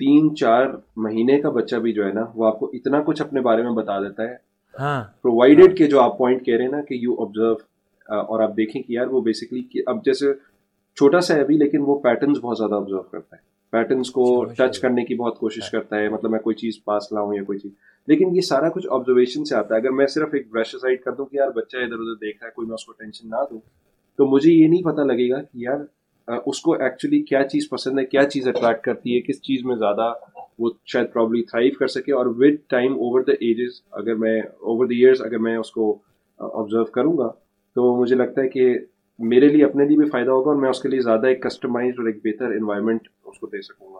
تین 0.00 0.36
چار 0.36 0.66
مہینے 0.96 1.40
کا 1.40 1.50
بچہ 1.50 1.76
بھی 1.76 1.92
جو 1.92 2.06
ہے 2.06 2.12
نا 2.12 2.24
وہ 2.34 2.46
آپ 2.46 2.58
کو 2.60 2.70
اتنا 2.72 3.02
کچھ 3.02 3.22
اپنے 3.22 3.40
بارے 3.40 3.62
میں 3.62 3.70
بتا 3.70 4.00
دیتا 4.00 4.22
ہے۔ 4.22 4.52
پرووائڈیڈ 5.22 5.68
ہاں۔ 5.68 5.76
کے 5.76 5.86
جو 5.86 6.00
آپ 6.00 6.18
پوائنٹ 6.18 6.44
کہہ 6.44 6.54
رہے 6.54 6.64
ہیں 6.64 6.72
نا 6.72 6.80
کہ 6.80 6.94
یو 6.94 7.14
آبزرو 7.20 7.52
اور 8.06 8.40
آپ 8.40 8.56
دیکھیں 8.56 8.82
کہ 8.82 8.92
یار 8.92 9.06
وہ 9.06 9.20
بیسکلی 9.20 9.62
اب 9.86 10.04
جیسے 10.04 10.32
چھوٹا 10.96 11.20
سا 11.20 11.34
ہے 11.34 11.40
ابھی 11.40 11.56
لیکن 11.56 11.78
وہ 11.80 11.98
پیٹرنس 11.98 12.38
بہت 12.40 12.58
زیادہ 12.58 12.74
آبزرو 12.74 13.02
کرتا 13.02 13.36
ہے۔ 13.36 13.51
پیٹرنس 13.72 14.10
کو 14.10 14.44
ٹچ 14.44 14.78
کرنے 14.78 15.04
کی 15.04 15.14
بہت 15.14 15.38
کوشش 15.38 15.70
کرتا 15.70 15.96
ہے 15.96 16.08
مطلب 16.08 16.30
میں 16.30 16.38
کوئی 16.38 16.56
چیز 16.56 16.84
پاس 16.84 17.12
لاؤں 17.12 17.34
یا 17.34 17.42
کوئی 17.44 17.58
چیز۔ 17.58 17.72
لیکن 18.06 18.36
یہ 18.36 18.40
سارا 18.40 18.68
کچھ 18.68 18.86
آبزرویشن 18.90 19.44
سے 19.44 19.56
آتا 19.56 19.74
ہے۔ 19.74 19.80
اگر 19.80 19.90
میں 19.90 20.06
صرف 20.06 20.28
ایک 20.32 20.50
برش 20.50 20.68
سائڈ 20.68 21.00
کر 21.00 21.12
دوں 21.12 21.26
کہ 21.26 21.36
یار 21.36 21.48
بچہ 21.48 21.76
ادھر 21.76 21.92
ادھر 21.92 22.14
دیکھ 22.14 22.36
رہا 22.40 22.46
ہے 22.46 22.52
کوئی 22.54 22.66
میں 22.66 22.74
اس 22.74 22.84
کو 22.84 22.92
ٹینشن 22.92 23.30
نہ 23.30 23.44
دوں 23.50 23.60
تو 24.18 24.26
مجھے 24.26 24.52
یہ 24.52 24.68
نہیں 24.68 24.82
پتہ 24.82 25.00
لگے 25.00 25.30
گا 25.30 25.42
کہ 25.42 25.58
یار 25.58 25.78
اس 26.46 26.60
کو 26.60 26.72
ایکچولی 26.72 27.22
کیا 27.22 27.48
چیز 27.48 27.68
پسند 27.70 27.98
ہے 27.98 28.04
کیا 28.06 28.24
چیز 28.24 28.48
اٹریکٹ 28.48 28.84
کرتی 28.84 29.16
ہے 29.16 29.20
کس 29.20 29.42
چیز 29.42 29.64
میں 29.64 29.76
زیادہ 29.76 30.12
وہ 30.58 30.70
شاید 30.86 31.12
پرابلی 31.12 31.42
تھرائیو 31.42 31.72
کر 31.78 31.86
سکے۔ 31.86 32.12
اور 32.12 32.26
with 32.26 32.54
time 32.68 32.92
over 32.92 33.20
the 33.20 33.32
ages 33.32 33.82
اگر 33.90 34.14
میں 34.14 34.40
اوور 34.40 34.86
دا 34.86 34.94
ایئرس 34.94 35.20
اگر 35.20 35.38
میں 35.38 35.56
اس 35.56 35.70
کو 35.70 35.98
آبزرو 36.38 36.84
کروں 36.84 37.18
گا 37.18 37.28
تو 37.74 38.00
مجھے 38.00 38.16
لگتا 38.16 38.42
ہے 38.42 38.48
کہ 38.48 38.74
میرے 39.18 39.48
لیے 39.48 39.64
اپنے 39.64 39.84
لیے 39.84 39.96
بھی 39.96 40.10
فائدہ 40.10 40.30
ہوگا 40.30 40.50
اور 40.50 40.60
میں 40.60 40.70
اس 40.70 40.82
کے 40.82 40.88
لیے 40.88 41.00
زیادہ 41.00 41.26
ایک 41.26 41.42
کسٹمائز 41.42 41.94
اور 41.98 42.06
ایک 42.06 42.16
بہتر 42.24 42.44
انوائرمنٹ 42.44 43.08
اس 43.24 43.38
کو 43.38 43.46
دے 43.46 43.62
سکوں 43.62 43.94
گا۔ 43.94 43.98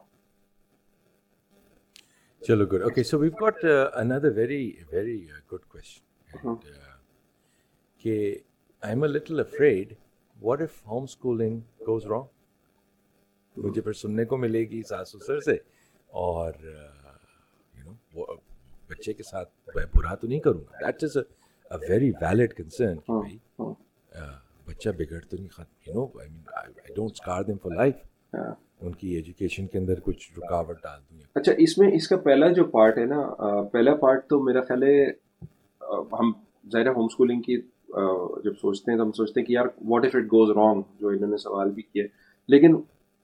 چلو 2.46 2.66
good 2.66 2.83
okay 2.83 3.03
so 3.03 3.18
we've 3.18 3.31
got 3.31 3.64
another 3.94 4.33
very 4.37 4.72
very 4.92 5.27
good 5.53 5.64
question 5.68 6.55
کہ 7.98 8.38
I 8.81 8.94
am 8.94 9.03
a 9.03 9.09
little 9.09 9.40
afraid 9.40 9.94
what 10.42 10.61
if 10.61 10.87
home 10.87 11.03
schooling 11.03 11.61
goes 11.87 12.07
wrong 12.07 12.25
مجھے 13.57 13.81
پھر 13.83 13.92
سننے 13.92 14.25
کو 14.25 14.37
ملے 14.37 14.61
گی 14.61 14.83
ساس 14.83 15.09
سسر 15.09 15.40
سے۔ 15.40 15.57
اور 16.07 16.53
یو 17.75 17.85
نو 17.85 17.92
وہ 18.14 18.27
بچے 18.88 19.12
کے 19.12 19.22
ساتھ 19.22 19.48
میں 19.75 19.85
برا 19.94 20.14
تو 20.14 20.27
نہیں 20.27 20.40
کروں 20.40 20.61
گا۔ 20.61 20.87
That 20.87 21.05
is 21.05 21.16
a 21.16 21.92
very 21.92 22.11
valid 22.11 22.55
concern 22.55 22.98
کہ 22.98 23.12
بھائی 23.12 23.38
بچہ 24.82 24.96
بگڑ 24.98 25.18
تو 25.20 25.36
نہیں 25.36 25.64
you 25.86 25.92
know 25.94 26.04
I 26.20 26.28
mean 26.28 26.42
I 26.54 26.94
don't 26.94 27.10
scar 27.12 27.42
them 27.44 27.56
for 27.56 27.72
life 27.72 27.94
ان 28.80 28.92
کی 28.92 29.08
ایجوکیشن 29.08 29.66
کے 29.66 29.78
اندر 29.78 30.00
کچھ 30.02 30.30
رکاوٹ 30.38 30.82
ڈال 30.82 31.00
دوں 31.00 31.18
اچھا 31.34 31.52
اس 31.58 31.76
میں 31.78 31.90
اس 31.94 32.08
کا 32.08 32.16
پہلا 32.20 32.48
جو 32.52 32.64
پارٹ 32.70 32.98
ہے 32.98 33.04
نا 33.06 33.20
پہلا 33.72 33.94
پارٹ 33.96 34.26
تو 34.28 34.42
میرا 34.42 34.60
خیال 34.60 34.82
ہے 34.82 35.04
ہم 36.12 36.32
ظاہر 36.66 36.88
ہوم 36.88 37.04
اسکولنگ 37.04 37.40
کی 37.40 37.56
جب 38.44 38.56
سوچتے 38.60 38.90
ہیں 38.90 38.98
تو 38.98 39.04
ہم 39.04 39.12
سوچتے 39.12 39.40
ہیں 39.40 39.46
کہ 39.46 39.52
یار 39.52 39.66
what 39.88 40.04
if 40.04 40.14
it 40.14 40.24
goes 40.32 40.50
wrong 40.56 40.82
جو 41.00 41.08
انہوں 41.08 41.30
نے 41.30 41.36
سوال 41.38 41.70
بھی 41.70 41.82
کیا۔ 41.84 42.04
لیکن 42.48 42.76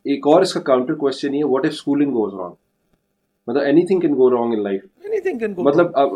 ایک 0.07 0.27
اور 0.27 0.43
اس 0.43 0.53
کا 0.55 0.61
کاؤنٹر 0.63 0.95
کوشچن 0.97 1.35
یہ 1.35 1.45
what 1.45 1.65
if 1.65 1.73
schooling 1.73 2.13
goes 2.13 2.35
wrong 2.35 2.55
مطلب 3.49 3.63
anything 3.87 4.01
can 4.01 4.15
go 4.15 4.31
wrong 4.31 4.53
in 4.53 4.63
life 4.63 4.85
مطلب 5.59 5.97
اب 5.97 6.15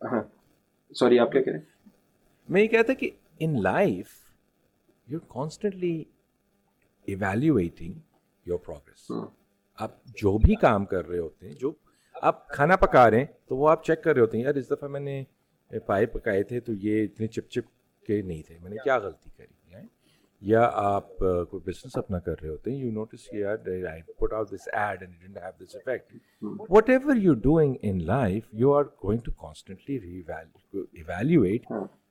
ہاں۔ 0.00 0.22
سوری 0.92 1.18
آپ 1.18 1.32
کیا 1.32 1.42
کہہ 1.42 1.52
رہے 1.52 1.58
ہیں؟ 1.58 1.66
میں 2.48 2.62
یہ 2.62 2.66
کہتا 2.68 2.92
کہ 2.94 3.10
in 3.40 3.62
life 3.62 4.20
you 5.12 5.18
constantly 5.28 6.02
evaluating 7.08 7.94
your 8.46 8.58
progress 8.58 9.10
آپ 9.78 10.04
جو 10.16 10.36
بھی 10.38 10.54
کام 10.60 10.84
کر 10.84 11.06
رہے 11.08 11.18
ہوتے 11.18 11.46
ہیں 11.46 11.54
جو 11.54 11.72
آپ 12.22 12.48
کھانا 12.48 12.76
پکا 12.76 13.10
رہے 13.10 13.18
ہیں 13.18 13.26
تو 13.48 13.56
وہ 13.56 13.68
آپ 13.70 13.84
چیک 13.84 14.02
کر 14.04 14.12
رہے 14.14 14.20
ہوتے 14.20 14.36
ہیں 14.38 14.44
یار 14.44 14.54
اس 14.54 14.70
دفعہ 14.70 14.88
میں 14.88 15.00
نے 15.00 15.22
پائے 15.86 16.06
پکائے 16.06 16.42
تھے 16.42 16.60
تو 16.60 16.72
یہ 16.80 17.04
اتنے 17.04 17.26
چپ 17.26 17.50
چپ 17.50 18.06
کے 18.08 18.20
نہیں 18.22 18.42
تھے 18.42 18.58
میں 18.62 18.70
نے 18.70 18.76
کیا 18.84 18.98
غلطی 18.98 19.30
کری؟ 19.30 19.46
یا 20.42 20.62
آپ 20.74 21.18
کوئی 21.18 21.60
بزنس 21.62 21.96
اپنا 21.96 22.18
کر 22.18 22.40
رہے 22.42 22.48
ہوتے 22.48 22.70
ہیں 22.70 22.78
you 22.78 22.90
notice 22.92 23.28
put 24.18 24.32
out 24.32 24.50
this 24.50 24.68
ad 24.72 25.02
and 25.02 25.36
have 25.36 25.50
this 25.60 25.76
effect 25.76 26.14
whatever 26.90 27.16
you 27.16 27.34
doing 27.42 27.74
in 27.82 28.02
life 28.06 28.48
you 28.52 28.72
are 28.74 28.84
going 29.04 29.20
to 29.20 29.32
constantly 29.32 29.96
evaluate 29.96 31.70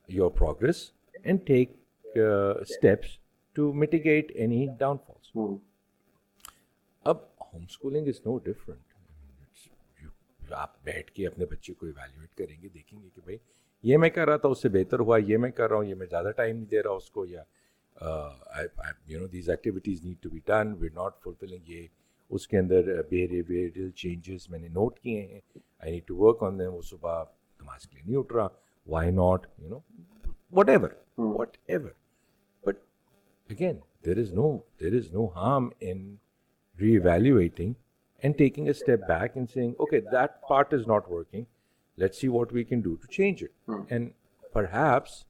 your 0.10 0.32
progress 0.32 0.90
and 1.24 1.46
take 1.48 1.76
steps 2.18 3.18
to 3.54 3.74
mitigate 3.74 4.32
any 4.36 4.68
downfalls 5.08 5.38
اب 7.06 7.18
home 7.24 7.64
schooling 7.64 8.08
is 8.08 8.22
no 8.26 8.38
different 8.38 8.92
آپ 10.52 10.84
بیٹھ 10.84 11.12
کے 11.12 11.28
اپنے 11.28 11.46
بچے 11.46 11.74
کو 11.74 11.86
evaluate 11.86 12.36
کریں 12.36 12.62
گے 12.62 12.70
دیکھیں 12.70 13.04
گے 13.04 13.10
کہ 13.16 13.22
بھائی 13.22 13.38
یہ 13.84 13.98
میں 13.98 14.10
کر 14.10 14.28
رہا 14.28 14.38
تھا 14.38 14.50
اس 14.50 14.62
سے 14.62 14.70
بہتر 14.70 15.00
ہوا 15.00 15.18
یہ 15.18 15.38
میں 15.38 15.52
کر 15.52 15.70
رہا 15.70 15.76
ہوں 15.76 15.86
یہ 15.86 15.96
میں 15.96 16.06
زیادہ 16.06 16.32
ٹائم 16.36 16.56
نہیں 16.56 16.66
دے 16.66 16.84
رہا 16.84 16.92
اس 16.92 17.10
کو 17.12 17.26
یا 17.26 17.44
you 19.08 19.20
know 19.20 19.28
these 19.28 19.50
activities 19.50 20.04
need 20.06 20.24
to 20.24 20.30
be 20.30 20.40
done 20.46 20.74
we 20.80 20.90
not 20.94 21.14
fulfilling 21.24 21.70
یہ 21.70 21.88
اس 22.30 22.48
کے 22.48 22.58
اندر 22.58 23.02
بیہیویئرل 23.10 23.92
چینجز 23.92 24.50
میں 24.50 24.60
نے 24.60 24.68
نوٹ 24.68 25.00
کیے 25.00 25.22
ہیں۔ 25.22 25.40
I 25.80 25.92
need 25.92 26.08
to 26.08 26.16
work 26.18 26.44
on 26.44 26.60
them 26.60 26.74
وہ 26.74 26.82
صبح 26.82 27.24
نماز 27.62 27.88
کے 27.88 27.96
لیے 27.96 28.04
نہیں 28.06 28.18
اٹھ 28.18 28.34
رہا۔ 28.34 28.48
Why 28.88 29.12
not 29.12 29.48
you 29.60 29.70
know 29.70 29.80
whatever 30.70 30.90
whatever 31.68 31.90
again 33.52 33.80
there 34.06 34.20
is 34.20 34.34
no 34.34 34.58
there 34.82 34.96
is 34.96 35.14
no 35.14 35.26
harm 35.36 35.70
in 35.80 36.16
reevaluating 36.92 37.74
and 38.24 38.38
taking 38.38 38.66
a 38.66 38.72
step 38.72 39.08
back 39.08 39.32
and 39.36 39.50
saying 39.50 39.74
okay 39.80 40.02
that 40.02 40.42
part 40.50 40.74
is 40.74 40.88
not 40.88 41.12
working 41.12 41.44
let 41.98 42.16
see 42.16 42.28
what 42.28 42.54
we 42.54 42.64
can 42.64 42.82
do 42.82 42.96
to 42.96 43.08
change 43.08 43.44
it 43.44 43.92
and 43.92 44.12
perhaps 44.74 45.24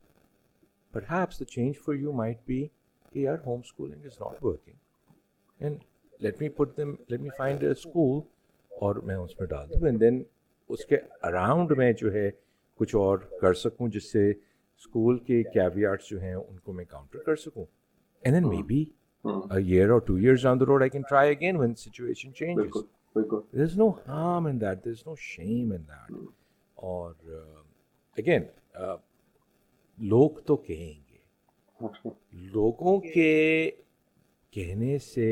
perhaps 0.93 1.37
the 1.37 1.45
change 1.45 1.77
for 1.77 1.95
you 1.95 2.13
might 2.13 2.45
be 2.45 2.67
کہ 3.11 3.19
یار 3.19 3.37
home 3.45 3.59
schooling 3.59 4.05
is 4.05 4.19
not 4.21 4.43
working 4.43 4.75
and 5.59 5.77
let 6.19 6.41
me 6.41 6.49
put 6.49 6.77
them 6.77 6.93
let 7.09 7.21
me 7.21 7.29
find 7.37 7.63
a 7.63 7.69
school 7.69 8.19
اور 8.71 8.95
میں 8.95 9.15
اس 9.15 9.39
میں 9.39 9.47
ڈال 9.47 9.69
دوں. 9.69 9.85
And 9.85 10.01
then 10.01 10.23
اس 10.69 10.85
کے 10.85 10.97
اراؤنڈ 11.23 11.71
میں 11.77 11.91
جو 11.93 12.13
ہے 12.13 12.29
کچھ 12.79 12.95
اور 12.95 13.17
کر 13.41 13.53
سکوں 13.53 13.87
جس 13.89 14.11
سے 14.11 14.29
اسکول 14.29 15.19
کے 15.19 15.41
کیویارٹس 15.43 16.09
جو 16.09 16.21
ہیں 16.21 16.33
ان 16.33 16.59
کو 16.59 16.73
میں 16.73 16.85
کاؤنٹر 16.85 17.19
کر 17.19 17.35
سکوں۔ 17.35 17.65
And 18.23 18.35
then 18.35 18.49
may 18.49 18.61
be 18.63 18.83
year 19.25 19.89
اور 19.89 19.99
two 19.99 20.15
years 20.15 20.45
on 20.45 20.59
the 20.59 20.65
road 20.65 20.81
I 20.81 20.89
can 20.89 21.01
try 21.09 21.35
again 21.35 21.57
when 21.57 21.75
situation 21.75 22.33
change 22.33 22.59
there 23.15 23.61
is 23.61 23.77
no 23.77 23.89
harm 24.07 24.45
in 24.45 24.61
that 24.61 24.85
there 24.85 24.93
is 24.93 25.07
no 25.07 25.15
shame 25.15 25.71
in 25.71 25.81
that 25.81 26.15
اور 26.77 27.13
اگین 28.17 28.43
لوگ 29.97 30.39
تو 30.45 30.55
کہیں 30.55 30.93
گے 30.93 31.87
لوگوں 32.53 32.99
کے 32.99 33.71
کہنے 34.53 34.97
سے 34.99 35.27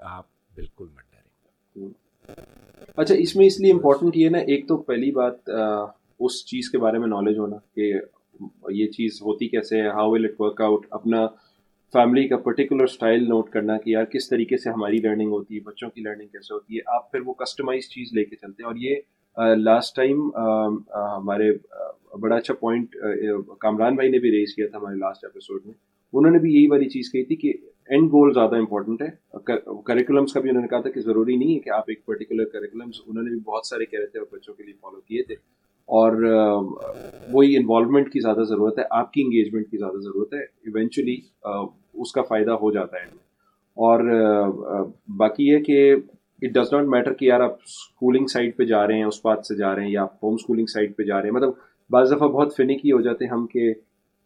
آپ 0.00 0.26
بالکل 0.54 0.84
مت 0.84 1.10
ڈریں 1.12 1.88
اچھا 2.96 3.14
اس 3.14 3.36
میں 3.36 3.46
اس 3.46 3.60
لیے 3.60 3.72
امپورٹنٹ 3.72 4.16
یہ 4.16 4.28
نا 4.28 4.38
ایک 4.46 4.66
تو 4.68 4.76
پہلی 4.82 5.10
بات 5.12 5.50
اس 6.20 6.44
چیز 6.46 6.70
کے 6.70 6.78
بارے 6.78 6.98
میں 6.98 7.08
نالج 7.08 7.38
ہونا 7.38 7.56
کہ 7.74 7.92
یہ 8.70 8.86
چیز 8.86 9.20
ہوتی 9.22 9.48
کیسے 9.48 9.80
ہے 9.82 9.88
how 9.88 10.10
will 10.10 10.24
it 10.24 10.40
work 10.40 10.60
out 10.60 10.86
اپنا 10.90 11.26
فیملی 11.92 12.26
کا 12.28 12.36
پرٹیکولر 12.36 12.84
اسٹائل 12.84 13.24
نوٹ 13.28 13.48
کرنا 13.50 13.76
کہ 13.78 13.90
یار 13.90 14.04
کس 14.04 14.28
طریقے 14.28 14.56
سے 14.56 14.70
ہماری 14.70 14.98
لرننگ 14.98 15.30
ہوتی 15.30 15.54
ہے، 15.54 15.60
بچوں 15.60 15.88
کی 15.90 16.00
لرننگ 16.00 16.26
کیسے 16.26 16.54
ہوتی 16.54 16.76
ہے، 16.76 16.80
آپ 16.86 17.10
پھر 17.12 17.20
وہ 17.26 17.32
کسٹمائز 17.34 17.88
چیز 17.88 18.12
لے 18.14 18.24
کے 18.24 18.36
چلتے 18.36 18.62
ہیں۔ 18.62 18.68
اور 18.68 18.76
یہ 18.76 19.54
لاسٹ 19.56 19.96
ٹائم 19.96 20.28
ہمارے 20.36 21.50
بڑا 22.20 22.36
اچھا 22.36 22.54
پوائنٹ 22.54 22.96
کامران 23.60 23.94
بھائی 23.94 24.10
نے 24.10 24.18
بھی 24.18 24.30
ریز 24.30 24.54
کیا 24.54 24.66
تھا 24.70 24.78
ہمارے 24.78 24.96
لاسٹ 24.96 25.24
ایپیسوڈ 25.24 25.66
میں۔ 25.66 25.74
انہوں 26.12 26.32
نے 26.32 26.38
بھی 26.38 26.54
یہی 26.54 26.66
والی 26.66 26.88
چیز 26.88 27.10
کہی 27.12 27.24
تھی 27.24 27.36
کہ 27.36 27.52
اینڈ 27.88 28.10
گول 28.12 28.32
زیادہ 28.34 28.56
امپورٹنٹ 28.56 29.02
ہے۔ 29.02 29.10
کریکولمس 29.86 30.32
کا 30.32 30.40
بھی 30.40 30.50
انہوں 30.50 30.62
نے 30.62 30.68
کہا 30.68 30.80
تھا 30.80 30.90
کہ 30.90 31.00
ضروری 31.00 31.36
نہیں 31.36 31.54
ہے 31.54 31.60
کہ 31.60 31.70
آپ 31.70 31.84
ایک 31.88 32.04
پرٹیکولر 32.04 32.44
کریکولمس 32.44 33.00
انہوں 33.06 33.24
نے 33.24 33.30
بھی 33.30 33.38
بہت 33.40 33.66
سارے 33.66 33.84
کہہ 33.84 33.98
رہے 33.98 34.06
تھے 34.06 34.18
اور 34.18 34.26
بچوں 34.32 34.54
کے 34.54 34.62
لیے 34.62 34.74
فالو 34.80 35.00
کیے 35.00 35.22
تھے۔ 35.22 35.34
اور 35.92 36.12
وہی 37.32 37.56
انوالومنٹ 37.56 38.12
کی 38.12 38.20
زیادہ 38.20 38.42
ضرورت 38.42 38.78
ہے، 38.78 38.84
آپ 38.90 39.12
کی 39.12 39.22
انگیجمنٹ 39.22 39.70
کی 39.70 39.78
زیادہ 39.78 40.00
ضرورت 40.00 40.34
ہے 40.34 40.40
ایونچولی 40.40 41.16
اس 41.94 42.12
کا 42.12 42.22
فائدہ 42.22 42.50
ہو 42.50 42.72
جاتا 42.72 42.96
ہے۔ 42.96 43.06
اور 43.76 44.00
باقی 45.16 45.48
یہ 45.48 45.58
کہ 45.58 45.94
اٹ 46.42 46.50
ڈز 46.50 46.72
ناٹ 46.72 46.84
میٹر 46.84 47.12
کہ 47.12 47.24
یار 47.24 47.40
آپ 47.40 47.52
اسکولنگ 47.52 48.26
سائڈ 48.26 48.56
پہ 48.56 48.64
جا 48.64 48.86
رہے 48.86 48.94
ہیں، 48.94 49.04
اس 49.04 49.20
بات 49.24 49.46
سے 49.46 49.56
جا 49.56 49.74
رہے 49.74 49.84
ہیں، 49.84 49.92
یا 49.92 50.02
آپ 50.02 50.24
ہوم 50.24 50.34
اسکولنگ 50.34 50.66
سائڈ 50.66 50.96
پہ 50.96 51.02
جا 51.02 51.16
رہے 51.16 51.24
ہیں۔ 51.24 51.32
مطلب 51.32 51.50
بعض 51.90 52.12
دفعہ 52.12 52.28
بہت 52.28 52.56
فنکی 52.56 52.92
ہو 52.92 53.00
جاتے 53.00 53.24
ہیں، 53.24 53.32
ہم 53.32 53.46
کہ، 53.46 53.72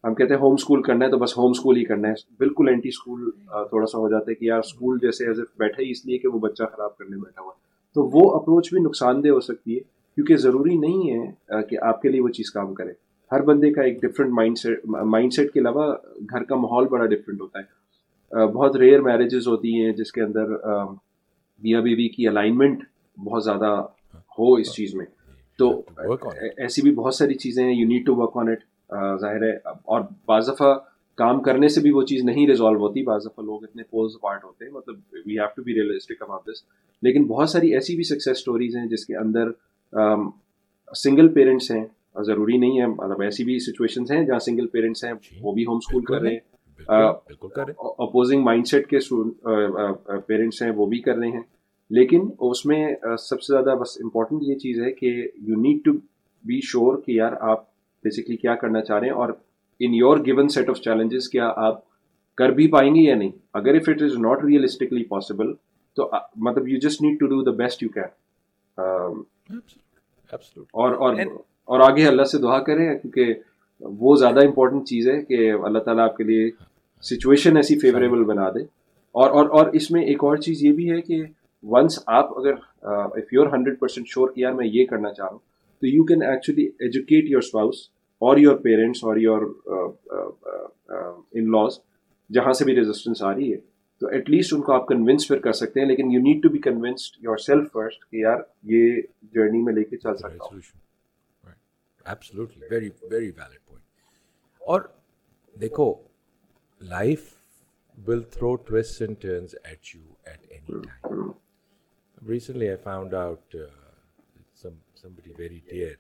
ہم 0.05 0.15
کہتے 0.15 0.35
ہیں 0.35 0.41
ہوم 0.41 0.53
اسکول 0.53 0.83
کرنا 0.83 1.05
ہے 1.05 1.11
تو 1.11 1.19
بس 1.19 1.39
ہوم 1.39 1.51
اسکول 1.51 1.77
ہی 1.77 1.85
کرنا 1.85 2.09
ہے۔ 2.09 2.15
بالکل 2.39 2.69
اینٹی 2.69 2.89
اسکول 2.89 3.31
تھوڑا 3.69 3.87
سا 3.87 3.99
ہو 3.99 4.09
جاتا 4.09 4.31
ہے 4.31 4.35
کہ 4.35 4.45
یار 4.45 4.59
اسکول 4.59 4.99
جیسے 5.03 5.27
ایز 5.27 5.41
اف 5.41 5.59
بیٹھا 5.59 5.83
ہی 5.83 5.91
اس 5.91 6.07
لیے 6.07 6.19
کہ 6.19 6.29
وہ 6.29 6.39
بچہ 6.39 6.63
خراب 6.65 6.97
کرنے 6.97 7.17
بیٹھا 7.17 7.43
ہوا۔ 7.43 7.53
تو 7.95 8.11
وہ 8.15 8.37
اپروچ 8.37 8.75
بھی 8.75 8.81
نقصان 8.81 9.25
دہ 9.25 9.29
ہو 9.29 9.41
سکتی 9.41 9.75
ہے۔ 9.75 9.96
کیونکہ 10.17 10.37
ضروری 10.37 10.77
نہیں 10.79 11.11
ہے 11.11 11.63
کہ 11.71 11.77
آپ 11.85 12.01
کے 12.03 12.09
لیے 12.09 12.21
وہ 12.21 12.29
چیز 12.29 12.51
کام 12.51 12.75
کرے۔ 12.75 12.93
ہر 13.33 13.43
بندے 13.43 13.71
کا 13.73 13.83
ایک 13.83 14.01
different 14.03 14.33
mind 14.35 14.59
set 14.59 14.85
mind 14.87 15.33
set 15.33 15.53
کے 15.53 15.61
علاوہ 15.61 15.93
گھر 16.31 16.45
کا 16.45 16.57
ماحول 16.57 16.87
بڑا 16.91 17.07
ڈفرینٹ 17.07 17.41
ہوتا 17.41 17.59
ہے۔ 17.59 18.47
بہت 18.53 18.77
ریئر 18.77 19.01
میرجز 19.01 19.47
ہوتی 19.49 19.75
ہیں 19.75 19.93
جس 19.93 20.13
کے 20.13 20.23
اندر 20.23 20.55
میاں 21.63 21.81
بیوی 21.83 22.09
کی 22.09 22.29
الائنمنٹ 22.29 22.85
بہت 23.17 23.45
زیادہ 23.45 23.71
ہو 24.39 24.53
اس 24.55 24.73
چیز 24.75 24.95
میں۔ 24.95 25.07
تو 25.59 25.71
ایسی 26.57 26.83
بھی 26.83 26.91
بہت 26.95 27.15
ساری 27.15 27.35
چیزیں 27.35 27.63
ہیں 27.65 27.73
you 27.73 27.87
need 27.89 28.07
to 28.07 28.15
work 28.17 28.37
on 28.37 28.49
it 28.49 28.65
ظاہر 29.21 29.43
ہے 29.43 29.55
اور 29.67 30.01
بعض 30.27 30.49
دفعہ 30.49 30.75
کام 31.19 31.41
کرنے 31.43 31.69
سے 31.69 31.81
بھی 31.81 31.91
وہ 31.91 32.03
چیز 32.03 32.25
نہیں 32.25 32.47
ریزالو 32.47 32.81
ہوتی۔ 32.81 33.03
بعض 33.03 33.27
دفعہ 33.27 33.45
لوگ 33.45 33.63
اتنے 33.65 33.83
پولز 33.91 34.13
پارٹ 34.23 34.45
ہوتے 34.45 34.65
ہیں 34.65 34.73
مطلب 34.73 34.97
we 35.27 35.33
have 35.33 35.47
to 35.57 35.63
be 35.63 35.75
realistic 35.75 36.23
about 36.23 36.47
this 36.47 36.63
لیکن 37.03 37.25
بہت 37.25 37.51
ساری 37.51 37.73
ایسی 37.75 37.97
بھی 37.97 38.05
سکسیز 38.05 38.37
اسٹوریز 38.37 38.77
ہیں 38.77 38.87
جس 38.87 39.07
کے 39.07 39.17
اندر 39.17 39.51
سنگل 40.95 41.33
پیرنٹس 41.33 41.71
ہیں 41.71 41.85
ضروری 42.25 42.57
نہیں 42.57 42.81
ہے 42.81 42.87
مطلب 42.87 43.21
ایسی 43.23 43.45
بھی 43.45 43.59
سچویشنس 43.59 44.11
ہیں 44.11 44.25
جہاں 44.27 44.39
سنگل 44.39 44.67
پیرنٹس 44.67 45.05
ہیں 45.05 45.13
جی، 45.13 45.39
وہ 45.41 45.53
بھی 45.53 45.65
ہوم 45.67 45.77
اسکول 45.77 46.05
کر 46.05 46.21
رہے 46.21 46.33
ہیں 46.33 47.09
اپوزنگ 47.99 48.45
مائنڈ 48.45 48.67
سیٹ 48.67 48.87
کے 48.87 48.99
پیرنٹس 50.27 50.63
ہیں 50.63 50.71
وہ 50.77 50.87
بھی 50.87 50.99
کر 51.01 51.17
رہے 51.17 51.29
ہیں۔ 51.29 51.43
لیکن 51.91 52.29
اس 52.41 52.65
میں 52.67 52.87
سب 53.21 53.43
سے 53.43 53.53
زیادہ 53.53 53.75
بس 53.81 53.97
امپورٹنٹ 54.03 54.43
یہ 54.43 54.55
چیز 54.59 54.81
ہے 54.81 54.91
کہ 54.93 55.07
you 55.49 55.61
need 55.61 55.85
to 55.85 55.93
be 56.45 56.61
sure 56.61 57.01
کہ 57.03 57.13
یار 57.13 57.33
آپ 57.51 57.65
بیسکلی 58.05 58.37
کیا 58.37 58.55
کرنا 58.55 58.81
چاہ 58.81 58.99
رہے 58.99 59.07
ہیں 59.07 59.15
اور 59.15 59.29
in 59.81 59.95
your 59.95 60.19
given 60.27 60.49
set 60.49 60.71
of 60.71 60.81
challenges 60.81 61.29
کیا 61.29 61.53
آپ 61.57 61.81
کر 62.39 62.51
بھی 62.51 62.67
پائیں 62.71 62.95
گے 62.95 63.01
یا 63.01 63.15
نہیں۔ 63.15 63.31
اگر 63.55 63.75
if 63.75 63.89
it 63.89 64.03
is 64.03 64.17
not 64.19 64.45
realistically 64.45 65.05
possible 65.05 65.53
تو 65.97 66.11
مطلب 66.47 66.69
you 66.69 66.79
just 66.79 67.03
need 67.03 67.19
to 67.21 67.27
do 67.27 67.43
the 67.43 67.57
best 67.57 67.83
you 67.83 67.89
can 67.89 69.23
اور 69.53 70.95
اور 70.95 71.15
اور 71.65 71.81
آگے 71.81 72.07
اللہ 72.07 72.23
سے 72.23 72.39
دعا 72.39 72.59
کریں 72.59 72.99
کیونکہ 72.99 73.35
وہ 73.81 74.17
زیادہ 74.17 74.47
امپورٹنٹ 74.47 74.87
چیز 74.87 75.09
ہے 75.09 75.25
کہ 75.25 75.53
اللہ 75.53 75.79
تعالیٰ 75.79 76.05
آپ 76.05 76.17
کے 76.17 76.25
لیے 76.25 76.51
سچویشن 77.03 77.57
ایسی 77.57 77.79
فیوریبل 77.79 78.25
بنا 78.25 78.51
دے۔ 78.51 78.63
اور 79.13 79.31
اور 79.31 79.51
اور 79.51 79.67
اس 79.73 79.91
میں 79.91 80.03
ایک 80.03 80.25
اور 80.25 80.37
چیز 80.37 80.65
یہ 80.65 80.73
بھی 80.73 80.91
ہے 80.91 81.01
کہ 81.01 81.23
ونس 81.63 81.99
آپ 82.07 82.39
اگر 82.39 82.53
if 82.83 83.33
you're 83.33 83.47
hundred 83.47 83.79
percent 83.79 84.09
sure 84.09 84.29
کہ 84.29 84.41
یار 84.41 84.53
میں 84.53 84.67
یہ 84.67 84.87
کرنا 84.87 85.13
چاہ 85.13 85.27
رہا 85.27 85.33
ہوں 85.33 85.39
تو 85.81 85.87
you 85.87 86.05
can 86.05 86.23
actually 86.23 86.67
educate 86.67 87.25
your 87.25 87.43
spouse 87.43 87.75
اور 88.19 88.37
یور 88.37 88.57
پیرنٹس 88.57 89.05
اور 89.05 89.17
یور 89.17 89.43
ان 91.33 91.51
لاس 91.51 91.81
جہاں 92.33 92.53
سے 92.53 92.65
بھی 92.65 92.77
ریزسٹنس 92.77 93.23
آ 93.23 93.35
رہی 93.35 93.53
ہے۔ 93.53 93.76
تو 94.01 94.09
ایٹ 94.09 94.29
لیسٹ 94.31 94.53
ان 94.53 94.63
کو 94.63 94.73
آپ 94.73 94.87
کنونس 94.89 95.29
پھر 95.29 95.39
کر 95.39 95.53
سکتے 95.53 95.81
ہیں 95.81 95.87
لیکن 95.89 96.11
you 96.13 96.21
need 96.23 96.43
to 96.43 96.49
be 96.49 96.59
convinced 96.61 97.17
yourself 97.47 97.71
first 97.73 98.05
کہ 98.11 98.17
یار 98.17 98.41
یہ 98.65 99.01
جرنی 99.35 99.63
میں 99.63 99.73
لے 99.75 99.85
کے 99.85 99.97
چل 99.97 100.17
سکتا 100.17 100.45
ہوں۔ 100.45 100.61
ویری 102.71 102.89
ویری 103.03 103.31
ویلڈ 103.31 103.65
پوائنٹ 103.67 103.85
اور 104.63 104.81
دیکھو 105.57 105.93
life 106.81 107.33
will 107.99 108.23
throw 108.33 108.55
twist 108.67 109.03
and 109.03 109.21
turns 109.23 109.55
at 109.65 109.95
you 109.95 110.03
at 110.25 110.47
any 110.49 110.81
time 110.83 111.31
recently 112.29 112.69
I 112.69 112.77
found 112.85 113.15
out 113.15 113.57
somebody 114.97 115.33
very 115.35 115.63
dear 115.63 115.97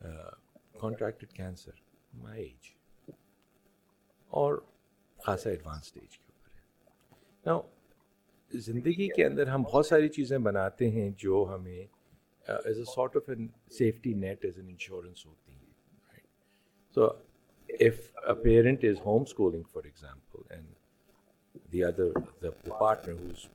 uh, 0.00 0.30
contracted 0.76 1.34
cancer 1.34 1.74
my 2.12 2.38
age 2.38 2.72
اور 4.30 4.54
خاصا 5.18 5.50
ایڈوانس 5.50 5.82
اسٹیج 5.82 6.16
نا 7.46 7.60
زندگی 8.52 9.08
کے 9.08 9.24
اندر 9.24 9.46
ہم 9.46 9.62
بہت 9.62 9.86
ساری 9.86 10.08
چیزیں 10.08 10.38
بناتے 10.38 10.90
ہیں 10.90 11.10
جو 11.18 11.44
ہمیں 11.54 11.78
as 12.46 12.78
a 12.78 12.84
sort 12.94 13.16
of 13.16 13.28
an 13.28 13.46
safety 13.78 14.14
net 14.14 14.44
as 14.44 14.58
an 14.58 14.68
insurance 14.68 15.26
ہوتی 15.26 15.52
ہیں 15.52 16.20
so 16.96 17.08
if 17.68 18.10
a 18.18 18.34
parent 18.42 18.84
is 18.84 19.00
home 19.04 19.22
schooling 19.22 19.62
for 19.72 19.84
example 19.84 20.52
and 20.54 20.66
the 21.72 21.84
other 21.84 22.12
the 22.42 22.50
partner 22.78 23.46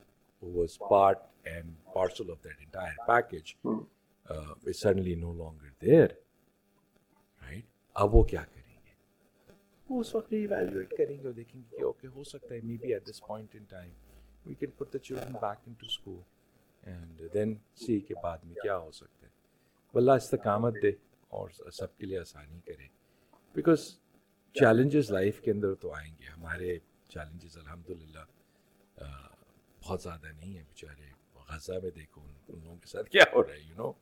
was 0.42 0.78
part 0.90 1.18
and 1.44 1.74
parcel 1.94 2.30
of 2.30 2.44
that 2.44 2.60
entire 2.60 3.06
package 3.06 3.54
suddenly 4.72 5.14
no 5.14 5.32
longer 5.34 5.70
there 5.82 6.06
right 7.42 7.64
اب 7.96 8.14
وہ 8.14 8.22
کیا 8.24 8.42
کریں 8.44 8.61
وہ 9.92 10.00
اس 10.00 10.14
وقت 10.14 10.32
evaluate 10.32 10.90
کریں 10.90 11.18
گے 11.18 11.24
اور 11.24 11.32
دیکھیں 11.32 11.60
گے 11.60 11.76
کہ 11.78 11.84
اوکے 11.84 12.06
ہو 12.06 12.24
سکتا 12.24 12.54
ہے 12.54 12.60
maybe 12.76 12.92
at 12.92 13.08
this 13.08 13.20
point 13.26 13.54
in 13.54 13.64
time 13.64 13.90
we 14.46 14.54
can 14.54 14.70
put 14.70 14.92
the 14.92 14.98
children 14.98 15.32
back 15.32 15.58
into 15.72 15.86
school 15.86 16.20
and 16.82 17.22
then 17.34 17.54
see 17.76 18.00
کے 18.00 18.14
بعد 18.22 18.38
میں 18.44 18.54
کیا 18.54 18.76
ہو 18.78 18.90
سکتا 18.90 19.26
ہے۔ 19.26 19.32
اللہ 19.94 20.12
استقامت 20.12 20.74
دے 20.82 20.88
اور 21.28 21.48
سب 21.72 21.96
کے 21.96 22.06
لیے 22.06 22.18
آسانی 22.18 22.60
کرے۔ 22.60 22.86
بیکاز 23.54 23.98
چیلنجز 24.52 25.10
لائف 25.10 25.40
کے 25.40 25.50
اندر 25.50 25.74
تو 25.74 25.92
آئیں 25.92 26.14
گے۔ 26.20 26.26
ہمارے 26.26 26.78
چیلنجز 27.08 27.58
الحمد 27.58 27.90
للہ 27.90 28.24
بہت 29.82 30.02
زیادہ 30.02 30.26
نہیں 30.26 30.56
ہیں۔ 30.56 30.64
بیچارے 30.68 31.10
غزہ 31.50 31.72
میں 31.82 31.90
دیکھو 31.90 32.20
ان 32.20 32.60
لوگوں 32.64 32.76
کے 32.76 32.86
ساتھ 32.86 33.10
کیا 33.10 33.24
ہو 33.32 33.42
رہا 33.42 33.54
ہے 33.54 33.60
you 33.60 33.74
know 33.76 33.92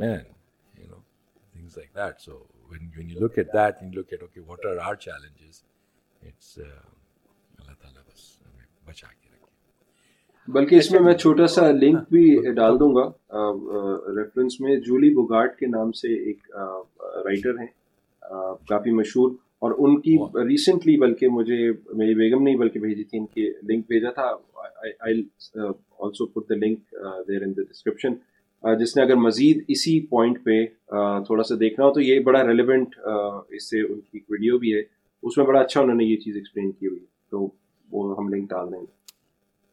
man, 0.00 0.24
you 0.78 0.88
know, 0.90 1.00
things 1.56 1.76
like 1.76 1.92
that. 1.94 2.20
So 2.20 2.32
when, 2.68 2.92
when 2.96 3.08
you 3.08 3.20
look 3.20 3.38
at 3.38 3.52
that 3.52 3.80
and 3.80 3.92
you 3.92 3.98
look 4.00 4.12
at, 4.12 4.22
okay, 4.22 4.40
what 4.42 4.64
are 4.64 4.78
our 4.80 4.96
challenges, 4.96 5.62
it's 6.22 6.58
uh, 6.58 6.82
اللہ 7.58 7.72
تعالیٰ 7.80 8.02
بس 8.02 8.24
ہمیں 8.42 8.66
بچا 8.86 9.06
کے 9.06 9.28
رکھے 9.32 10.52
بلکہ 10.52 10.74
اس 10.76 10.90
میں 10.92 11.00
میں 11.00 11.14
چھوٹا 11.14 11.46
سا 11.54 11.70
لنک 11.70 12.08
بھی 12.10 12.52
ڈال 12.56 12.78
دوں 12.80 12.94
گا۔ 12.94 13.06
ریفرنس 14.16 14.60
میں 14.60 14.76
جولی 14.86 15.14
بوگارٹ 15.14 15.58
کے 15.58 15.66
نام 15.66 15.92
سے 16.00 16.14
ایک 16.24 16.50
رائٹر 17.24 17.58
ہیں 17.58 17.66
کافی 18.68 18.90
مشہور 18.90 19.30
اور 19.58 19.72
ان 19.78 20.00
کی 20.00 20.16
ریسنٹلی 20.48 20.96
بلکہ 21.00 21.28
مجھے 21.28 21.58
میری 21.94 22.14
بیگم 22.14 22.42
نہیں 22.42 22.56
بلکہ 22.56 22.80
بھیجی 22.80 23.04
تھی 23.04 23.18
ان 23.18 23.26
کی 23.26 23.48
لنک 23.70 23.86
بھیجا 23.88 24.10
تھا۔ 24.10 24.30
Also 25.00 26.26
put 26.26 26.48
the 26.50 26.54
link 26.54 26.94
there 27.28 27.42
in 27.42 27.52
the 27.56 27.62
description 27.62 28.14
جس 28.64 28.96
نے 28.96 29.02
اگر 29.02 29.14
مزید 29.14 29.64
اسی 29.68 30.00
پوائنٹ 30.06 30.44
پہ 30.44 30.64
تھوڑا 31.26 31.42
سا 31.42 31.54
دیکھنا 31.60 31.86
ہو 31.86 31.92
تو 31.92 32.00
یہ 32.00 32.20
بڑا 32.20 32.42
ریلیونٹ 32.46 32.98
اس 33.48 33.70
سے 33.70 33.80
ان 33.82 34.00
کی 34.00 34.20
ویڈیو 34.30 34.58
بھی 34.58 34.74
ہے۔ 34.74 34.80
اس 35.22 35.36
میں 35.38 35.46
بڑا 35.46 35.60
اچھا 35.60 35.80
انہوں 35.80 35.96
نے 35.96 36.04
یہ 36.04 36.16
چیز 36.16 36.36
ایکسپلین 36.36 36.70
کی 36.72 36.86
ہوئی 36.86 37.04
تو 37.30 37.48
وہ 37.88 38.14
ہم 38.18 38.28
لنک 38.28 38.50
ڈال 38.50 38.72
دیں 38.72 38.80
گے۔ 38.80 38.94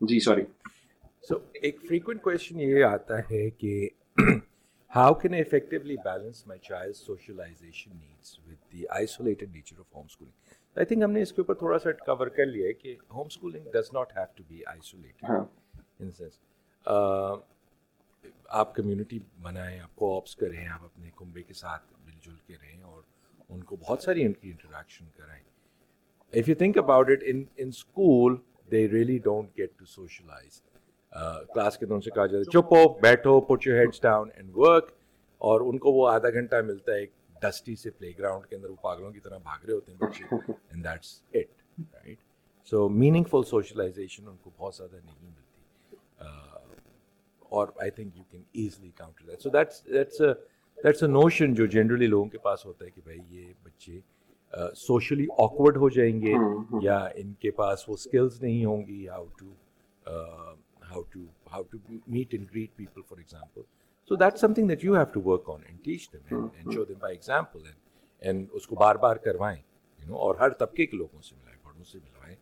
جی 0.01 0.19
سوری 0.19 0.43
سو 1.27 1.35
ایک 1.53 1.79
فریکوینٹ 1.87 2.21
کوشچن 2.21 2.59
یہ 2.59 2.83
آتا 2.83 3.19
ہے 3.31 3.49
کہ 3.49 3.89
how 4.91 5.13
can 5.13 5.33
effectively 5.33 5.95
balance 6.03 6.45
my 6.47 6.59
child 6.63 6.95
socialisation 6.95 7.91
needs 7.91 8.39
with 8.39 8.73
the 8.73 8.83
isolated 8.89 9.53
nature 9.53 9.79
of 9.79 9.95
home 9.95 10.05
schooling 10.05 10.77
I 10.77 10.85
think 10.85 11.03
ہم 11.03 11.11
نے 11.11 11.21
اس 11.21 11.31
کے 11.33 11.41
اوپر 11.41 11.53
تھوڑا 11.53 11.79
سا 11.79 11.91
کور 12.05 12.27
کر 12.27 12.45
لیا 12.45 12.67
ہے 12.67 12.73
کہ 12.73 12.95
home 13.13 13.25
schooling 13.25 13.71
does 13.73 13.93
not 13.93 14.17
have 14.17 14.25
to 14.35 14.43
be 14.47 14.61
isolated 14.65 15.25
in 15.25 16.11
sense 16.11 16.39
آپ 18.59 18.73
کمیونٹی 18.75 19.19
بنائیں، 19.41 19.79
آپ 19.79 19.95
کو 19.95 20.15
آپس 20.17 20.35
کریں، 20.35 20.67
آپ 20.67 20.83
اپنے 20.83 21.09
کنبے 21.17 21.43
کے 21.43 21.53
ساتھ 21.53 21.83
مل 22.05 22.17
جل 22.21 22.35
کے 22.47 22.53
رہیں 22.61 22.81
اور 22.81 23.01
ان 23.49 23.63
کو 23.63 23.75
بہت 23.75 24.03
ساری 24.03 24.25
ان 24.25 24.33
کی 24.33 24.49
انٹریکشن 24.49 25.05
کرائیں۔ 25.17 25.43
If 26.33 26.49
you 26.49 26.55
think 26.55 26.77
about 26.77 27.09
it 27.11 27.23
in 27.25 27.43
in 27.57 27.67
school 27.67 28.35
they 28.71 28.87
really 28.89 29.17
don't 29.23 29.57
get 29.57 29.77
to 29.77 29.85
socialise 29.85 30.61
class 31.53 31.77
کے 31.77 31.85
دونوں 31.85 32.01
سے 32.01 32.09
کہا 32.09 32.25
جاتا 32.25 32.39
ہے، 32.39 32.51
چپ 32.51 32.73
ہو، 32.73 32.87
بیٹھو 33.01 33.39
put 33.47 33.67
your 33.67 33.79
heads 33.79 34.01
down 34.01 34.29
and 34.35 34.51
work 34.55 34.91
اور 35.41 35.61
ان 35.61 35.77
کو 35.77 35.91
وہ 35.93 36.07
آدھا 36.09 36.29
گھنٹہ 36.29 36.61
ملتا 36.65 36.91
ہے 36.91 36.99
ایک 36.99 37.11
ڈسٹی 37.41 37.75
سے 37.75 37.89
پلے 37.89 38.11
گراؤنڈ 38.19 38.45
کے 38.47 38.55
اندر، 38.55 38.69
وہ 38.69 38.75
پاگلوں 38.81 39.11
کی 39.11 39.19
طرح 39.19 39.37
بھاگ 39.37 39.65
رہے 39.65 39.73
ہوتے 39.73 39.91
ہیں 39.91 39.99
بچے۔ 39.99 40.23
And 40.35 40.83
that's 40.83 41.21
it 41.33 41.81
right 41.93 42.17
so 42.67 42.87
meaningful 43.29 43.43
socialisation 43.49 44.27
ان 44.27 44.37
کو 44.43 44.49
بہت 44.57 44.75
زیادہ 44.75 44.95
نہیں 44.95 45.15
ملتی 45.21 45.41
اور 47.53 47.67
I 47.75 47.91
think 47.91 48.17
you 48.17 48.23
can 48.29 48.43
easily 48.53 48.89
counter 48.91 49.25
that 49.25 49.41
so 49.41 49.49
that's 49.49 49.83
that's 49.85 50.19
that's 50.77 51.03
a 51.03 51.09
notion 51.09 51.53
جو 51.53 51.65
جنرلی 51.65 52.07
لوگوں 52.07 52.29
کے 52.29 52.37
پاس 52.37 52.65
ہوتا 52.65 52.85
ہے 52.85 52.89
کہ 52.89 53.01
بھائی 53.03 53.19
یہ 53.29 53.51
بچے 53.63 53.99
سوشلی 54.77 55.25
آکورڈ 55.37 55.77
ہو 55.77 55.89
جائیں 55.89 56.21
گے 56.21 56.33
یا 56.81 56.97
ان 57.15 57.33
کے 57.33 57.51
پاس 57.51 57.87
وہ 57.89 57.93
اسکلز 57.93 58.41
نہیں 58.41 58.65
ہوں 58.65 58.85
گی 58.87 59.07
how 59.09 59.25
to 59.39 59.53
how 60.91 61.01
to 61.03 61.25
how 61.51 61.63
to 61.63 61.77
meet 62.07 62.33
and 62.33 62.51
greet 62.51 62.75
people 62.75 63.01
for 63.01 63.17
example 63.17 63.61
so 64.11 64.15
that 64.15 64.37
something 64.53 64.67
that 64.67 64.83
you 64.85 64.95
have 64.95 65.03
to 65.13 65.21
work 65.25 65.49
on 65.49 65.61
and 65.65 65.83
teach 65.85 66.09
them 66.13 66.45
and 66.45 66.73
show 66.73 66.83
them 66.83 66.99
by 66.99 67.15
example 67.15 67.65
and 67.65 67.77
and 68.21 68.47
اس 68.51 68.67
کو 68.67 68.75
بار 68.75 68.95
بار 68.95 69.15
کروائیں 69.15 69.57
you 69.99 70.07
نو 70.07 70.17
اور 70.17 70.35
ہر 70.35 70.49
طبقے 70.59 70.85
کے 70.85 70.97
لوگوں 70.97 71.21
سے 71.21 71.35
ملائیں 71.35 71.59
بڑوں 71.63 71.83
سے 71.83 71.99
ملوائیں 71.99 72.35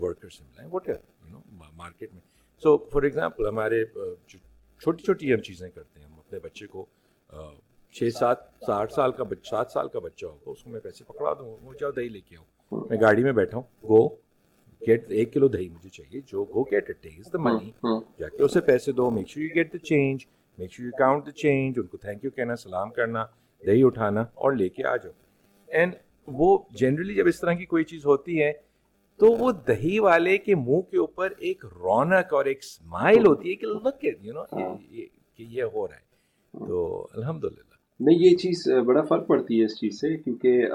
ورکر 0.00 0.28
سے 0.28 0.44
ملائیں 0.44 0.68
what 0.70 0.88
ever 0.88 1.00
you 1.22 1.30
know 1.30 1.70
market 1.76 2.12
میں۔ 2.14 2.20
سو 2.62 2.76
فار 2.92 3.02
ایگزامپل 3.02 3.46
ہمارے 3.46 3.84
چھوٹی 3.84 5.02
چھوٹی 5.04 5.32
ہم 5.32 5.40
چیزیں 5.40 5.68
کرتے 5.68 5.98
ہیں 6.00 6.06
ہم 6.06 6.18
اپنے 6.18 6.38
بچے 6.38 6.66
کو 6.66 6.84
چھ 7.94 8.08
سات 8.14 8.38
ساٹھ 8.66 8.92
سال 8.92 9.12
کا 9.12 9.24
بچہ 9.24 9.46
سات 9.46 9.70
سال 9.70 9.88
کا 9.88 9.98
بچہ 9.98 10.26
ہوگا 10.26 10.50
اس 10.50 10.62
کو 10.62 10.70
میں 10.70 10.80
پیسے 10.80 11.04
پکڑا 11.04 11.32
دوں 11.38 11.56
وہ 11.62 11.72
جاؤ 11.80 11.90
دہی 11.90 12.08
لے 12.08 12.20
کے 12.20 12.36
آؤں 12.36 12.84
میں 12.90 13.00
گاڑی 13.00 13.22
میں 13.22 13.32
بیٹھا 13.32 13.56
ہوں 13.56 13.64
گو 13.84 14.06
گیٹ 14.82 15.10
ایک 15.10 15.32
کلو 15.32 15.48
دہی 15.48 15.68
مجھے 15.68 15.88
چاہیے 15.90 16.20
جو 16.26 16.44
go 16.44 16.62
get 16.64 16.90
it 16.90 17.02
takes 17.02 17.32
the 17.32 17.38
money. 17.40 17.70
جا 18.18 18.28
کے 18.28 18.42
اسے 18.42 18.60
پیسے 18.62 18.92
دو 18.92 19.10
make 19.10 19.28
sure 19.28 19.44
you 19.44 19.54
get 19.54 19.72
the 19.72 19.78
change 19.80 20.26
make 20.58 20.72
sure 20.72 20.86
you 20.86 20.96
count 20.98 21.26
the 21.26 21.32
change 21.38 21.78
ان 21.78 21.86
کو 21.86 21.96
تھینک 21.98 22.24
یو 22.24 22.30
کہنا 22.30 22.56
سلام 22.58 22.90
کرنا 22.92 23.24
دہی 23.62 23.82
اٹھانا 23.84 24.20
اور 24.34 24.52
لے 24.52 24.68
کے 24.68 24.84
آ 24.84 24.96
جاؤ۔ 24.96 25.12
اینڈ 25.68 25.94
وہ 26.28 26.48
جنرلی 26.80 27.14
جب 27.14 27.26
اس 27.26 27.40
طرح 27.40 27.54
کی 27.54 27.64
کوئی 27.66 27.84
چیز 27.84 28.04
ہوتی 28.06 28.42
ہے 28.42 28.52
تو 29.20 29.32
وہ 29.32 29.50
دہی 29.68 29.98
والے 29.98 30.36
کے 30.38 30.54
منہ 30.54 30.80
کے 30.80 30.98
اوپر 30.98 31.32
ایک 31.38 31.64
رونق 31.64 32.32
اور 32.34 32.44
ایک 32.44 32.58
اسمائل 32.62 33.26
ہوتی 33.26 33.50
ہے 33.50 33.54
کہ 33.54 33.66
لک 33.66 34.04
یو 34.04 34.32
نو 34.32 34.42
کہ 35.36 35.42
یہ 35.42 35.62
ہو 35.74 35.86
رہا 35.88 35.96
ہے۔ 35.96 36.66
تو 36.66 37.06
الحمد 37.14 37.44
للہ 37.44 37.70
نہیں 38.00 38.18
یہ 38.18 38.36
چیز 38.36 38.66
بڑا 38.86 39.02
فرق 39.02 39.26
پڑتی 39.26 39.58
ہے 39.60 39.64
اس 39.64 39.78
چیز 39.80 40.00
سے 40.00 40.16
کیونکہ 40.16 40.66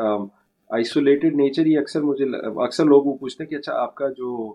آئسولیٹڈ 0.69 1.35
نیچر 1.35 1.65
ہی 1.65 1.77
اکثر 1.77 2.01
مجھے 2.01 2.25
اکثر 2.63 2.85
لوگ 2.85 3.03
وہ 3.03 3.17
پوچھتے 3.17 3.43
ہیں 3.43 3.49
کہ 3.49 3.55
اچھا 3.55 3.73
آپ 3.81 3.95
کا 3.95 4.07
جو 4.09 4.53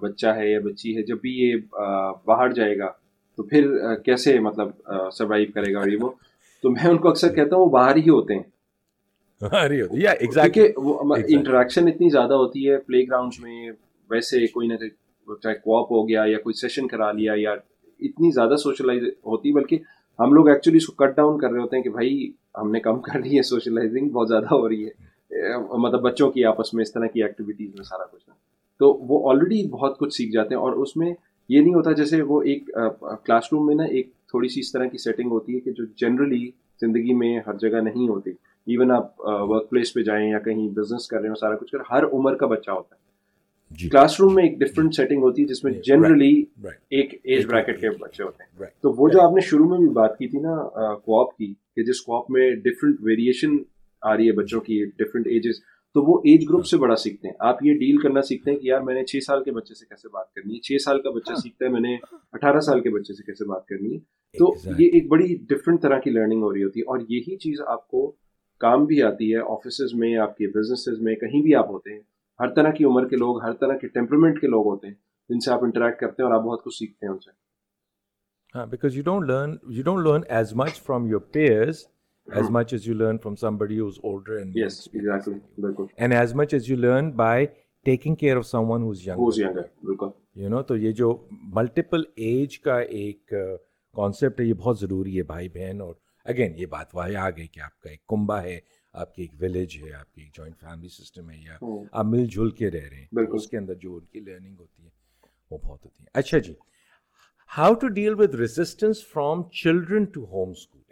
بچہ 0.00 0.26
ہے 0.36 0.50
یا 0.50 0.58
بچی 0.64 0.96
ہے 0.96 1.02
جب 1.02 1.20
بھی 1.20 1.30
یہ 1.30 1.56
باہر 2.24 2.52
جائے 2.52 2.78
گا 2.78 2.90
تو 3.38 3.42
پھر 3.42 3.94
کیسے 4.04 4.38
مطلب 4.40 4.68
سروائیو 5.12 5.46
کرے 5.54 5.72
گا 5.74 5.78
اور 5.78 5.88
یہ 5.88 5.96
وہ؟ 6.00 6.10
تو 6.64 6.70
میں 6.70 6.88
ان 6.90 6.98
کو 6.98 7.08
اکثر 7.08 7.34
کہتا 7.34 7.56
ہوں 7.56 7.64
وہ 7.64 7.70
باہر 7.70 7.96
ہی 7.96 8.08
ہوتے 8.10 8.34
ہیں۔ 8.34 8.42
انٹریکشن 11.28 11.88
اتنی 11.88 12.08
زیادہ 12.08 12.34
ہوتی 12.34 12.70
ہے 12.70 12.76
پلے 12.76 13.02
گراؤنڈ 13.02 13.32
میں 13.38 13.70
ویسے 14.10 14.46
کوئی 14.46 14.68
نہ 14.68 14.74
چاہے 15.42 15.54
کوپ 15.54 15.92
ہو 15.92 16.08
گیا 16.08 16.22
یا 16.26 16.38
کوئی 16.38 16.54
سیشن 16.60 16.88
کرا 16.88 17.12
لیا 17.12 17.32
یا 17.36 17.52
اتنی 18.00 18.30
زیادہ 18.30 18.56
سوشلائز 18.56 19.02
ہوتی 19.02 19.52
بلکہ 19.52 19.78
ہم 20.18 20.34
لوگ 20.34 20.48
ایکچولی 20.48 20.76
اس 20.76 20.86
کو 20.86 20.92
کٹ 20.92 21.16
ڈاؤن 21.16 21.38
کر 21.38 21.50
رہے 21.50 21.60
ہوتے 21.60 21.76
ہیں 21.76 21.82
کہ 21.82 21.90
بھائی 21.90 22.32
ہم 22.58 22.70
نے 22.70 22.80
کم 22.80 23.00
کر 23.00 23.18
لی 23.18 23.36
ہے 23.36 23.42
سوشلائزنگ 23.42 24.08
بہت 24.08 24.28
زیادہ 24.28 24.44
ہو 24.44 24.68
رہی 24.68 24.86
ہے۔ 24.86 24.90
مطلب 25.78 26.00
بچوں 26.00 26.30
کی 26.30 26.44
آپس 26.44 26.74
میں 26.74 26.82
اس 26.82 26.92
طرح 26.92 27.06
کی 27.06 27.22
ایکٹیویٹیز 27.22 27.74
میں 27.74 27.84
سارا 27.84 28.04
کچھ۔ 28.04 28.30
تو 28.80 28.92
وہ 28.94 29.30
آلریڈی 29.30 29.68
بہت 29.68 29.98
کچھ 29.98 30.14
سیکھ 30.14 30.32
جاتے 30.32 30.54
ہیں 30.54 30.62
اور 30.62 30.72
اس 30.72 30.96
میں 30.96 31.14
یہ 31.48 31.60
نہیں 31.60 31.74
ہوتا 31.74 31.92
جیسے 31.92 32.22
وہ 32.22 32.42
ایک 32.42 32.70
کلاس 33.24 33.52
روم 33.52 33.66
میں 33.66 33.74
نا 33.74 33.82
ایک 33.82 34.10
تھوڑی 34.28 34.48
سی 34.48 34.60
اس 34.60 34.72
طرح 34.72 34.86
کی 34.86 34.98
سیٹنگ 34.98 35.30
ہوتی 35.30 35.54
ہے 35.54 35.60
کہ 35.60 35.70
جو 35.70 35.84
جنرلی 35.96 36.50
زندگی 36.80 37.14
میں 37.14 37.40
ہر 37.46 37.54
جگہ 37.54 37.80
نہیں 37.80 38.08
ہوتی۔ 38.08 38.30
ایون 38.68 38.90
آپ 38.90 39.20
ورک 39.20 39.70
پلیس 39.70 39.94
پہ 39.94 40.02
جائیں 40.02 40.30
یا 40.30 40.38
کہیں 40.38 40.68
بزنس 40.68 41.06
کر 41.08 41.20
رہے 41.20 41.28
ہو 41.28 41.34
سارا 41.34 41.56
کچھ 41.56 41.70
کر 41.70 41.78
ہر 41.90 42.04
عمر 42.04 42.34
کا 42.34 42.46
بچہ 42.46 42.70
ہوتا 42.70 42.94
ہے۔ 42.94 43.08
کلاس 43.90 44.12
جی۔ 44.12 44.16
روم 44.20 44.34
میں 44.34 44.44
ایک 44.44 44.58
ڈفرنٹ 44.58 44.94
سیٹنگ 44.94 45.22
ہوتی 45.22 45.42
ہے 45.42 45.46
جس 45.46 45.64
میں 45.64 45.72
جنرلی 45.72 46.44
ایک 46.90 47.14
ایج 47.24 47.46
بریکٹ 47.46 47.80
کے 47.80 47.90
بچے 47.90 48.22
ہوتے 48.22 48.42
ہیں۔ 48.42 48.66
تو 48.82 48.92
وہ 48.92 49.08
جو 49.08 49.20
آپ 49.22 49.32
نے 49.32 49.40
شروع 49.40 49.68
میں 49.68 49.78
بھی 49.78 49.88
بات 49.88 50.18
کی 50.18 50.28
تھی 50.28 50.38
نا 50.38 50.54
کوپ 50.94 51.36
کی 51.36 51.54
کہ 51.76 51.82
جس 51.82 52.00
کوپ 52.00 52.30
میں 52.30 52.50
ڈفرنٹ 52.50 52.96
ویریشن 53.00 53.56
آ 54.02 54.16
رہی 54.16 54.26
ہے 54.26 54.32
بچوں 54.32 54.60
کی 54.60 54.84
ڈفرنٹ 54.98 55.26
ایجز 55.26 55.60
تو 55.94 56.02
وہ 56.02 56.18
ایج 56.18 56.44
گروپ 56.48 56.66
سے 56.66 56.76
بڑا 56.76 56.96
سیکھتے 56.96 57.28
ہیں۔ 57.28 57.34
آپ 57.40 57.64
یہ 57.64 57.74
ڈیل 57.74 57.96
کرنا 57.96 58.20
سیکھتے 58.22 58.50
ہیں 58.50 58.58
کہ 58.58 58.66
یار 58.66 58.80
میں 58.80 58.94
نے 58.94 59.04
چھ 59.04 59.24
سال 59.26 59.44
کے 59.44 59.52
بچے 59.52 59.74
سے 59.74 59.86
کیسے 59.86 60.08
بات 60.08 60.32
کرنی 60.34 60.54
ہے؟ 60.54 60.60
چھ 60.60 60.82
سال 60.84 61.00
کا 61.02 61.10
بچہ 61.10 61.30
ہاں۔ 61.30 61.36
سیکھتا 61.36 61.64
ہے 61.64 61.70
میں 61.70 61.80
نے 61.80 61.96
اٹھارہ 62.32 62.60
سال 62.60 62.80
کے 62.80 62.90
بچے 62.90 63.14
سے 63.14 63.22
کیسے 63.22 63.44
بات 63.44 63.66
کرنی 63.66 63.94
ہے؟ 63.94 63.98
تو 64.34 64.54
یہ 64.78 64.90
ایک 64.92 65.08
بڑی 65.08 65.36
ڈفرنٹ 65.48 65.82
طرح 65.82 65.98
کی 65.98 66.10
لرننگ 66.10 66.42
ہو 66.42 66.54
رہی 66.54 66.64
ہوتی 66.64 66.80
ہے 66.80 66.84
اور 66.84 66.98
یہی 67.08 67.36
چیز 67.36 67.60
آپ 67.66 67.88
کو 67.88 68.12
کام 68.60 68.84
بھی 68.84 69.02
آتی 69.02 69.34
ہے 69.34 69.40
آفیسز 69.48 69.94
میں 69.94 70.16
آپ 70.16 70.36
کے 70.36 70.46
بزنسز 70.48 71.00
میں 71.00 71.14
کہیں 71.14 71.42
بھی 71.42 71.54
آپ 71.54 71.68
ہوتے 71.70 71.92
ہیں۔ 71.92 72.00
ہر 72.40 72.54
طرح 72.54 72.70
کی 72.70 72.84
عمر 72.84 73.08
کے 73.08 73.16
لوگ 73.16 73.42
ہر 73.42 73.52
طرح 73.52 73.76
کے 73.76 73.88
ٹیمپرمنٹ 73.88 74.40
کے 74.40 74.46
لوگ 74.46 74.66
ہوتے 74.66 74.86
ہیں 74.86 74.94
جن 75.30 75.40
سے 75.40 75.50
آپ 75.50 75.64
انٹریکٹ 75.64 76.00
کرتے 76.00 76.22
ہیں 76.22 76.30
اور 76.30 76.38
آپ 76.38 76.44
بہت 76.44 76.64
کچھ 76.64 76.74
سیکھتے 76.74 77.06
ہیں 77.06 77.12
ان 77.12 77.18
سے۔ 77.18 77.30
ہاں 78.54 78.66
because 78.66 78.96
you 78.96 79.02
don't 79.02 79.30
learn 79.30 79.56
you 79.68 79.82
don't 79.82 80.06
learn 80.06 80.22
as 80.28 80.54
much 80.54 80.80
from 80.82 81.06
your 81.06 81.20
peers 81.32 81.86
as 82.26 82.48
much 82.50 82.72
as 82.76 82.86
you 82.86 82.94
learn 82.94 83.18
from 83.18 83.36
somebody 83.36 83.76
who's 83.76 83.98
older 84.02 84.38
and 84.38 84.56
yes 84.56 84.74
exactly. 84.94 85.38
بالکل 85.58 85.84
and 85.98 86.14
as 86.14 86.34
much 86.34 86.54
as 86.58 86.66
you 86.70 86.76
learn 86.76 87.06
by 87.20 87.36
taking 87.86 88.16
care 88.16 88.36
of 88.36 88.46
someone 88.46 88.82
who's 88.82 89.04
younger. 89.06 89.22
Who's 89.22 89.38
younger. 89.38 89.64
بالکل 89.82 90.10
you 90.42 90.50
know 90.52 90.62
تو 90.62 90.76
یہ 90.76 90.92
جو 90.92 91.08
multiple 91.54 92.02
age 92.16 92.58
کا 92.60 92.78
ایک 92.78 93.32
concept 93.94 94.40
ہے 94.40 94.44
یہ 94.44 94.54
بہت 94.54 94.80
ضروری 94.80 95.16
ہے 95.18 95.22
بھائی 95.22 95.48
بہن 95.48 95.80
اور 95.80 95.94
اگین 96.28 96.52
یہ 96.56 96.66
بات 96.66 96.94
وہاں 96.94 97.08
آ 97.16 97.30
گئی 97.30 97.46
کہ 97.46 97.60
آپ 97.60 97.80
کا 97.80 97.90
ایک 97.90 98.06
کنبا 98.06 98.42
ہے 98.42 98.58
آپ 98.94 99.14
کی 99.14 99.22
ایک 99.22 99.32
ولیج 99.40 99.76
ہے 99.82 99.92
آپ 99.92 100.14
کی 100.14 100.22
ایک 100.22 100.34
جوائنٹ 100.34 100.58
فیملی 100.60 100.88
سسٹم 100.88 101.30
ہے 101.30 101.36
یا 101.36 101.58
آپ 101.92 102.04
مل 102.04 102.26
جل 102.26 102.50
کے 102.50 102.70
رہ 102.70 102.88
رہے 102.90 102.96
ہیں۔ 102.96 103.26
اس 103.32 103.46
کے 103.48 103.56
اندر 103.58 103.74
جو 103.74 103.94
ان 103.96 104.04
کی 104.04 104.20
لرننگ 104.20 104.56
ہوتی 104.58 104.84
ہے 104.84 104.90
وہ 105.50 105.58
بہت 105.58 105.84
ہوتی 105.84 106.02
ہے۔ 106.04 106.08
اچھا 106.14 106.38
جی 106.38 106.54
how 107.50 107.74
to 107.74 107.88
deal 107.88 108.14
with 108.18 108.34
resistance 108.34 109.06
from 109.06 109.42
children 109.52 110.04
to 110.04 110.24
home 110.24 110.50
schooling 110.50 110.86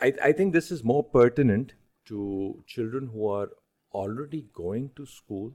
I 0.00 0.32
think 0.32 0.54
this 0.54 0.72
is 0.72 0.84
more 0.84 1.02
pertinent 1.02 1.72
to 2.06 2.52
children 2.66 3.08
who 3.08 3.32
are 3.32 3.46
already 3.94 4.40
going 4.58 4.88
to 4.94 5.02
school 5.02 5.50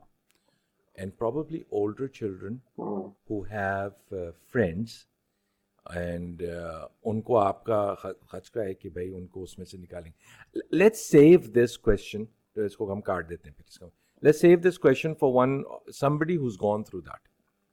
and 0.97 1.17
probably 1.17 1.59
older 1.71 2.07
children 2.09 2.55
who 2.77 3.41
have 3.43 4.29
friends 4.53 5.03
and 5.85 6.41
uh, 6.43 6.87
ان 7.03 7.21
کو 7.21 7.37
آپ 7.37 7.63
کا 7.63 7.93
خچکا 7.95 8.63
ہے 8.63 8.73
کہ 8.73 8.89
بھائی 8.89 9.09
ان 9.09 9.25
کو 9.27 9.43
اس 9.43 9.57
میں 9.57 9.65
سے 9.65 9.77
نکالیں 9.77 10.11
لیٹ 10.71 10.95
سیو 10.95 11.39
دس 11.55 11.77
کوشچن 11.79 12.23
اس 12.55 12.77
کو 12.77 12.91
ہم 12.91 13.01
کاٹ 13.01 13.29
دیتے 13.29 13.49
ہیں 13.49 13.55
پھر 13.55 13.63
اس 13.67 13.79
کا 13.79 13.87
let 14.23 14.35
save 14.35 14.59
this 14.59 14.79
question 14.79 15.13
for 15.19 15.29
one 15.33 15.61
somebody 16.17 16.37
who's 16.37 16.57
gone 16.61 16.83
through 16.83 17.01
that 17.01 17.27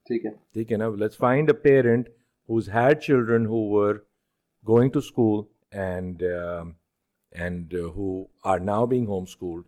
ٹھیک 0.07 0.27
ہے 0.27 0.31
ٹھیک 0.53 0.73
ہے 0.73 0.77
نا 0.77 0.89
let's 0.97 1.19
find 1.19 1.51
a 1.51 1.57
parent 1.63 2.09
who's 2.49 2.69
had 2.69 3.01
children 3.01 3.47
who 3.47 3.65
were 3.69 3.95
going 4.67 4.91
to 4.91 4.99
school 4.99 5.43
and 5.79 6.23
and 7.33 7.75
who 7.97 8.13
are 8.45 8.59
now 8.61 8.87
being 8.87 9.09
home 9.09 9.23
school 9.23 9.63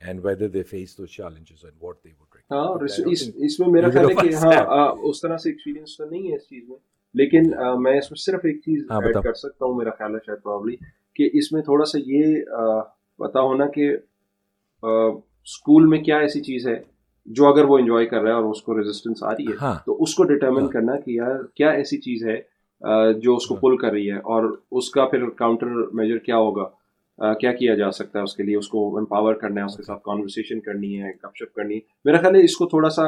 and 0.00 0.24
whether 0.24 0.48
they 0.48 0.62
face 0.64 0.98
two 0.98 1.06
challenges 1.08 1.64
and 1.64 1.82
what 1.82 2.04
they 2.04 2.10
would 2.10 2.29
اس 2.50 3.60
میں 3.60 3.68
میرا 3.68 3.90
خیال 3.90 4.10
ہے 4.10 4.14
کہ 4.14 4.34
ہاں 4.34 4.88
اس 5.02 5.20
طرح 5.20 5.36
سے 5.36 5.48
ایکسپیرینس 5.50 5.96
تو 5.96 6.04
نہیں 6.04 6.30
ہے 6.30 6.36
اس 6.36 6.42
چیز 6.42 6.68
میں۔ 6.68 6.76
لیکن 7.14 7.50
میں 7.82 7.98
اس 7.98 8.10
میں 8.10 8.16
صرف 8.16 8.40
ایک 8.44 8.56
چیز 8.56 8.84
ایڈ 8.90 9.16
ہاں، 9.16 9.22
کر 9.22 9.32
سکتا 9.32 9.66
ہوں 9.66 9.74
میرا 9.74 9.90
خیال 9.90 10.14
ہے 10.14 10.18
شاید 10.26 10.42
پرابلی 10.42 10.76
کہ 11.14 11.30
اس 11.32 11.52
میں 11.52 11.62
تھوڑا 11.62 11.84
سا 11.84 11.98
یہ 12.06 12.40
پتا 13.18 13.40
ہونا 13.40 13.66
کہ 13.66 13.96
اسکول 14.82 15.86
میں 15.86 15.98
کیا 15.98 16.18
ایسی 16.18 16.40
چیز 16.40 16.66
ہے 16.68 16.74
جو 17.26 17.46
اگر 17.46 17.64
وہ 17.64 17.78
انجوائے 17.78 18.06
کر 18.06 18.20
رہا 18.20 18.30
ہے 18.30 18.34
اور 18.34 18.44
اس 18.44 18.62
کو 18.62 18.78
ریزسٹنس 18.78 19.22
آ 19.22 19.32
رہی 19.32 19.46
ہے 19.46 19.56
ہاں۔ 19.60 19.74
تو 19.86 20.02
اس 20.02 20.14
کو 20.14 20.24
ڈٹرمن 20.24 20.62
ہاں۔ 20.62 20.68
کرنا 20.68 20.96
کہ 20.96 21.10
یار 21.10 21.42
کیا 21.54 21.70
ایسی 21.70 21.98
چیز 21.98 22.26
ہے 22.26 22.36
جو 23.12 23.36
اس 23.36 23.46
کو 23.46 23.54
پل 23.56 23.76
کر 23.76 23.92
رہی 23.92 24.10
ہے 24.10 24.16
اور 24.16 24.56
اس 24.70 24.90
کا 24.90 25.04
پھر 25.06 25.28
کاؤنٹر 25.28 25.66
میجر 25.92 26.18
کیا 26.18 26.36
ہوگا۔ 26.36 26.79
کیا 27.40 27.52
کیا 27.52 27.74
جا 27.74 27.90
سکتا 27.90 28.18
ہے 28.18 28.24
اس 28.24 28.34
کے 28.36 28.42
لیے؟ 28.42 28.56
اس 28.56 28.68
کو 28.68 28.98
امپاور 28.98 29.34
کرنا 29.34 29.60
ہے 29.60 29.66
اس 29.66 29.76
کے 29.76 29.82
ساتھ 29.82 30.02
کانورسیشن 30.04 30.60
کرنی 30.60 31.02
ہے 31.02 31.10
گپ 31.24 31.36
شپ 31.36 31.54
کرنی 31.54 31.74
ہے۔ 31.74 31.80
میرا 32.04 32.20
خیال 32.20 32.36
ہے 32.36 32.44
اس 32.44 32.56
کو 32.56 32.66
تھوڑا 32.68 32.90
سا 32.90 33.02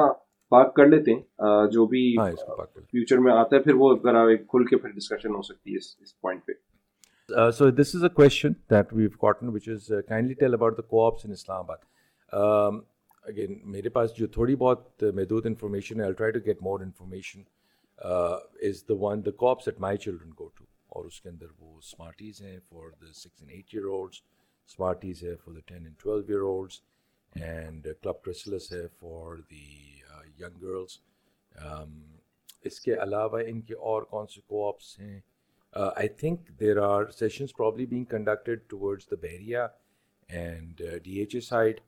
پاک 0.53 0.75
کر 0.77 0.87
لیتے 0.87 1.15
ہیں۔ 1.15 1.67
جو 1.73 1.87
بھی 1.87 2.03
فیوچر 2.19 3.17
ہاں، 3.17 3.25
میں 3.25 3.33
آتا 3.33 3.57
ہے 3.57 3.61
پھر 3.63 3.75
وہ 3.75 3.95
ذرا 4.03 4.25
کھل 4.37 4.65
کے 4.65 4.77
پھر 4.77 4.91
ڈسکشن 4.91 5.35
ہو 5.35 5.43
سکتی 5.43 5.73
ہے 5.73 5.77
اس 5.77 6.21
پوائنٹ 6.21 6.47
پہ۔ 6.47 7.51
So 7.51 7.71
this 7.71 7.95
is 7.95 8.03
a 8.05 8.09
question 8.09 8.53
that 8.71 8.93
we've 8.93 9.09
gotten 9.23 9.49
which 9.49 9.69
is 9.69 9.91
kindly 10.09 10.35
tell 10.35 10.55
about 10.55 10.77
the 10.77 10.83
co-ops 11.07 11.25
in 11.25 11.33
اسلام 11.33 11.59
آباد 11.59 12.81
اگین 13.25 13.59
میرے 13.65 13.89
پاس 13.89 14.17
جو 14.17 14.27
تھوڑی 14.27 14.57
بہت 14.57 15.03
محدود 15.15 15.47
انفارمیشن 15.47 16.01
ہے 16.01 16.13
try 16.13 16.33
to 16.33 16.41
get 16.47 16.63
more 16.63 16.81
information 16.81 17.41
is 18.69 18.83
the 18.89 18.95
one 18.95 19.25
the 19.25 19.31
co-ops 19.31 19.69
at 19.69 19.81
my 19.81 19.97
children 19.97 20.31
go 20.39 20.49
to 20.49 20.62
اور 20.93 21.05
اس 21.05 21.21
کے 21.21 21.29
اندر 21.29 21.47
وہ 21.59 21.77
اسمارٹیز 21.79 22.43
ہیں 22.43 22.59
for 22.69 22.89
the 23.01 23.13
six 23.15 23.43
and 23.43 23.53
eight 23.53 23.75
year 23.75 23.85
olds 23.85 24.23
Smarties 24.69 25.23
ہے 25.25 25.35
for 25.37 25.55
the 25.55 25.61
ten 25.67 25.85
and 25.85 25.99
twelve 25.99 26.23
year 26.29 26.41
olds 26.43 26.81
and 27.33 27.87
club 28.03 28.23
Chrysalis 28.23 28.73
ہے 28.73 28.87
for 29.01 29.37
the 29.51 29.67
young 30.39 30.61
girls 30.63 30.99
اس 32.65 32.81
کے 32.81 32.95
علاوہ 33.03 33.41
ان 33.47 33.61
کے 33.61 33.75
اور 33.91 34.03
کون 34.03 34.27
سے 34.27 34.41
کو 34.47 34.69
آپس 34.69 34.99
ہیں 34.99 35.21
I 35.73 36.09
think 36.09 36.49
there 36.61 36.79
are 36.79 37.11
sessions 37.11 37.57
probably 37.57 37.87
being 37.87 38.05
conducted 38.05 38.69
towards 38.69 39.11
the 39.11 39.17
Bahria 39.23 39.67
and 40.29 40.83
D 41.05 41.19
H 41.19 41.35
A 41.35 41.41
side 41.41 41.81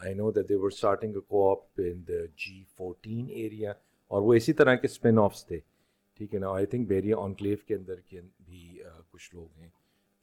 I 0.00 0.14
know 0.14 0.30
that 0.30 0.48
they 0.48 0.54
were 0.54 0.70
starting 0.72 1.14
a 1.14 1.20
co-op 1.50 1.80
in 1.84 2.02
the 2.08 2.24
G 2.36 2.62
fourteen 2.76 3.28
area 3.30 3.70
اور 4.10 4.22
وہ 4.22 4.34
اسی 4.34 4.52
طرح 4.52 4.74
کے 4.74 4.86
اسپن 4.86 5.18
آفس 5.18 5.46
تھے۔ 5.46 5.58
ٹھیک 6.20 6.34
ہے 6.34 6.38
نا 6.38 6.48
I 6.52 6.66
think 6.66 6.88
بیریا 6.88 7.16
آنکلیو 7.18 7.56
کے 7.66 7.74
اندر 7.74 8.00
کے 8.00 8.20
بھی 8.46 8.78
کچھ 9.10 9.34
لوگ 9.34 9.46
ہیں 9.60 9.68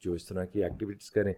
جو 0.02 0.12
اس 0.12 0.26
طرح 0.26 0.44
کی 0.44 0.62
ایکٹیویٹیز 0.64 1.10
کریں۔ 1.10 1.32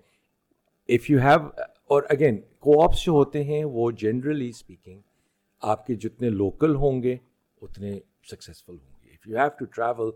اف 0.88 1.08
یو 1.10 1.18
ہیو 1.18 1.46
اور 1.90 2.02
اگین 2.08 2.40
کو 2.58 2.80
آپس 2.82 3.04
جو 3.04 3.12
ہوتے 3.12 3.42
ہیں 3.44 3.62
وہ 3.64 3.90
جنرلی 4.00 4.48
اسپیکنگ 4.48 5.00
آپ 5.62 5.86
کے 5.86 5.94
جتنے 5.94 6.30
لوکل 6.30 6.74
ہوں 6.74 7.02
گے 7.02 7.16
اتنے 7.62 7.98
سکسیزفل 8.30 8.72
ہوں 8.72 8.92
گے۔ 9.02 9.12
If 9.12 9.26
you 9.26 9.36
have 9.36 9.48
to 9.58 9.64
travel 9.64 10.10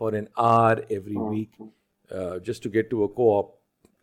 for 0.00 0.12
an 0.12 0.24
hour 0.44 0.76
every 0.88 1.16
week 1.30 1.60
just 2.46 2.64
to 2.64 2.70
get 2.74 2.90
to 2.90 3.02
a 3.02 3.12
co-op 3.38 3.52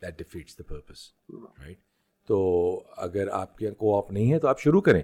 that 0.02 0.18
defeats 0.18 0.58
the 0.60 0.64
purpose 0.68 1.10
right 1.30 1.78
تو 2.30 2.38
اگر 2.98 3.28
آپ 3.32 3.58
کے 3.58 3.66
یہاں 3.66 3.76
کو 3.76 3.98
آپ 3.98 4.12
نہیں 4.12 4.34
ہے 4.34 4.40
تو 4.40 4.48
آپ 4.48 4.60
شروع 4.60 4.82
کریں 4.82 5.02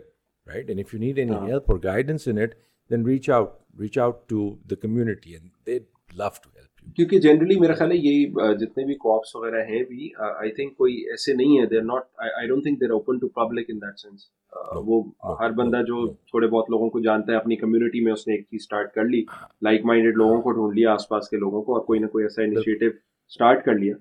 right 0.47 0.69
and 0.69 0.79
if 0.79 0.93
you 0.93 0.99
need 0.99 1.19
any 1.19 1.35
help 1.35 1.71
اور 1.71 1.79
guidance 1.83 2.27
in 2.27 2.37
it 2.37 2.55
then 2.89 3.05
reach 3.05 3.29
out 3.29 3.49
reach 3.79 3.97
out 3.97 4.27
to 4.29 4.49
the 4.69 4.75
community 4.75 5.33
and 5.33 5.49
they 5.67 5.77
love 6.13 6.27
to 6.43 6.49
help 6.49 6.95
کیونکہ 6.95 7.19
جنرلی 7.19 7.59
میرا 7.59 7.73
خیال 7.73 7.91
ہے 7.91 7.97
یہی 7.97 8.25
جتنے 8.55 8.85
بھی 8.85 8.93
کاپس 8.95 9.35
وغیرہ 9.35 9.61
ہیں 9.65 9.83
بھی 9.83 10.09
آئی 10.19 10.51
تھنک 10.51 10.75
کوئی 10.77 10.93
ایسے 11.09 11.33
نہیں 11.33 11.59
ہے 11.59 11.65
they're 11.65 11.81
not 11.81 12.03
I 12.17 12.47
don't 12.47 12.63
think 12.63 12.79
they're 12.81 12.91
open 12.91 13.19
to 13.19 13.27
public 13.27 13.69
in 13.69 13.81
that 13.81 13.99
sense 13.99 14.29
وہ 14.85 15.01
ہر 15.39 15.51
بندہ 15.51 15.81
جو 15.87 16.05
تھوڑے 16.07 16.47
بہت 16.47 16.69
لوگوں 16.69 16.89
کو 16.89 16.99
جانتا 16.99 17.31
ہے 17.31 17.37
اپنی 17.37 17.55
کمیونٹی 17.55 17.99
میں 17.99 18.13
اس 18.13 18.27
نے 18.27 18.33
ایک 18.33 18.41
چیز 18.41 18.61
اسٹارٹ 18.61 18.93
کر 18.93 19.05
لی 19.05 19.23
لائک 19.61 19.85
مائنڈیڈ 19.85 20.17
لوگوں 20.17 20.41
کو 20.41 20.51
ڈھونڈ 20.51 20.77
لیا 20.77 20.93
آس 20.93 21.07
پاس 21.09 21.29
کے 21.29 21.37
لوگوں 21.37 21.61
کو 21.61 21.75
اور 21.75 21.85
کوئی 21.85 21.99
نہ 21.99 22.07
کوئی 22.07 22.25
ایسا 22.25 22.41
انیشیٹو 22.41 22.85
اسٹارٹ 22.85 23.65
کر 23.65 23.73
لیا۔ 23.73 23.95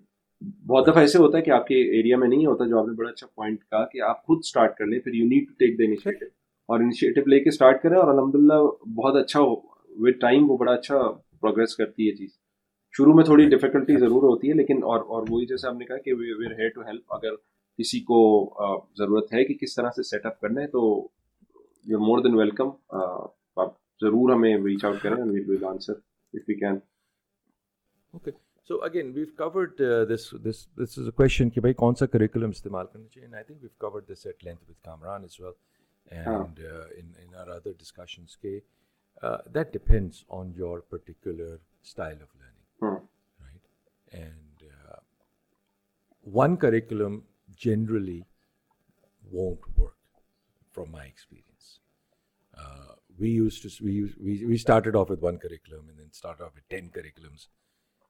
بہت 0.66 0.86
دفعہ 0.86 1.00
ایسے 1.00 1.18
ہوتا 1.18 1.38
ہے 1.38 1.42
کہ 1.42 1.50
آپ 1.50 1.66
کے 1.66 1.74
ایریا 1.96 2.16
میں 2.16 2.28
نہیں 2.28 2.46
ہوتا 2.46 2.66
جو 2.66 2.78
آپ 2.78 2.86
نے 2.86 2.92
بڑا 2.92 3.10
اچھا 3.10 3.26
پوائنٹ 3.34 3.60
کہا 3.60 3.84
کہ 3.84 4.00
آپ 4.02 4.24
خود 4.26 4.38
اسٹارٹ 4.38 4.76
کر 4.76 4.86
لیں 4.86 4.98
پھر 5.00 5.14
you 5.14 5.26
need 5.26 5.48
to 5.48 5.54
take 5.58 5.78
the 5.78 5.84
initiative 5.84 6.26
اور 6.72 6.80
انیشیٹو 6.80 7.28
لے 7.28 7.40
کے 7.40 7.48
اسٹارٹ 7.48 7.82
کریں 7.82 7.96
اور 7.96 8.12
الحمد 8.14 8.34
للہ 8.34 8.60
بہت 8.96 9.16
اچھا 9.16 9.40
ود 9.98 10.20
ٹائم 10.20 10.50
وہ 10.50 10.56
بڑا 10.56 10.72
اچھا 10.72 11.00
پروگرس 11.40 11.76
کرتی 11.76 12.08
ہے 12.08 12.14
چیز۔ 12.16 12.30
شروع 12.94 13.14
میں 13.14 13.24
تھوڑی 13.24 13.48
ڈیفیکلٹی 13.48 13.96
ضرور 13.96 14.22
ہوتی 14.22 14.48
ہے 14.48 14.54
لیکن 14.54 14.82
اور 14.82 15.00
اور 15.08 15.26
وہی 15.28 15.46
جیسے 15.46 15.68
آپ 15.68 15.74
نے 15.74 15.84
کہا 15.84 15.96
کہ 15.96 16.14
ویئر 16.14 16.52
ہیئر 16.58 16.68
ٹو 16.68 16.80
ہیلپ 16.80 17.14
اگر 17.14 17.34
کسی 17.78 18.00
کو 18.00 18.20
ضرورت 18.98 19.32
ہے 19.32 19.44
کہ 19.44 19.54
کس 19.54 19.74
طرح 19.74 19.90
سے 19.96 20.02
سیٹ 20.02 20.26
اپ 20.26 20.40
کرنا 20.40 20.60
ہے 20.60 20.66
تو 20.66 20.82
یو 21.86 21.98
مور 21.98 22.22
دین 22.22 22.34
ویلکم 22.34 22.70
آپ 23.56 23.72
ضرور 24.00 24.32
ہمیں 24.32 24.56
ریچ 24.64 24.84
آؤٹ 24.84 25.02
کریں 25.02 25.22
answer 25.66 25.92
if 26.34 26.48
you 26.48 26.58
can 26.58 26.78
okay 28.14 28.30
so 28.70 28.82
again 28.82 29.12
we've 29.14 29.26
covered 29.36 29.80
this 30.08 30.28
this 30.44 30.66
this 30.76 30.98
is 30.98 31.04
a 31.04 31.10
question 31.10 31.50
کہ 31.50 31.60
بھائی 31.60 31.74
کون 31.74 31.94
سا 31.94 32.06
کریکولم 32.06 32.50
استعمال 32.50 32.86
کرنا 32.86 33.08
چاہیے 33.08 33.34
I 33.34 33.44
think 33.44 33.62
we've 33.62 33.70
covered 33.78 34.08
this 34.08 34.26
at 34.26 34.44
length 34.44 34.70
with 34.70 34.82
Kamran 34.84 35.22
as 35.22 35.40
well 35.40 35.52
and 36.10 36.60
in 37.16 37.34
our 37.34 37.48
other 37.48 37.72
discussions 37.78 38.36
کے 38.38 38.58
that 39.54 39.72
depends 39.74 40.24
on 40.30 40.52
your 40.56 40.78
particular 40.90 41.54
style 41.54 42.22
of 42.22 42.36
learning 42.36 42.84
right 43.40 43.66
and 44.12 44.62
one 46.26 46.56
curriculum 46.56 47.18
generally 47.60 48.20
won't 49.24 49.60
work 49.76 49.96
from 50.72 50.90
my 50.90 51.04
experience. 51.04 51.78
Uh, 52.54 52.94
we 53.18 53.30
used 53.30 53.62
to 53.62 53.84
we, 53.84 54.12
we 54.20 54.44
we 54.46 54.56
started 54.58 54.94
off 54.94 55.08
with 55.08 55.20
one 55.22 55.38
curriculum 55.38 55.88
and 55.88 55.98
then 55.98 56.12
started 56.12 56.44
off 56.44 56.54
with 56.54 56.68
ten 56.68 56.90
curriculums. 56.90 57.48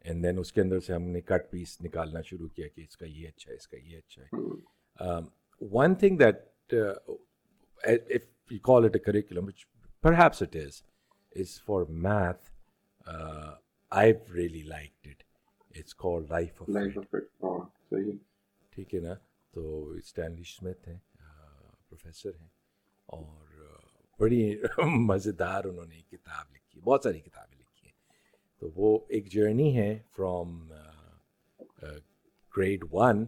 And 0.05 0.23
then 0.23 0.39
اس 0.39 0.51
کے 0.53 0.61
اندر 0.61 0.81
سے 0.81 0.93
ہم 0.93 1.03
نے 1.09 1.21
cut 1.21 1.51
پیس 1.51 1.77
نکالنا 1.81 2.21
شروع 2.21 2.47
کیا 2.55 2.67
کہ 2.69 2.81
اس 2.81 2.97
کا 2.97 3.07
یہ 3.07 3.29
اچھا 3.29 3.51
ہے 3.51 3.57
اس 3.57 3.69
کا 3.69 3.77
یہ 3.79 3.99
اچھا 3.99 4.23
ہے 4.23 5.19
one 5.73 5.95
thing 5.95 6.17
that 6.19 6.75
if 7.85 8.53
you 8.53 8.59
call 8.65 8.85
it 8.85 8.97
a 8.97 8.99
curriculum 9.01 9.47
which 9.47 9.67
perhaps 10.15 10.43
it 10.43 10.57
is 10.57 10.83
is 11.33 11.61
for 11.63 11.85
math 12.07 12.51
I 13.93 14.13
really 14.35 14.63
like 14.65 14.93
it 15.05 15.23
it's 15.71 15.95
call 15.97 16.27
life 16.29 16.63
of 16.63 17.15
ٹھیک 18.73 18.95
ہے 18.95 19.01
نا 19.01 19.15
تو 19.55 19.91
اسٹینلی 19.93 20.43
اسمتھ 20.43 20.89
ہیں 20.89 20.99
پروفیسر 21.89 22.37
ہیں 22.41 22.49
اور 23.09 23.47
بڑی 24.19 24.45
مزیدار 25.07 25.65
انہوں 25.65 25.87
نے 25.87 26.01
کتاب 26.03 26.55
لکھی 26.55 26.81
بہت 26.81 27.03
ساری 27.03 27.21
کتابیں 27.21 27.61
تو 28.63 28.71
وہ 28.75 28.99
ایک 29.09 29.31
جرنی 29.33 29.77
ہے 29.77 29.89
from 30.17 30.51
grade 32.55 32.85
one 32.93 33.25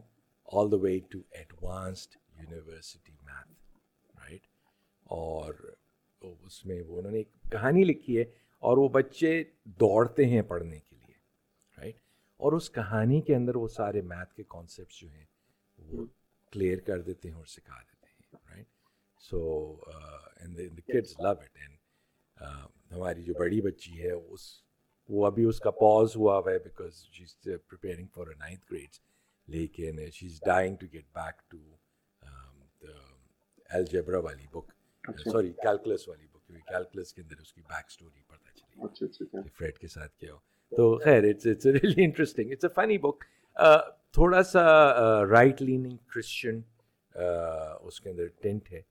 all 0.48 0.70
the 0.72 0.76
way 0.80 0.98
to 1.10 1.18
advanced 1.30 2.16
university 2.38 3.13
اور 5.14 5.54
اس 6.22 6.64
میں 6.66 6.80
وہ 6.82 6.98
انہوں 6.98 7.12
نے 7.12 7.18
ایک 7.18 7.28
کہانی 7.52 7.84
لکھی 7.84 8.18
ہے 8.18 8.22
اور 8.62 8.76
وہ 8.78 8.88
بچے 8.88 9.32
دوڑتے 9.80 10.26
ہیں 10.26 10.42
پڑھنے 10.42 10.78
کے 10.80 10.96
لیے 10.96 11.14
رائٹ 11.78 11.96
اور 12.40 12.52
اس 12.52 12.70
کہانی 12.70 13.20
کے 13.20 13.34
اندر 13.34 13.56
وہ 13.56 13.68
سارے 13.68 14.00
میتھ 14.04 14.34
کے 14.34 14.42
کانسیپٹس 14.48 15.00
جو 15.00 15.08
ہیں 15.08 15.24
وہ 15.78 16.04
کلیئر 16.52 16.80
کر 16.80 17.00
دیتے 17.00 17.28
ہیں 17.28 17.36
اور 17.36 17.44
سکھا 17.46 17.80
دیتے 17.82 18.06
ہیں 18.08 18.38
right 18.46 18.66
so 19.20 19.40
kids 20.86 21.18
love 21.20 21.28
it 21.30 21.56
and 21.56 22.42
ہماری 22.92 23.22
جو 23.22 23.34
بڑی 23.38 23.60
بچی 23.60 24.02
ہے، 24.02 24.10
اس 24.10 24.40
وہ 25.08 25.26
ابھی 25.26 25.44
اس 25.44 25.58
کا 25.60 25.70
پاز 25.78 26.16
ہوا 26.16 26.36
ہوا 26.38 26.52
ہے 26.52 26.58
because 26.58 27.02
she 27.06 27.22
is 27.24 27.34
preparing 27.68 28.06
for 28.14 28.26
a 28.26 28.34
ninth 28.34 28.72
grades 28.72 29.00
لیکن 29.48 29.98
she 30.10 30.26
is 30.26 30.40
dying 30.46 30.76
to 30.76 30.86
get 30.92 31.06
back 31.14 31.50
to 31.50 31.58
algebra 33.70 34.18
والی 34.18 34.46
بک 34.50 34.72
سوری 35.12 35.52
کیلکولس 35.52 36.08
والی 36.08 36.26
بک 36.26 36.46
کیونکہ 36.46 36.72
کیلکولس 36.72 37.14
کے 37.14 37.22
اندر 37.22 37.34
اس 37.40 37.52
کی 37.52 37.60
بیک 37.60 37.84
اسٹوری 37.88 38.22
پتہ 38.26 38.56
چلی۔ 38.56 39.48
فریڈ 39.48 39.78
کے 39.78 39.86
ساتھ 39.86 40.16
کیا 40.16 40.32
ہو۔ 40.32 40.38
تو 40.76 40.98
خیر 40.98 41.28
it's 41.28 41.46
it's 41.46 41.66
really 41.66 42.04
interesting 42.04 42.52
it's 42.52 42.64
a 42.64 42.68
funny 42.74 42.98
book 42.98 43.24
تھوڑا 44.12 44.42
سا 44.42 44.64
رائٹ 45.26 45.62
لیننگ 45.62 45.96
کرسچن 45.96 46.60
اس 47.80 48.00
کے 48.00 48.10
اندر 48.10 48.26
ٹینٹ 48.26 48.72
ہے۔ 48.72 48.82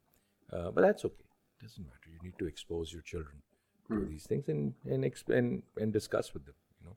But 0.72 0.84
that's 0.84 1.06
okay 1.06 1.24
doesn't 1.62 1.88
matter 1.88 2.10
you 2.10 2.18
need 2.24 2.34
to 2.38 2.46
expose 2.46 2.88
your 2.94 3.02
children 3.02 4.10
these 4.10 4.24
things 4.24 5.24
and 5.30 5.94
discuss 5.94 6.36
with 6.36 6.48
you 6.48 6.54
know 6.82 6.94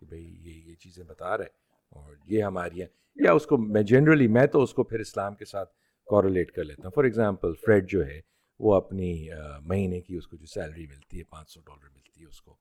کہ 0.00 0.06
بھائی 0.06 0.24
یہ 0.24 0.70
یہ 0.70 0.74
چیزیں 0.74 1.04
بتا 1.04 1.38
رہے 1.38 1.46
اور 1.88 2.14
یہ 2.26 2.42
ہماری 2.42 2.80
ہیں۔ 2.80 2.88
یا 3.16 3.32
اس 3.32 3.46
کو 3.46 3.56
میں 3.56 3.82
جنرلی 3.82 4.26
میں 4.26 4.46
تو 4.46 4.62
اس 4.62 4.74
کو 4.74 4.84
پھر 4.84 5.00
اسلام 5.00 5.34
کے 5.34 5.44
ساتھ 5.44 5.70
کورلیٹ 6.06 6.52
کر 6.52 6.64
لیتا 6.64 6.82
ہوں۔ 6.84 6.90
فار 6.90 7.04
ایگزامپل 7.04 7.52
فریڈ 7.66 7.90
جو 7.90 8.06
ہے 8.06 8.20
وہ 8.60 8.74
اپنی 8.74 9.28
مہینے 9.60 10.00
کی 10.00 10.16
اس 10.16 10.26
کو 10.26 10.36
جو 10.36 10.46
سیلری 10.46 10.86
ملتی 10.86 11.18
ہے 11.18 11.24
پانچ 11.24 11.50
سو 11.50 11.60
ڈالر 11.60 11.88
ملتی 11.94 12.20
ہے 12.20 12.26
اس 12.26 12.40
کو 12.42 12.56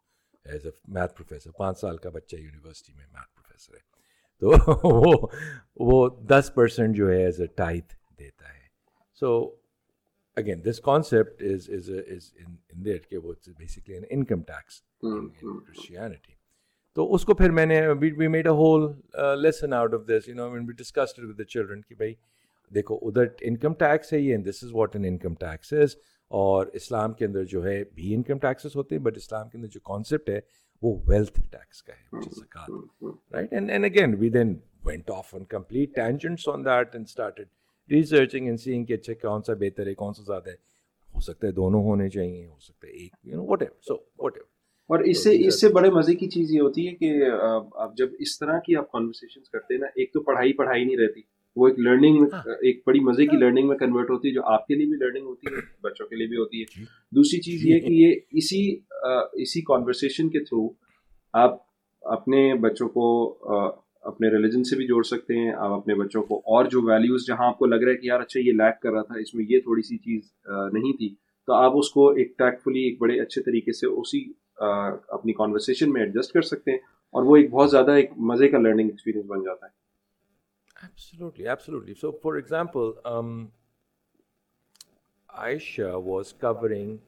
ایز 0.46 0.66
اے 0.66 0.72
میتھ 0.88 1.16
پروفیسر 1.16 1.52
پانچ 1.52 1.80
سال 1.80 1.98
کا 1.98 2.10
بچہ 2.10 2.36
یونیورسٹی 2.36 2.94
میں 2.94 3.06
میتھ 3.12 3.36
پروفیسر 3.36 3.74
ہے۔ 3.74 3.88
تو 4.42 4.52
وہ 5.04 5.28
وہ 5.76 6.10
دس 6.30 6.52
پرسینٹ 6.56 6.96
جو 6.96 7.10
ہے 7.12 7.24
ایز 7.24 7.42
اے 7.42 7.48
ٹائتھ 7.48 7.96
دیتا 8.20 8.54
ہے۔ 8.54 8.68
So 9.14 9.56
again 10.38 10.66
this 10.66 10.80
concept 10.80 11.44
is 11.44 11.70
is 11.70 11.90
is 11.90 12.34
in 12.40 12.86
that 12.86 13.10
کہ 13.10 13.18
وہ 13.18 13.34
basically 13.58 13.94
an 13.94 14.04
income 14.10 14.42
tax 14.42 14.82
Christianity 15.02 16.34
تو 16.94 17.14
اس 17.14 17.26
کو 17.26 17.34
پھر 17.34 17.50
میں 17.50 17.66
نے 17.66 17.88
we 17.88 18.28
made 18.28 18.48
a 18.48 18.54
whole 18.54 18.92
lesson 19.42 19.74
out 19.74 19.94
of 19.94 20.02
this 20.08 20.28
you 20.28 20.36
know 20.36 20.50
when 20.50 20.66
we 20.66 20.74
discussed 20.74 21.24
with 21.24 21.38
the 21.38 21.44
children 21.44 21.82
کہ 21.82 21.96
بھائی 21.96 22.14
دیکھو 22.76 23.00
ادھر 23.02 23.26
انکم 23.42 23.74
ٹیکس 23.74 24.14
ہے 24.14 24.20
یہ 24.20 24.38
this 24.38 24.64
is 24.64 24.70
what 24.74 24.96
an 24.96 25.06
income 25.06 25.34
tax 25.34 25.74
is 25.74 25.96
اور 26.28 26.68
اسلام 26.74 27.14
کے 27.14 27.26
اندر 27.26 27.44
جو 27.44 27.66
ہے 27.66 27.84
بھی 27.84 28.14
انکم 28.16 28.38
ٹیکسز 28.38 28.76
ہوتے 28.76 28.96
ہیں 28.96 29.02
بٹ 29.02 29.18
اسلام 29.18 29.50
کے 29.50 29.58
اندر 29.58 29.68
جو 29.68 29.80
کانسیپٹ 29.80 30.30
ہے 30.30 30.40
وہ 30.82 30.96
ویلتھ 31.08 31.40
ٹیکس 31.52 31.84
کا 31.84 31.94
ہے 31.94 32.20
right 33.32 33.54
and 33.54 33.70
and 33.70 33.86
again 33.86 34.16
we 34.20 34.30
then 34.30 34.56
went 34.86 35.12
off 35.12 35.36
on 35.36 35.46
complete 35.46 35.96
tangents 35.96 36.48
on 36.50 36.66
that 36.66 36.96
and 36.96 37.06
started 37.08 37.48
researching 37.90 38.46
and 38.46 38.60
saying 38.60 38.86
کہ 38.86 38.94
اچھا 38.94 39.14
کون 39.14 39.42
سا 39.42 39.54
بہتر 39.54 39.88
ہے 39.88 39.94
کون 39.94 40.14
سا 40.14 40.24
زیادہ 40.24 40.50
ہے۔ 40.50 40.56
ہو 41.10 41.20
سکتا 41.20 41.48
ہے 41.48 41.52
دونوں 41.52 41.84
ہونے 41.84 42.10
چاہیے 42.10 42.46
ہو 42.48 42.60
سکتا 42.60 42.88
ہے 42.88 42.92
ایک 42.92 43.14
you 43.24 43.36
know 43.36 43.44
whatever 43.62 43.82
so 43.82 43.96
whatever 44.38 44.48
اور 44.90 45.00
اس 45.00 45.24
سے 45.24 45.48
اس 45.48 45.62
سے 45.62 45.70
بڑے 45.70 45.90
مزے 45.90 46.16
کی 46.16 46.28
چیز 46.28 46.52
یہ 46.52 46.62
ہوتی 46.62 46.88
ہے 46.88 46.96
کہ 46.96 47.12
آپ 47.74 47.98
جب 47.98 48.10
اس 48.20 48.40
طرح 48.40 48.60
کی 48.60 48.76
آپ 48.76 48.92
کانورسیشن 48.92 49.42
کرتے 49.52 49.74
ہیں 49.74 49.82
نا 49.82 49.88
ایک 49.96 50.14
تو 50.14 50.22
پڑھائی 50.22 50.54
پڑھائی 50.54 50.86
نہیں 50.86 50.98
رہتی۔ 50.98 51.22
وہ 51.58 51.68
ایک 51.68 51.80
لرننگ 51.80 52.26
ہاں۔ 52.34 52.56
ایک 52.62 52.82
بڑی 52.88 53.00
مزے 53.02 53.26
کی 53.26 53.38
لرننگ 53.38 53.68
میں 53.68 53.78
کنورٹ 53.78 54.10
ہوتی 54.10 54.28
ہے 54.28 54.34
جو 54.34 54.44
آپ 54.48 54.68
کے 54.68 54.76
لیے 54.76 54.86
بھی 54.88 54.98
لرننگ 54.98 55.26
ہوتی 55.26 55.48
ہے 55.48 55.62
بچوں 55.84 56.08
کے 56.08 56.16
لیے 56.16 56.28
بھی 56.28 56.38
ہوتی 56.38 56.62
ہے 56.62 56.66
جی۔ 56.74 56.84
دوسری 57.12 57.40
چیز 57.42 57.66
یہ 57.66 57.80
کہ 57.80 57.92
یہ 57.94 58.16
اسی 58.34 58.62
اسی 59.40 59.62
کانورسیشن 59.64 60.30
کے 60.30 60.40
تھرو 60.42 60.68
آپ 61.34 61.58
اپنے 62.04 62.54
بچوں 62.62 62.88
کو 62.90 63.08
اپنے 64.04 64.30
ریلیجن 64.30 64.64
سے 64.64 64.76
بھی 64.76 64.86
جوڑ 64.88 65.02
سکتے 65.06 65.38
ہیں 65.38 65.52
آپ 65.54 65.72
اپنے 65.72 65.96
بچوں 65.96 66.22
کو 66.24 66.36
اور 66.48 66.66
جو 66.66 66.82
ویلیوز 66.82 67.26
جہاں 67.28 67.48
آپ 67.48 67.58
کو 67.58 67.66
لگ 67.66 67.84
رہا 67.84 67.92
ہے 67.92 67.98
کہ 67.98 68.08
یار 68.08 68.20
اچھا 68.20 68.40
یہ 68.40 68.54
لیک 68.54 68.82
کر 68.82 68.92
رہا 68.92 69.02
تھا 69.02 69.20
اس 69.20 69.34
میں 69.36 69.46
یہ 69.50 69.60
تھوڑی 69.60 69.82
سی 69.82 69.98
چیز 70.00 70.32
نہیں 70.74 70.98
تھی 70.98 71.14
تو 71.48 71.54
آپ 71.56 71.78
اس 71.78 71.90
کو 71.90 72.10
ایک 72.12 72.38
ٹیکفلی 72.38 72.80
ایک 72.80 73.02
بڑے 73.02 73.20
اچھے 73.22 73.42
طریقے 73.42 73.74
سے 73.74 73.88
اسی 73.92 74.24
اپنی 75.10 75.34
کانورسیشن 75.34 75.92
میں 75.94 76.02
ایڈجسٹ 76.02 76.34
کر 76.34 76.42
سکتے 76.44 76.72
ہیں 76.72 76.80
اور 77.14 77.24
وہ 77.24 77.36
ایک 77.36 77.50
بہت 77.52 77.72
زیادہ 77.72 77.92
ایک 77.92 78.12
مزے 78.24 78.48
کا 78.48 78.58
لرننگ 78.58 78.90
ایکسپیرینس 78.90 79.26
بن 79.26 79.44
جاتا 79.44 79.66
ہے 79.66 79.72
Absolutely, 80.84 81.48
absolutely. 81.48 81.94
So, 81.96 82.12
for 82.12 82.38
example, 82.38 82.96
um, 83.06 83.52
Aisha 85.30 86.02
was 86.02 86.34
covering 86.34 87.00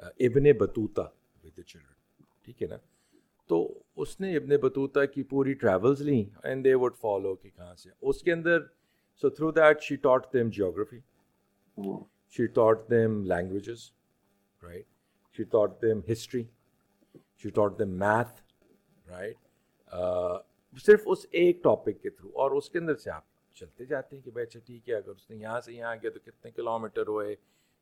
uh, 0.00 0.08
Ibn 0.18 0.44
Battuta 0.54 1.10
with 1.44 1.56
the 1.56 1.62
children. 1.64 1.88
ٹھیک 2.44 2.62
ہے 2.62 2.66
نا 2.68 2.76
تو 3.50 3.56
اس 4.02 4.20
نے 4.20 4.36
ابن 4.36 4.56
بطوطہ 4.60 5.04
کی 5.14 5.22
پوری 5.30 5.52
ٹریولز 5.54 6.00
لیں 6.02 6.22
اینڈ 6.42 6.64
دے 6.64 6.74
وڈ 6.74 6.94
فالو 7.00 7.34
کہ 7.34 7.48
کہاں 7.48 7.74
سے 7.76 7.90
اس 8.02 8.22
کے 8.22 8.32
اندر 8.32 8.60
so 9.22 9.30
through 9.30 9.50
that 9.50 9.82
she 9.82 9.96
taught 10.06 10.32
them 10.32 10.50
geography 10.56 10.98
she 12.34 12.46
taught 12.56 12.88
them 12.90 13.22
languages 13.32 13.90
right 14.62 14.84
she 15.38 15.44
taught 15.52 15.80
them 15.82 16.00
history 16.10 16.42
she 17.42 17.50
taught 17.50 17.78
them 17.78 17.98
math 17.98 18.42
right 19.06 19.36
صرف 20.76 21.02
اس 21.06 21.26
ایک 21.30 21.62
ٹاپک 21.62 22.00
کے 22.02 22.10
تھرو 22.10 22.30
اور 22.34 22.50
اس 22.50 22.70
کے 22.70 22.78
اندر 22.78 22.96
سے 22.96 23.10
آپ 23.10 23.24
چلتے 23.56 23.84
جاتے 23.84 24.16
ہیں 24.16 24.22
کہ 24.22 24.30
بھائی 24.30 24.46
اچھا 24.46 24.60
ٹھیک 24.66 24.88
ہے، 24.88 24.94
اگر 24.94 25.10
اس 25.10 25.30
نے 25.30 25.36
یہاں 25.36 25.60
سے 25.60 25.72
یہاں 25.72 25.94
گیا 26.02 26.10
تو 26.10 26.20
کتنے 26.20 26.50
کلو 26.50 26.78
میٹر 26.78 27.08
ہوئے 27.08 27.34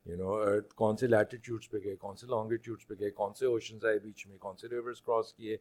یو 0.06 0.16
نو 0.16 0.36
کون 0.76 0.96
سے 0.96 1.06
لیٹیٹیوڈس 1.06 1.70
پہ 1.70 1.78
گئے، 1.84 1.96
کون 1.96 2.16
سے 2.16 2.26
لانگیٹیوڈس 2.26 2.86
پہ 2.88 2.94
گئے، 3.00 3.10
کون 3.10 3.34
سے 3.34 3.46
اوشنز 3.46 3.84
آئے 3.84 3.98
بیچ 3.98 4.26
میں، 4.26 4.38
کون 4.38 4.56
سے 4.56 4.68
ریورس 4.68 5.00
کراس 5.02 5.32
کیے، 5.34 5.56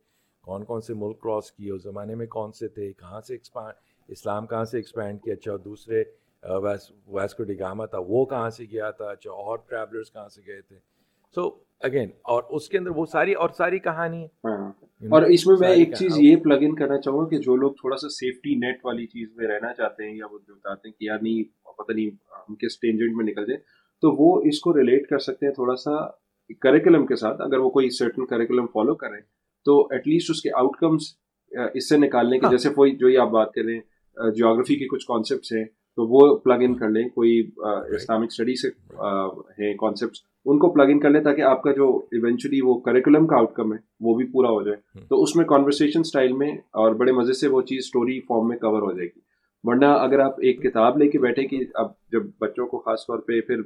کون 0.48 0.64
کون 0.66 0.82
سے 0.82 0.94
ملک 0.94 1.20
کراس 1.22 1.52
کیے، 1.52 1.72
اس 1.72 1.84
زمانے 1.84 2.16
میں 2.16 2.28
کون 2.28 2.52
سے 2.52 2.68
تھے، 2.68 2.92
کہاں 2.94 3.22
سے 3.22 3.34
ایکسپانڈ 3.34 3.74
اسلام 4.10 4.48
کہاں 4.48 4.66
سے 4.66 4.78
ایکسپینڈ 4.78 5.22
کیا 5.24 5.34
اچھا 5.34 5.56
دوسرے 5.66 6.04
ویسکو 6.44 7.44
ڈگاما 7.44 7.86
تھا، 7.86 7.98
وہ 8.08 8.26
کہاں 8.26 8.50
سے 8.50 8.66
گیا 8.72 8.92
تھا 8.92 9.10
اچھا 9.12 9.32
اور 9.32 9.58
ٹریولرس 9.68 10.12
کہاں 10.12 10.30
سے 10.30 10.42
گئے 10.46 10.62
تھے؟ 10.62 10.78
سو 11.36 11.50
اگین 11.82 12.10
اور 12.26 12.44
اس 12.50 12.68
کے 12.70 12.78
اندر 12.78 12.92
وہ 12.92 13.06
ساری 13.08 13.34
اور 13.36 13.50
ساری 13.58 13.80
کہانی 13.80 14.22
ہے 14.22 14.28
ہاں۔ 14.46 14.72
اور 15.04 15.22
اس 15.30 15.46
میں 15.48 15.56
میں 15.60 15.70
ایک 15.72 15.94
چیز 15.94 16.18
یہ 16.20 16.36
پلگ 16.44 16.64
ان 16.64 16.76
کرنا 16.76 16.98
چاہوں 17.00 17.20
گا 17.20 17.30
کہ 17.30 17.38
جو 17.40 17.56
لوگ 17.56 17.72
تھوڑا 17.74 17.98
سا 17.98 18.10
سیفٹی 18.12 18.56
نیٹ 18.58 18.86
والی 18.86 19.06
چیز 19.08 19.28
میں 19.36 19.48
رہنا 19.48 19.74
چاہتے 19.74 20.08
ہیں 20.08 20.16
یا 20.16 20.26
وہ 20.26 20.40
جو 20.40 20.56
چاہتے 20.56 20.88
ہیں 20.88 20.94
کہ 20.94 21.06
یار 21.06 21.20
نہیں 21.20 21.44
پتہ 21.78 21.92
نہیں 21.92 22.10
ہم 22.40 22.56
کس 22.58 22.80
ٹینجنٹ 22.80 23.16
میں 23.16 23.26
نکل 23.26 23.46
جائیں 23.46 23.62
تو 24.04 24.12
وہ 24.16 24.30
اس 24.46 24.60
کو 24.60 24.74
ریلیٹ 24.74 25.08
کر 25.08 25.20
سکتے 25.20 25.46
ہیں 25.46 25.54
تھوڑا 25.54 25.76
سا 25.78 25.96
کریکولم 26.62 27.06
کے 27.06 27.16
ساتھ 27.16 27.42
اگر 27.42 27.60
وہ 27.60 27.70
کوئی 27.70 27.90
سرٹن 27.92 28.26
کریکولم 28.26 28.68
فالو 28.68 28.96
کریں 28.98 29.20
تو 29.66 29.82
ایٹ 29.88 30.08
لیسٹ 30.08 30.32
اس 30.32 30.42
کے 30.42 30.50
آؤٹ 30.56 30.78
کمس 30.78 31.14
اس 31.52 31.90
سے 31.90 31.98
نکالنے 31.98 32.40
کے 32.40 32.46
ہاں۔ 32.46 32.52
جیسے 32.52 32.70
کوئی 32.72 32.96
جو 32.98 33.22
آپ 33.22 33.30
بات 33.32 33.54
کر 33.54 33.64
رہے 33.64 33.74
ہیں 33.74 34.32
جیوگرافی 34.32 34.76
کے 34.76 34.88
کچھ 34.88 35.06
کانسیپٹس 35.08 35.52
ہیں 35.54 35.66
تو 35.98 36.06
وہ 36.08 36.36
پلگ 36.38 36.64
ان 36.64 36.76
کر 36.76 36.90
لیں 36.90 37.08
کوئی 37.10 37.40
اسلامک 37.96 38.28
اسٹڈی 38.30 38.56
سے 38.56 38.68
ہیں 39.60 39.74
کانسیپٹس 39.74 40.22
ان 40.46 40.60
کو 40.60 40.70
پلگ 40.74 40.92
ان 40.92 41.00
کر 41.00 41.10
لیں 41.10 41.22
تاکہ 41.22 41.42
آپ 41.42 41.62
کا 41.64 41.72
جو 41.72 41.88
ایونچولی 42.12 42.60
وہ 42.62 42.80
کریکولم 42.80 43.28
کا 43.28 43.38
آؤٹ 43.38 43.54
کم 43.54 43.74
ہے 43.74 43.78
وہ 44.00 44.16
بھی 44.16 44.26
پورا 44.26 44.50
ہو 44.50 44.62
جائے۔ 44.64 44.78
تو 45.08 45.22
اس 45.24 45.36
میں 45.36 45.46
کانورسیشن 45.46 46.00
اسٹائل 46.00 46.32
میں 46.34 46.52
اور 46.82 46.96
بڑے 46.96 47.12
مزے 47.12 47.34
سے 47.34 47.48
وہ 47.48 47.62
چیز 47.62 47.80
اسٹوری 47.86 48.20
فارم 48.20 48.48
میں 48.48 48.58
کور 48.58 48.82
ہو 48.82 48.92
جائے 48.92 49.08
گی۔ 49.08 49.20
ورنہ 49.64 49.86
اگر 49.86 50.20
آپ 50.20 50.40
ایک 50.40 50.62
کتاب 50.64 50.98
لے 50.98 51.08
کے 51.08 51.20
بیٹھے 51.20 51.48
کہ 51.48 51.60
اب 51.74 51.92
جب 52.12 52.26
بچوں 52.42 52.68
کو 52.68 52.80
خاص 52.80 53.06
طور 53.08 53.20
پہ 53.28 53.40
پھر 53.48 53.62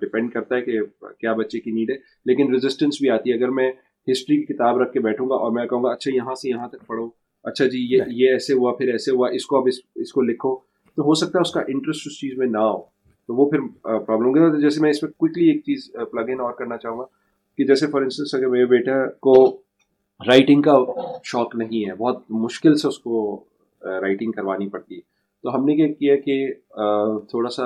ڈپینڈ 0.00 0.32
کرتا 0.32 0.56
ہے 0.56 0.62
کہ 0.62 0.80
کیا 1.20 1.32
بچے 1.32 1.60
کی 1.60 1.70
نیڈ 1.70 1.90
ہے 1.90 1.96
لیکن 2.26 2.52
ریزسٹنس 2.54 3.00
بھی 3.00 3.10
آتی 3.10 3.30
ہے۔ 3.30 3.36
اگر 3.36 3.50
میں 3.58 3.70
ہسٹری 4.08 4.36
کی 4.36 4.52
کتاب 4.52 4.78
رکھ 4.78 4.92
کے 4.92 5.00
بیٹھوں 5.00 5.28
گا 5.28 5.34
اور 5.34 5.52
میں 5.52 5.66
کہوں 5.66 5.82
گا 5.84 5.92
اچھا 5.92 6.14
یہاں 6.14 6.34
سے 6.34 6.48
یہاں 6.48 6.68
تک 6.68 6.86
پڑھو 6.86 7.08
اچھا 7.44 7.64
جی 7.64 7.86
یہ 7.94 8.12
یہ 8.16 8.30
ایسے 8.32 8.54
ہوا 8.54 8.72
پھر 8.72 8.88
ایسے 8.92 9.10
ہوا 9.12 9.28
اس 9.28 9.46
کو 9.46 9.56
اب 9.56 9.68
اس 9.94 10.12
کو 10.12 10.22
لکھو۔ 10.22 10.56
تو 10.98 11.02
ہو 11.02 11.14
سکتا 11.14 11.38
ہے 11.38 11.40
اس 11.40 11.52
کا 11.52 11.60
انٹرسٹ 11.60 12.06
اس 12.06 12.18
چیز 12.20 12.38
میں 12.38 12.46
نہ 12.46 12.58
ہو۔ 12.58 12.78
تو 13.28 13.34
وہ 13.34 13.50
پھر 13.50 13.60
پرابلم 13.82 14.26
ہوگا 14.26 14.58
جیسے 14.60 14.80
میں 14.80 14.90
اس 14.90 15.02
میں 15.02 15.10
کوئکلی 15.10 15.48
ایک 15.48 15.60
چیز 15.60 15.90
پلگ 16.10 16.30
ان 16.30 16.40
اور 16.40 16.52
کرنا 16.52 16.76
چاہوں 16.76 16.98
گا 16.98 17.04
کہ 17.58 17.64
جیسے 17.64 17.86
فار 17.86 18.02
انسٹنس 18.02 18.34
اگر 18.34 18.46
میرے 18.46 18.66
بیٹا 18.66 19.06
کو 19.20 19.34
رائٹنگ 20.20 20.62
کا 20.62 20.74
شوق 21.24 21.56
نہیں 21.56 21.90
ہے 21.90 21.94
بہت 21.94 22.22
مشکل 22.30 22.74
سے 22.74 22.88
اس 22.88 22.98
کو 22.98 23.44
رائٹنگ 23.82 24.30
کروانی 24.30 24.68
پڑتی 24.68 24.94
ہے۔ 24.94 25.00
تو 25.44 25.54
ہم 25.54 25.64
نے 25.64 25.76
کیا 25.76 25.86
کیا 25.94 26.16
کہ 26.16 26.52
تھوڑا 27.30 27.48
سا 27.48 27.62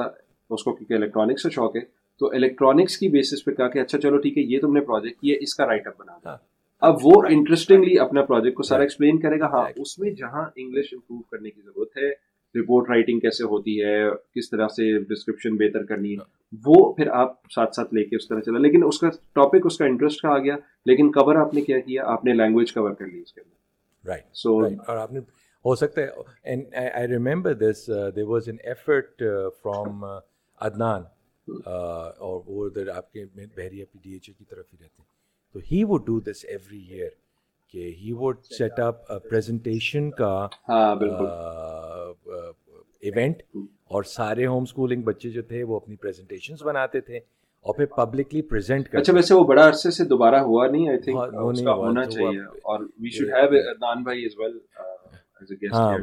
اس 0.51 0.65
کو 0.65 0.73
کیونکہ 0.73 0.95
الیکٹرانکس 0.95 1.43
کا 1.43 1.49
شوق 1.49 1.77
ہے 1.77 1.81
تو 2.21 2.31
الیکٹرانکس 2.35 2.97
کی 2.99 3.09
بیسس 3.09 3.45
پہ 3.45 3.51
کہا 3.51 3.69
کہ 3.69 3.79
اچھا 3.79 3.99
چلو 3.99 4.19
ٹھیک 4.19 4.39
ہے 4.39 4.43
یہ 4.43 4.61
تم 4.61 4.73
نے 4.73 4.81
پروجیکٹ 4.81 5.21
کیا 5.21 5.37
اس 5.41 5.55
کا 5.55 5.67
رائٹ 5.67 5.87
اپ 5.87 6.01
بنا 6.01 6.13
ہاں۔ 6.27 6.37
اب 6.83 6.95
وہ 7.05 7.13
انٹرسٹنگلی 7.29 7.99
اپنا 7.99 8.23
پروجیکٹ 8.23 8.57
کو 8.57 8.63
سارا 8.63 8.83
ایکسپلین 8.83 9.19
کرے 9.19 9.41
گا 9.41 9.47
ہاں 9.47 9.65
اس 9.77 9.99
میں 9.99 10.11
جہاں 10.11 10.45
انگلش 10.57 10.93
امپروو 10.93 11.21
کرنے 11.23 11.51
کی 11.51 11.61
ضرورت 11.61 11.97
ہے 11.97 12.11
رپورٹ 12.55 12.91
رائٹنگ 12.91 13.21
کیسے 13.21 13.45
ہوتی 13.45 13.83
ہے 13.85 14.11
کس 14.35 14.51
طرح 14.51 14.69
سے 14.69 14.99
ڈسکرپشن 15.05 15.57
بہتر 15.57 15.85
کرنی 15.85 16.13
ہے 16.13 16.39
وہ 16.67 16.93
پھر 16.93 17.07
آپ 17.07 17.33
ساتھ 17.51 17.75
ساتھ 17.75 17.95
لے 17.95 18.05
کے 18.05 18.17
اس 18.17 18.29
طرح 18.29 18.41
چلا۔ 18.41 18.59
لیکن 18.59 18.85
اس 18.87 18.99
کا 18.99 19.09
ٹاپک 19.33 19.57
اس 19.65 19.79
کا 19.79 19.85
انٹرسٹ 19.85 20.21
کا 20.21 20.29
آ 20.29 20.39
گیا۔ 20.39 20.57
لیکن 20.87 21.13
کور 21.13 21.37
آپ 21.37 21.55
نے 21.55 21.61
کیا 21.61 21.81
کیا 21.81 22.03
آپ 22.07 22.25
نے 22.25 22.33
لینگویج 22.33 22.73
کور 22.73 22.91
کر 22.91 23.07
لی 23.07 23.21
اس 23.21 23.33
کے 23.33 23.41
اندر۔ 23.41 24.09
رائٹ 24.09 24.25
سو 24.35 24.59
اور 24.59 24.97
آپ 24.97 25.13
نے 25.13 25.21
ہو 25.65 25.75
سکتا 25.75 26.03
ہے 26.03 26.07
I 26.95 27.09
remember 27.09 27.55
this 27.55 27.91
there 28.17 28.25
was 28.25 28.43
an 28.47 28.57
effort 28.65 29.23
from 29.63 30.05
Adnan 30.61 31.03
اور 31.67 32.41
وہ 32.47 32.69
آپ 32.95 33.13
کے 33.13 33.25
Bahria 33.35 33.85
P 33.93 33.99
D 34.03 34.13
H 34.13 34.29
A 34.29 34.35
کی 34.39 34.45
طرف 34.45 34.67
ہی 34.73 34.79
رہتے 34.81 35.03
ہیں۔ 35.03 35.09
تو 35.53 35.59
he 35.73 35.83
would 35.85 36.07
do 36.07 36.21
this 36.21 36.45
every 36.49 36.85
year 36.91 37.11
کہ 37.69 37.95
he 38.01 38.13
would 38.13 38.37
set 38.45 38.81
up 38.81 39.09
presentation 39.31 40.11
کا 40.11 40.49
ایونٹ 43.01 43.43
اور 43.85 44.03
سارے 44.03 44.47
ہوم 44.47 44.63
اسکولنگ 44.63 45.03
بچے 45.03 45.31
جو 45.31 45.43
تھے 45.43 45.63
وہ 45.63 45.77
اپنی 45.77 45.97
پریزنٹیشنز 45.97 46.63
بناتے 46.63 47.01
تھے 47.01 47.17
اور 47.65 47.75
پھر 47.75 47.87
پبلکلی 47.87 48.43
پریزنٹ 48.43 48.85
کرتے 48.85 48.99
اچھا 48.99 49.13
ویسے 49.13 49.35
وہ 49.35 49.45
بڑا 49.45 49.69
عرصے 49.69 49.91
سے 49.91 50.05
دوبارہ 50.05 50.41
ہوا 50.41 50.67
نہیں 50.67 50.89
آئی 50.89 50.99
تھنک 50.99 51.17
اس 51.19 51.63
کا 51.63 51.75
ہونا 51.75 52.05
چاہیے۔ 52.05 52.41
اور 52.41 52.81
وی 52.99 53.11
شوڈ 53.11 53.29
ہیو 53.29 53.71
عدنان 53.71 54.03
بھائی 54.03 54.25
از 54.25 54.39
ویل 54.39 54.59
ہاں 55.73 55.99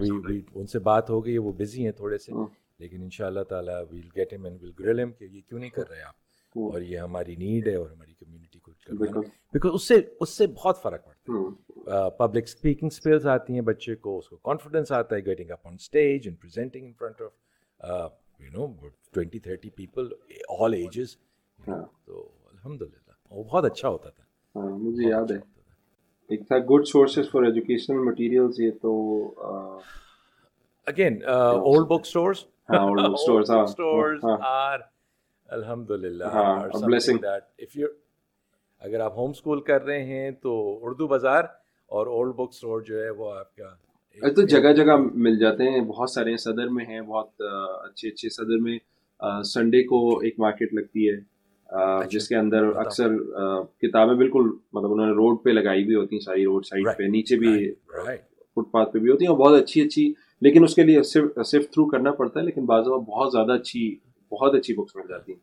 ان 0.55 0.67
سے 0.67 0.79
بات 0.79 1.09
ہو 1.09 1.25
گئی 1.25 1.37
وہ 1.37 1.51
بزی 1.51 1.85
ہیں 1.85 1.91
تھوڑے 1.91 2.17
سے 2.17 2.31
لیکن 2.79 3.01
ان 3.01 3.09
شاء 3.09 3.27
اللہ 3.27 3.43
تعالیٰ 3.49 3.83
we'll 3.91 4.07
get 4.15 4.33
em 4.33 4.45
and 4.45 4.61
we'll 4.61 4.71
grill 4.79 4.99
em 4.99 5.11
کہ 5.11 5.23
یہ 5.23 5.41
کیوں 5.49 5.59
نہیں 5.59 5.69
کر 5.69 5.89
رہے 5.89 6.01
آپ؟ 6.01 6.13
اور 6.55 6.81
یہ 6.81 6.97
ہماری 6.97 7.35
نیڈ 7.35 7.67
ہے 7.67 7.75
اور 7.75 7.89
ہماری 7.89 8.13
کمیونٹی 8.13 8.59
کو 8.59 8.71
بیکاز 8.99 9.71
اس 9.73 9.87
سے 9.87 9.95
اس 10.19 10.37
سے 10.37 10.47
بہت 10.47 10.81
فرق 10.81 11.05
پڑتا 11.05 11.09
ہے۔ 11.09 11.14
پبلک 11.27 12.43
اسپیکنگ 12.43 12.87
اسکلز 12.87 13.27
آتی 13.27 13.53
ہیں 13.53 13.61
بچے 13.61 13.95
کو 13.95 14.17
اس 14.17 14.29
کو 14.29 14.35
کانفیڈینس 14.43 14.91
آتا 14.91 15.15
ہے 15.15 15.25
getting 15.25 15.51
up 15.51 15.67
on 15.67 15.73
stage 15.73 16.27
and 16.27 16.39
presenting 16.41 16.85
in 16.85 16.93
front 16.93 17.21
of 17.21 18.11
you 18.39 18.51
know 18.51 18.67
twenty 19.13 19.39
thirty 19.39 19.69
people 19.71 20.09
all 20.59 20.73
ages 20.73 21.15
تو 21.59 22.29
الحمد 22.51 22.81
للہ 22.81 23.11
وہ 23.31 23.43
بہت 23.43 23.65
اچھا 23.65 23.89
ہوتا 23.89 24.09
تھا 24.09 24.63
مجھے 24.77 25.09
یاد 25.09 25.31
ہے 25.31 25.37
ایک 26.29 26.47
تھا 26.47 26.57
good 26.69 26.85
sources 26.87 27.31
for 27.31 27.43
educational 27.43 28.03
materials 28.05 28.59
یہ 28.59 28.71
تو 28.81 28.93
اگین 30.87 31.21
اولڈ 31.25 31.87
بک 31.87 32.01
اسٹورز 32.01 32.43
ہاں 32.69 32.79
اولڈ 32.79 33.07
بک 33.07 33.49
اسٹورز 33.59 34.25
آر 34.41 34.79
الحمدللہ 35.49 36.25
اگر 38.81 38.99
آپ 38.99 39.17
ہوم 39.17 39.29
اسکول 39.29 39.61
کر 39.61 39.83
رہے 39.83 40.03
ہیں 40.03 40.31
تو 40.41 40.53
اردو 40.81 41.07
بازار 41.07 41.43
اور 41.91 42.07
اولڈ 42.07 42.33
بک 42.35 42.49
اسٹور 42.49 42.81
جو 42.81 43.03
ہے 43.03 43.09
وہ 43.09 43.31
آپ 43.33 43.55
کا 43.55 43.73
تو 44.21 44.41
جگہ 44.47 44.71
جگہ 44.73 44.95
مل 44.97 45.37
جاتے 45.39 45.69
ہیں 45.69 45.79
بہت 45.81 46.09
سارے 46.09 46.35
صدر 46.37 46.69
میں 46.69 46.85
ہیں 46.85 46.99
بہت 47.01 47.41
اچھے 47.41 48.09
اچھے 48.09 48.29
صدر 48.29 48.59
میں 48.59 48.77
سنڈے 49.45 49.83
کو 49.83 49.97
ایک 50.19 50.39
مارکیٹ 50.39 50.73
لگتی 50.73 51.09
ہے 51.09 51.15
اچھا۔ 51.15 52.07
جس 52.09 52.27
کے 52.27 52.35
اندر 52.35 52.65
اکثر 52.77 53.15
کتابیں 53.79 54.15
بالکل 54.15 54.49
مطلب 54.73 54.91
انہوں 54.91 55.05
نے 55.05 55.13
روڈ 55.13 55.43
پہ 55.43 55.49
لگائی 55.49 55.83
بھی 55.83 55.95
ہوتی 55.95 56.15
ہیں 56.15 56.21
ساری 56.21 56.45
روڈ 56.45 56.65
سائڈ 56.65 56.87
پہ 56.97 57.03
نیچے 57.09 57.37
بھی 57.37 57.53
فٹ 57.71 58.71
پاتھ 58.71 58.91
پہ 58.93 58.99
بھی 58.99 59.09
ہوتی 59.09 59.25
ہیں 59.25 59.31
اور 59.31 59.39
بہت 59.39 59.61
اچھی 59.61 59.81
اچھی 59.81 60.11
لیکن 60.41 60.63
اس 60.63 60.75
کے 60.75 60.83
لیے 60.83 61.01
صرف 61.03 61.69
تھرو 61.71 61.85
کرنا 61.85 62.11
پڑتا 62.11 62.39
ہے 62.39 62.45
لیکن 62.45 62.65
بعض 62.65 62.87
بہت 62.87 63.31
زیادہ 63.31 63.51
اچھی 63.51 63.95
بہت 64.31 64.55
اچھی 64.55 64.73
بکس 64.73 64.95
مل 64.95 65.07
جاتی 65.09 65.31
ہیں 65.31 65.39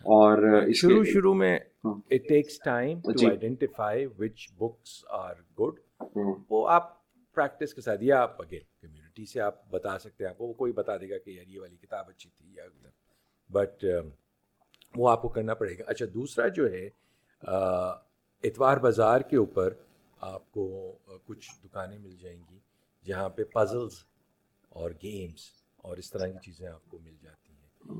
اور 0.00 0.38
شروع 0.72 1.04
شروع 1.04 1.34
میں 1.34 1.58
it 1.84 2.28
takes 2.28 2.58
time 2.58 3.00
to 3.00 3.28
identify 3.28 4.06
which 4.18 4.52
books 4.58 5.04
are 5.08 5.34
good 5.60 5.80
وہ 6.50 6.68
آپ 6.68 6.96
پریکٹس 7.36 7.74
کے 7.74 7.80
ساتھ 7.80 8.02
یا 8.04 8.20
آپ 8.22 8.42
اگین 8.42 8.60
کمیونٹی 8.80 9.26
سے 9.26 9.40
آپ 9.40 9.70
بتا 9.70 9.98
سکتے 9.98 10.24
ہیں 10.24 10.30
آپ 10.30 10.38
کو 10.38 10.52
کوئی 10.52 10.72
بتا 10.72 10.96
دے 10.96 11.10
گا 11.10 11.18
کہ 11.18 11.30
یار 11.30 11.48
یہ 11.48 11.60
والی 11.60 11.76
کتاب 11.76 12.08
اچھی 12.08 12.30
تھی 12.30 12.54
یا 12.54 12.64
بٹ 13.50 13.84
وہ 14.96 15.10
آپ 15.10 15.22
کو 15.22 15.28
کرنا 15.28 15.54
پڑے 15.54 15.78
گا۔ 15.78 15.84
اچھا 15.86 16.06
دوسرا 16.14 16.48
جو 16.48 16.70
ہے 16.72 16.88
اتوار 18.44 18.76
بازار 18.76 19.20
کے 19.20 19.36
اوپر 19.36 19.74
آپ 20.20 20.50
کو 20.52 20.92
کچھ 21.24 21.50
دکانیں 21.64 21.98
مل 21.98 22.16
جائیں 22.16 22.40
گی 22.50 22.58
جہاں 23.04 23.28
پہ 23.28 23.44
پزلز 23.44 23.92
اور 24.68 24.90
گیمس 25.02 25.40
اور 25.76 25.96
اس 25.96 26.10
طرح 26.10 26.26
کی 26.26 26.38
چیزیں 26.44 26.66
آپ 26.68 26.90
کو 26.90 26.98
مل 26.98 27.16
جاتی 27.22 27.52
ہیں۔ 27.52 27.92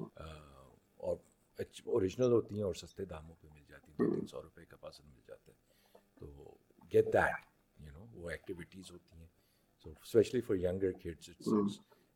اور 0.96 1.16
اوریجنل 1.60 2.32
ہوتی 2.32 2.54
ہیں 2.54 2.62
اور 2.62 2.74
سستے 2.74 3.04
داموں 3.04 3.34
پہ 3.40 3.46
مل 3.54 3.62
جاتی 3.68 3.92
ہیں 3.92 4.08
دو 4.08 4.14
تین 4.14 4.26
سو 4.26 4.42
روپے 4.42 4.64
کا 4.64 4.76
پزل 4.76 5.06
مل 5.06 5.20
جاتا 5.26 5.52
ہے۔ 5.52 5.56
تو 6.14 6.54
گیٹ 6.92 7.06
دیٹ 7.06 7.46
یو 7.80 7.92
نو 7.92 8.06
وہ 8.12 8.30
ایکٹیویٹیز 8.30 8.90
ہوتی 8.90 9.16
ہیں۔ 9.16 9.26
So 9.84 9.90
especially 9.90 10.40
for 10.40 10.56
younger 10.56 10.92
kids 10.92 11.30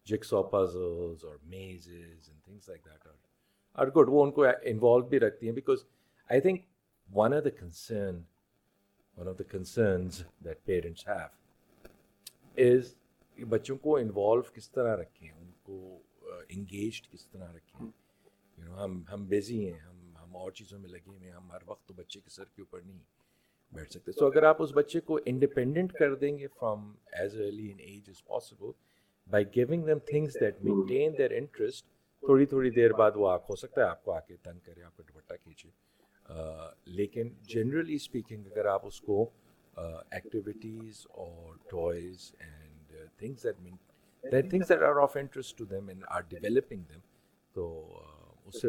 jigs 0.04 0.34
of 0.34 0.50
puzzles 0.50 1.24
اور 1.24 1.36
mazes 1.42 2.28
and 2.28 2.44
things 2.44 2.68
like 2.68 2.84
that 2.84 3.06
اور 3.06 3.14
اور 3.72 3.86
گڈ 3.86 4.08
وہ 4.08 4.24
ان 4.24 4.30
کو 4.30 4.44
انوالو 4.44 5.06
بھی 5.06 5.20
رکھتی 5.20 5.46
ہیں 5.46 5.54
because 5.54 5.84
I 6.28 6.40
think 6.40 6.62
one 7.14 7.34
of 7.34 7.44
the 7.44 7.50
concern 7.50 8.22
one 9.16 9.28
of 9.28 9.38
the 9.38 9.44
concerns 9.44 10.22
that 10.44 10.64
parents 10.64 11.08
have 11.08 11.26
is 12.56 12.94
بچوں 13.48 13.76
کو 13.76 13.96
انوالو 13.96 14.42
کس 14.42 14.70
طرح 14.70 14.96
رکھیں 14.96 15.30
ان 15.30 15.50
کو 15.62 16.02
انگیجڈ 16.48 17.12
کس 17.12 17.26
طرح 17.26 17.52
رکھیں۔ 17.52 17.86
یو 18.62 18.68
نو 18.68 18.84
ہم 18.84 19.02
ہم 19.12 19.24
بیزی 19.26 19.64
ہیں، 19.66 19.78
ہم 19.78 20.16
ہم 20.16 20.36
اور 20.36 20.50
چیزوں 20.52 20.78
میں 20.78 20.88
لگے 20.90 21.06
ہوئے 21.06 21.18
ہیں، 21.20 21.30
ہم 21.32 21.50
ہر 21.52 21.62
وقت 21.66 21.86
تو 21.88 21.94
بچے 21.94 22.20
کے 22.20 22.30
سر 22.30 22.44
کے 22.44 22.62
اوپر 22.62 22.80
نہیں 22.80 22.98
بیٹھ 23.72 23.90
سکتے۔ 23.92 24.12
سو 24.12 24.26
اگر 24.26 24.42
آپ 24.42 24.62
اس 24.62 24.70
بچے 24.74 25.00
کو 25.00 25.18
انڈیپینڈنٹ 25.26 25.92
کر 25.92 26.14
دیں 26.14 26.36
گے 26.38 26.46
from 26.58 26.92
as 27.12 27.36
early 27.36 27.70
an 27.72 27.78
age 27.80 28.08
as 28.08 28.24
possible 28.24 28.70
by 29.26 29.44
giving 29.56 29.84
them 29.84 29.98
things 30.06 30.34
that 30.40 30.62
maintain 30.64 31.18
their 31.18 31.30
interest 31.36 31.86
تھوڑی 32.22 32.46
تھوڑی 32.46 32.70
دیر 32.70 32.92
بعد 32.98 33.12
وہ 33.14 33.28
آنکھ 33.30 33.50
ہو 33.50 33.56
سکتا 33.56 33.80
ہے، 33.80 33.86
آپ 33.86 34.04
کو 34.04 34.12
آ 34.12 34.20
کے 34.20 34.36
تنگ 34.42 34.58
کرے 34.64 34.82
آپ 34.82 34.96
کا 34.96 35.02
دوپٹہ 35.08 35.34
کھینچے۔ 35.42 35.68
لیکن 36.96 37.28
جنرلی 37.44 37.94
اسپیکنگ 37.94 38.46
اگر 38.46 38.66
آپ 38.66 38.86
اس 38.86 39.00
کو 39.00 39.24
ایکٹیویٹیز 39.76 41.06
اور 41.10 41.56
toys 41.70 42.30
and 42.38 42.92
things 43.18 43.44
that 43.44 43.60
mean 43.60 43.76
that 44.24 44.50
things 44.50 44.68
that 44.68 44.82
are 44.82 45.02
of 45.02 45.16
interest 45.16 45.58
to 45.58 45.64
them 45.64 45.88
and 45.88 46.04
are 46.08 46.20
developing 46.28 46.82
them 46.90 47.00
تو 47.54 47.64
اس 48.44 48.60
سے 48.62 48.68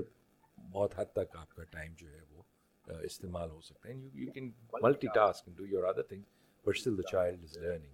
بہت 0.57 0.91
حد 0.99 1.09
تک 1.13 1.35
آپ 1.37 1.55
کا 1.55 1.63
ٹائم 1.71 1.93
جو 1.97 2.07
ہے 2.11 2.21
وہ 2.31 2.41
استعمال 2.85 3.49
ہو 3.49 3.61
سکتا 3.61 3.89
ہے. 3.89 3.93
You 4.13 4.31
can 4.31 4.51
multitask 5.15 5.45
do 5.57 5.65
your 5.67 5.83
other 5.83 6.03
thing 6.03 6.21
but 6.65 6.75
still 6.77 6.97
the 6.97 7.03
child 7.11 7.43
is 7.43 7.57
learning 7.57 7.93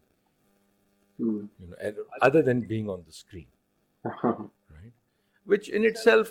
other 2.21 2.41
than 2.41 2.59
being 2.67 2.89
on 2.89 2.99
the 2.99 3.15
screen 3.17 3.47
which 5.47 5.67
in 5.77 5.85
itself 5.87 6.29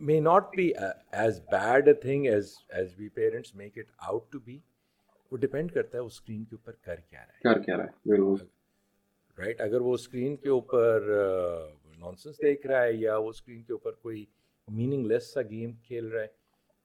may 0.00 0.20
not 0.20 0.44
be 0.52 0.64
a, 0.74 0.88
as 1.24 1.40
bad 1.50 1.88
a 1.88 1.94
thing 1.94 2.22
as 2.28 2.46
as 2.80 2.94
we 3.00 3.08
parents 3.18 3.50
make 3.54 3.76
it 3.82 3.90
out 4.10 4.24
to 4.32 4.40
be. 4.46 4.56
وہ 5.32 5.36
depend 5.38 5.72
کرتا 5.72 5.98
ہے 5.98 6.02
وہ 6.02 6.06
screen 6.06 6.44
کے 6.44 6.56
اوپر 6.56 6.72
کر 6.72 7.00
کیا 7.00 7.20
رہا 7.20 7.34
ہے 7.34 7.40
کر 7.42 7.62
کیا 7.62 7.76
رہا 7.76 7.84
ہے 7.84 8.08
بالکل 8.08 8.44
رائٹ 9.38 9.60
اگر 9.60 9.80
وہ 9.80 9.92
اسکرین 9.94 10.36
کے 10.36 10.48
اوپر 10.48 11.08
نانسنس 12.04 12.40
دیکھ 12.42 12.66
رہا 12.66 12.82
ہے 12.82 12.92
یا 12.94 13.16
وہ 13.16 13.28
اسکرین 13.28 13.62
کے 13.62 13.72
اوپر 13.72 13.92
کوئی 14.02 14.24
میننگ 14.68 15.06
لیس 15.06 15.32
سا 15.34 15.42
گیم 15.50 15.72
کھیل 15.82 16.06
رہا 16.06 16.22
ہے 16.22 16.26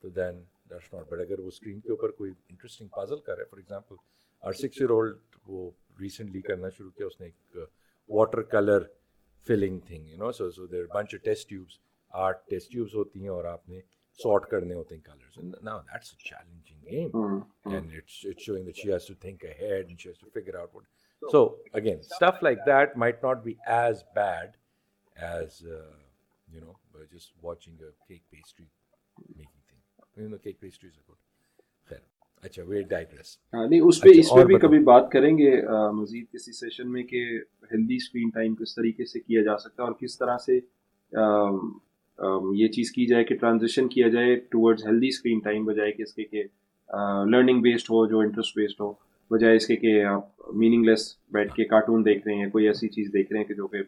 تو 0.04 0.08
دین 0.10 0.42
دیٹس 0.70 0.92
ناٹ 0.94 1.08
بٹ 1.08 1.20
اگر 1.20 1.38
وہ 1.38 1.48
اسکرین 1.48 1.80
کے 1.80 1.90
اوپر 1.90 2.10
کوئی 2.12 2.32
انٹرسٹنگ 2.48 2.88
پازل 2.88 3.20
کر 3.20 3.36
رہا 3.36 3.42
ہے 3.42 3.48
فار 3.50 3.58
ایگزامپل 3.58 3.94
اور 4.42 4.52
سکس 4.54 4.80
ایئر 4.80 4.90
اولڈ 4.90 5.36
وہ 5.46 5.70
ریسنٹلی 6.00 6.40
کرنا 6.42 6.68
شروع 6.70 6.90
کیا 6.90 7.06
اس 7.06 7.20
نے 7.20 7.26
ایک 7.26 7.56
water 8.08 8.42
colour 8.50 8.82
filling 9.46 9.78
thing 9.86 10.06
you 10.06 10.18
know 10.18 10.32
so 10.32 10.50
so 10.50 10.66
there 10.66 10.84
bunch 10.94 11.14
test 11.24 11.48
tubes 11.48 11.78
آٹھ 12.12 12.48
ٹیسٹ 12.50 12.72
ٹیوبس 12.72 12.94
ہوتی 12.94 13.20
ہیں 13.20 13.28
اور 13.28 13.44
آپ 13.46 13.68
نے 13.68 13.80
سارٹ 14.18 14.48
کرنے 14.50 14.74
ہوتے 14.74 14.94
ہیں 14.94 15.02
colours 15.02 15.62
now 15.62 15.80
that's 15.82 16.12
a 16.12 16.18
challenging 16.20 16.84
game 16.84 17.72
and 17.72 17.92
it's 17.92 18.24
it's 18.24 18.42
showing 18.42 18.64
that 18.64 18.76
she 18.76 18.92
has 18.92 19.06
to 19.06 19.14
think 19.20 19.44
ahead 19.44 19.86
and 19.86 20.00
she 20.00 20.08
has 20.08 20.18
to 20.18 20.28
figure 20.30 20.54
out 20.54 20.74
what 20.74 20.84
so 21.22 21.44
again 21.74 21.98
stuff 21.98 22.42
like 22.42 22.58
that 22.66 22.96
might 22.96 23.24
not 23.24 23.42
be 23.44 23.54
as 23.68 24.02
bad 24.14 24.56
as 25.22 25.62
you 25.62 26.60
know 26.60 26.72
just 27.04 27.32
watching 27.42 27.80
a 27.80 27.90
cake 28.08 28.30
pastry 28.30 28.64
making 29.36 29.60
thing 29.68 30.22
you 30.22 30.28
know 30.28 30.36
cake 30.38 30.60
pastry 30.60 30.88
is 30.88 30.96
a 30.96 31.02
good 31.08 31.88
خیر 31.88 31.98
اچھا 32.42 32.62
digress 32.90 33.36
ہاں 33.54 33.66
نہیں 33.66 33.80
اس 33.80 34.00
پہ 34.00 34.10
اس 34.14 34.30
پہ 34.30 34.44
بھی 34.44 34.58
کبھی 34.58 34.78
بات 34.84 35.10
کریں 35.12 35.36
گے 35.38 35.50
مزید 35.92 36.24
کسی 36.32 36.52
سیشن 36.52 36.92
میں 36.92 37.02
کہ 37.02 37.24
ہیلدی 37.72 37.96
اسکرین 37.96 38.28
ٹائم 38.34 38.54
کس 38.54 38.74
طریقے 38.74 39.04
سے 39.04 39.20
کیا 39.20 39.42
جا 39.42 39.56
سکتا 39.58 39.82
ہے 39.82 39.88
اور 39.88 39.96
کس 40.00 40.18
طرح 40.18 40.38
سے 40.38 40.58
یہ 42.54 42.68
چیز 42.68 42.90
کی 42.92 43.06
جائے 43.06 43.24
کہ 43.24 43.36
ٹرانزیشن 43.36 43.88
کیا 43.88 44.08
جائے 44.08 44.36
ٹورڈز 44.50 44.86
ہیلدی 44.86 45.08
اسکرین 45.08 45.38
ٹائم 45.38 45.64
بجائے 45.64 45.92
کہ 45.92 46.02
اس 46.02 46.14
کے 46.14 46.24
کہ 46.24 46.42
لرننگ 47.26 47.60
بیسڈ 47.62 47.90
ہو 47.90 48.06
جو 48.06 48.18
انٹرسٹ 48.18 48.56
بیسڈ 48.56 48.80
ہو 48.80 48.92
بجائے 49.30 49.56
اس 49.56 49.66
کے 49.66 49.76
کہ 49.76 50.02
آپ 50.04 50.54
میننگ 50.54 50.84
لیس 50.84 51.06
بیٹھ 51.32 51.54
کے 51.54 51.64
کارٹون 51.64 52.04
دیکھ 52.04 52.26
رہے 52.26 52.34
ہیں 52.34 52.50
کوئی 52.50 52.66
ایسی 52.66 52.88
چیز 52.88 53.12
دیکھ 53.12 53.32
رہے 53.32 53.40
ہیں 53.40 53.46
کہ 53.46 53.54
جو 53.54 53.66
کہ 53.66 53.82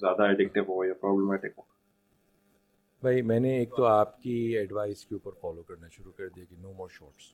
زیادہ 0.00 0.22
ایڈکٹیو 0.22 0.62
ہو 0.64 0.84
یا 0.84 0.94
پرابلمٹک 0.94 1.58
ہو۔ 1.58 1.62
بھائی 3.02 3.22
میں 3.22 3.40
نے 3.40 3.56
ایک 3.58 3.74
تو 3.76 3.84
آپ 3.84 4.20
کی 4.22 4.34
ایڈوائس 4.58 5.04
کے 5.06 5.14
اوپر 5.14 5.30
فالو 5.40 5.62
کرنا 5.62 5.88
شروع 5.88 6.12
کر 6.12 6.28
دیا 6.28 6.44
کہ 6.44 6.56
نو 6.58 6.72
مور 6.72 6.88
شارٹس 6.88 7.32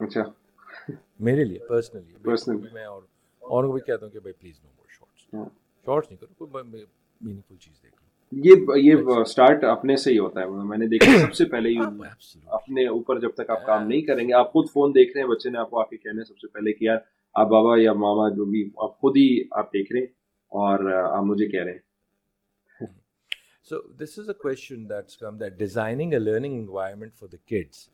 اچھا۔ 0.00 0.22
میرے 1.20 1.44
لیے 1.44 1.58
پرسنلی 1.68 2.14
Personally. 2.28 2.72
میں 2.72 2.84
اور 2.84 3.02
اوروں 3.42 3.68
کو 3.68 3.72
بھی 3.72 3.80
کہتا 3.82 4.06
ہوں 4.06 4.12
کہ 4.12 4.20
بھائی 4.20 4.32
پلیز 4.32 4.54
نو 4.64 4.70
مور 4.70 4.86
شارٹس 4.88 5.34
ہاں۔ 5.34 5.44
شارٹس 5.86 6.10
نہیں 6.10 6.20
کرو 6.20 6.46
کوئی 6.46 6.64
میننگ 6.64 7.40
فل 7.48 7.56
چیز 7.56 7.82
دیکھ 7.82 7.94
یہ 8.32 8.54
یہ 8.78 9.22
سٹارٹ 9.24 9.64
اپنے 9.64 9.96
سے 9.96 10.12
ہی 10.12 10.18
ہوتا 10.18 10.40
ہے۔ 10.40 10.46
میں 10.64 10.78
نے 10.78 10.86
دیکھا 10.88 11.12
سب 11.18 11.34
سے 11.34 11.44
پہلے 11.46 11.68
ہی 11.70 11.76
Absolutely. 11.78 12.40
اپنے 12.52 12.86
اوپر 12.88 13.20
جب 13.20 13.30
تک 13.34 13.50
آپ 13.50 13.64
کام 13.66 13.86
نہیں 13.88 14.00
کریں 14.02 14.26
گے 14.28 14.32
آپ 14.34 14.52
خود 14.52 14.70
فون 14.72 14.94
دیکھ 14.94 15.12
رہے 15.12 15.22
ہیں 15.22 15.28
بچے 15.28 15.50
نے 15.50 15.58
آپ 15.58 15.70
کو 15.70 15.80
آ 15.80 15.84
کے 15.84 15.96
کہنا 15.96 16.18
ہے 16.18 16.24
سب 16.24 16.38
سے 16.38 16.48
پہلے 16.48 16.72
کہ 16.72 16.84
یار 16.84 16.98
آپ 17.34 17.48
بابا 17.48 17.74
یا 17.78 17.92
ماما 17.94 18.28
جو 18.28 18.44
بھی 18.44 18.68
آپ 18.76 18.98
خود 19.00 19.16
ہی 19.16 19.26
آپ 19.50 19.72
دیکھ 19.72 19.92
رہے 19.92 20.00
ہیں 20.00 20.06
اور 20.52 20.90
آپ 20.92 21.22
مجھے 21.24 21.46
کہہ 21.46 21.62
رہے 21.62 21.72
ہیں۔ 21.72 21.78
So 23.68 23.78
this 23.98 24.16
is 24.16 24.28
a 24.28 24.34
question 24.34 24.86
that's 24.88 25.16
come 25.16 25.38
that 25.38 25.58
designing 25.58 26.14
a 26.14 26.18
learning 26.20 26.52
environment 26.56 27.12
for 27.20 27.26
the 27.26 27.38
kids. 27.52 27.90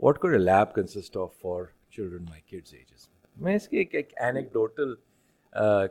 What 0.00 0.20
could 0.20 0.34
a 0.34 0.38
lab 0.38 0.72
consist 0.74 1.16
of 1.16 1.34
for 1.34 1.58
children 1.90 2.28
my 2.28 2.40
kids' 2.52 2.72
ages? 2.74 3.08
میں 3.36 3.54
اس 3.56 3.66
کی 3.68 3.76
ایک 3.78 3.94
ایک 3.94 4.12
اینیکڈوٹل 4.26 4.94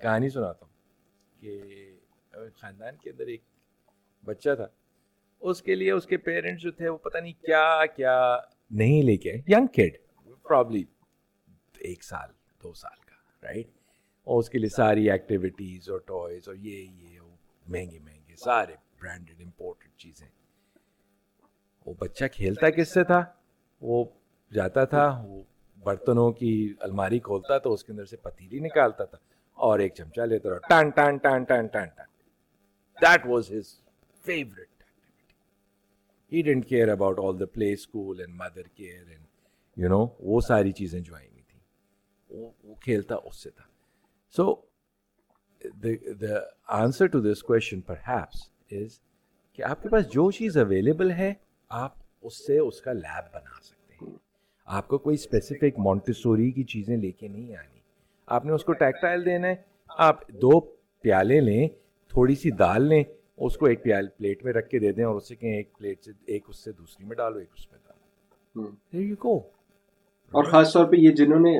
کہانی 0.02 0.30
سناتا 0.30 0.66
ہوں 0.66 1.42
کہ 1.42 2.50
خاندان 2.62 2.96
کے 3.02 3.10
اندر 3.10 3.28
ایک 3.34 3.42
بچہ 4.24 4.56
تھا 4.58 4.68
اس 5.42 5.62
کے 5.62 5.76
لیے 5.76 5.92
اس 5.92 6.06
کے 6.06 6.18
پیرنٹس 6.28 6.62
جو 6.62 6.72
تھے 6.78 6.88
وہ 6.90 6.98
پتہ 7.04 7.18
نہیں 7.18 7.34
کیا 7.46 7.86
کیا 7.96 8.16
نہیں 8.72 9.04
لے 9.04 9.18
کے 9.18 9.34
ینگ 9.56 9.68
کڈ 9.76 9.98
پرابلی 10.48 10.84
ایک 11.90 12.04
سال، 12.04 12.30
دو 12.64 12.74
سال 12.74 13.00
کا 13.06 13.48
رائٹ 13.48 13.68
اور 14.28 14.40
اس 14.40 14.50
کے 14.50 14.58
لیے 14.60 14.70
ساری 14.76 15.10
ایکٹیویٹیز 15.12 15.90
اور 15.90 16.00
ٹوائز 16.08 16.48
اور 16.48 16.56
یہ 16.56 16.78
یہ، 16.78 17.20
وہ 17.20 17.36
مہنگے 17.66 18.00
مہنگے 18.00 18.19
سارے 18.44 18.76
برانڈیڈ 19.02 19.42
امپورٹڈ 19.42 19.98
چیزیں۔ 19.98 20.28
وہ 21.86 21.94
بچہ 22.00 22.26
کھیلتا 22.34 22.70
کس 22.70 22.94
سے 22.94 23.04
تھا؟ 23.04 23.24
وہ 23.82 24.06
جاتا 24.52 24.86
تھا 24.86 25.24
وہ 25.26 25.42
برتنوں 25.78 26.32
کی 26.32 26.74
الماری 26.80 27.20
کھولتا 27.20 27.58
تو 27.58 27.74
اس 27.74 27.84
کے 27.84 27.92
اندر 27.92 28.06
سے 28.06 28.18
پتیلی 28.18 28.60
نکالتا 28.60 29.06
تھا 29.06 29.18
اور 29.54 29.80
ایک 29.80 29.96
چمچہ 29.96 30.22
لیتا 30.22 30.50
رہا 30.50 30.58
ٹان 30.58 30.90
ٹان 30.90 31.18
ٹان 31.18 31.44
ٹان 31.44 31.68
ٹان 31.68 31.88
ٹان 31.88 32.08
that 32.98 33.26
was 33.26 33.52
his 33.52 33.82
favourite 34.24 34.70
activity 34.70 36.36
he 36.36 36.42
didn't 36.42 36.66
care 36.66 36.90
about 36.90 37.20
all 37.20 37.40
the 37.40 37.46
play 37.46 37.74
school 37.74 38.20
and 38.20 38.34
mother 38.36 38.68
care 38.68 39.08
and 39.08 39.26
you 39.78 39.90
know 39.90 40.06
وہ 40.20 40.40
ساری 40.42 40.72
چیزیں 40.72 41.00
جو 41.00 41.16
آئی 41.16 41.30
ہوئی 41.30 41.42
تھیں۔ 41.42 41.62
وہ 42.30 42.76
کھیلتا 42.76 43.16
اس 43.16 43.44
سے 43.44 43.50
تھا۔ 43.50 43.64
So 44.32 44.44
so, 44.44 44.62
the 46.22 46.36
answer 46.68 47.08
to 47.08 47.20
this 47.20 47.44
question 47.44 47.82
perhaps 48.08 48.50
is 48.72 49.00
کہ 49.54 49.64
آپ 49.64 49.84
کے 49.84 49.90
پاس 49.90 50.10
جو 50.10 50.32
چیز 50.32 50.58
اویلیبل 50.58 51.12
ہے 51.12 51.34
آپ 51.70 51.94
اس 52.22 52.48
سے 52.48 52.58
اس 52.58 52.82
کا 52.82 52.94
لیب 52.94 53.26
بنا 53.34 53.62
سکتے 53.62 54.06
ہیں۔ 54.06 54.14
آپ 54.66 54.88
کو 54.88 54.98
کوئی 54.98 55.14
اسپیسیفک 55.14 55.80
مونٹیسوری 55.80 56.52
کی 56.52 56.64
چیزیں 56.64 56.98
لے 56.98 57.12
کے 57.12 57.28
نہیں 57.28 57.56
آنی۔ 57.56 57.80
آپ 58.28 58.46
نے 58.46 58.52
اس 58.52 58.64
کو 58.64 58.74
ٹیکٹائل 58.74 59.26
دینا 59.26 59.48
ہے۔ 59.48 59.56
آپ 59.90 60.28
دو 60.28 60.60
پیالے 61.02 61.42
لیں 61.42 61.68
تھوڑی 62.10 62.36
سی 62.36 62.52
دال 62.52 62.90
لیں 62.90 63.04
اس 63.38 63.58
کو 63.58 63.66
ایک 63.66 63.84
پیال 63.84 64.08
پلیٹ 64.08 64.44
میں 64.44 64.54
رکھ 64.54 64.70
کے 64.70 64.80
دے 64.80 64.92
دیں 64.92 65.04
اور 65.04 65.16
اسے 65.16 65.36
کہیں 65.36 65.54
ایک 65.54 65.78
پلیٹ 65.78 66.04
سے 66.04 66.12
ایک 66.26 66.46
اس 66.48 66.64
سے 66.64 66.72
دوسری 66.72 67.06
میں 67.06 67.16
ڈالو 67.16 67.38
ایک 67.38 67.50
اس 67.58 67.72
میں 67.72 67.80
ڈالو۔ 67.84 67.90
There 68.62 69.14
you 69.14 69.36
go. 69.36 69.59
اور 70.32 70.44
خاص 70.44 70.74
طور 70.74 70.86
پہ 70.86 70.96
یہ 70.96 71.12
جنہوں 71.12 71.40
نے 71.40 71.54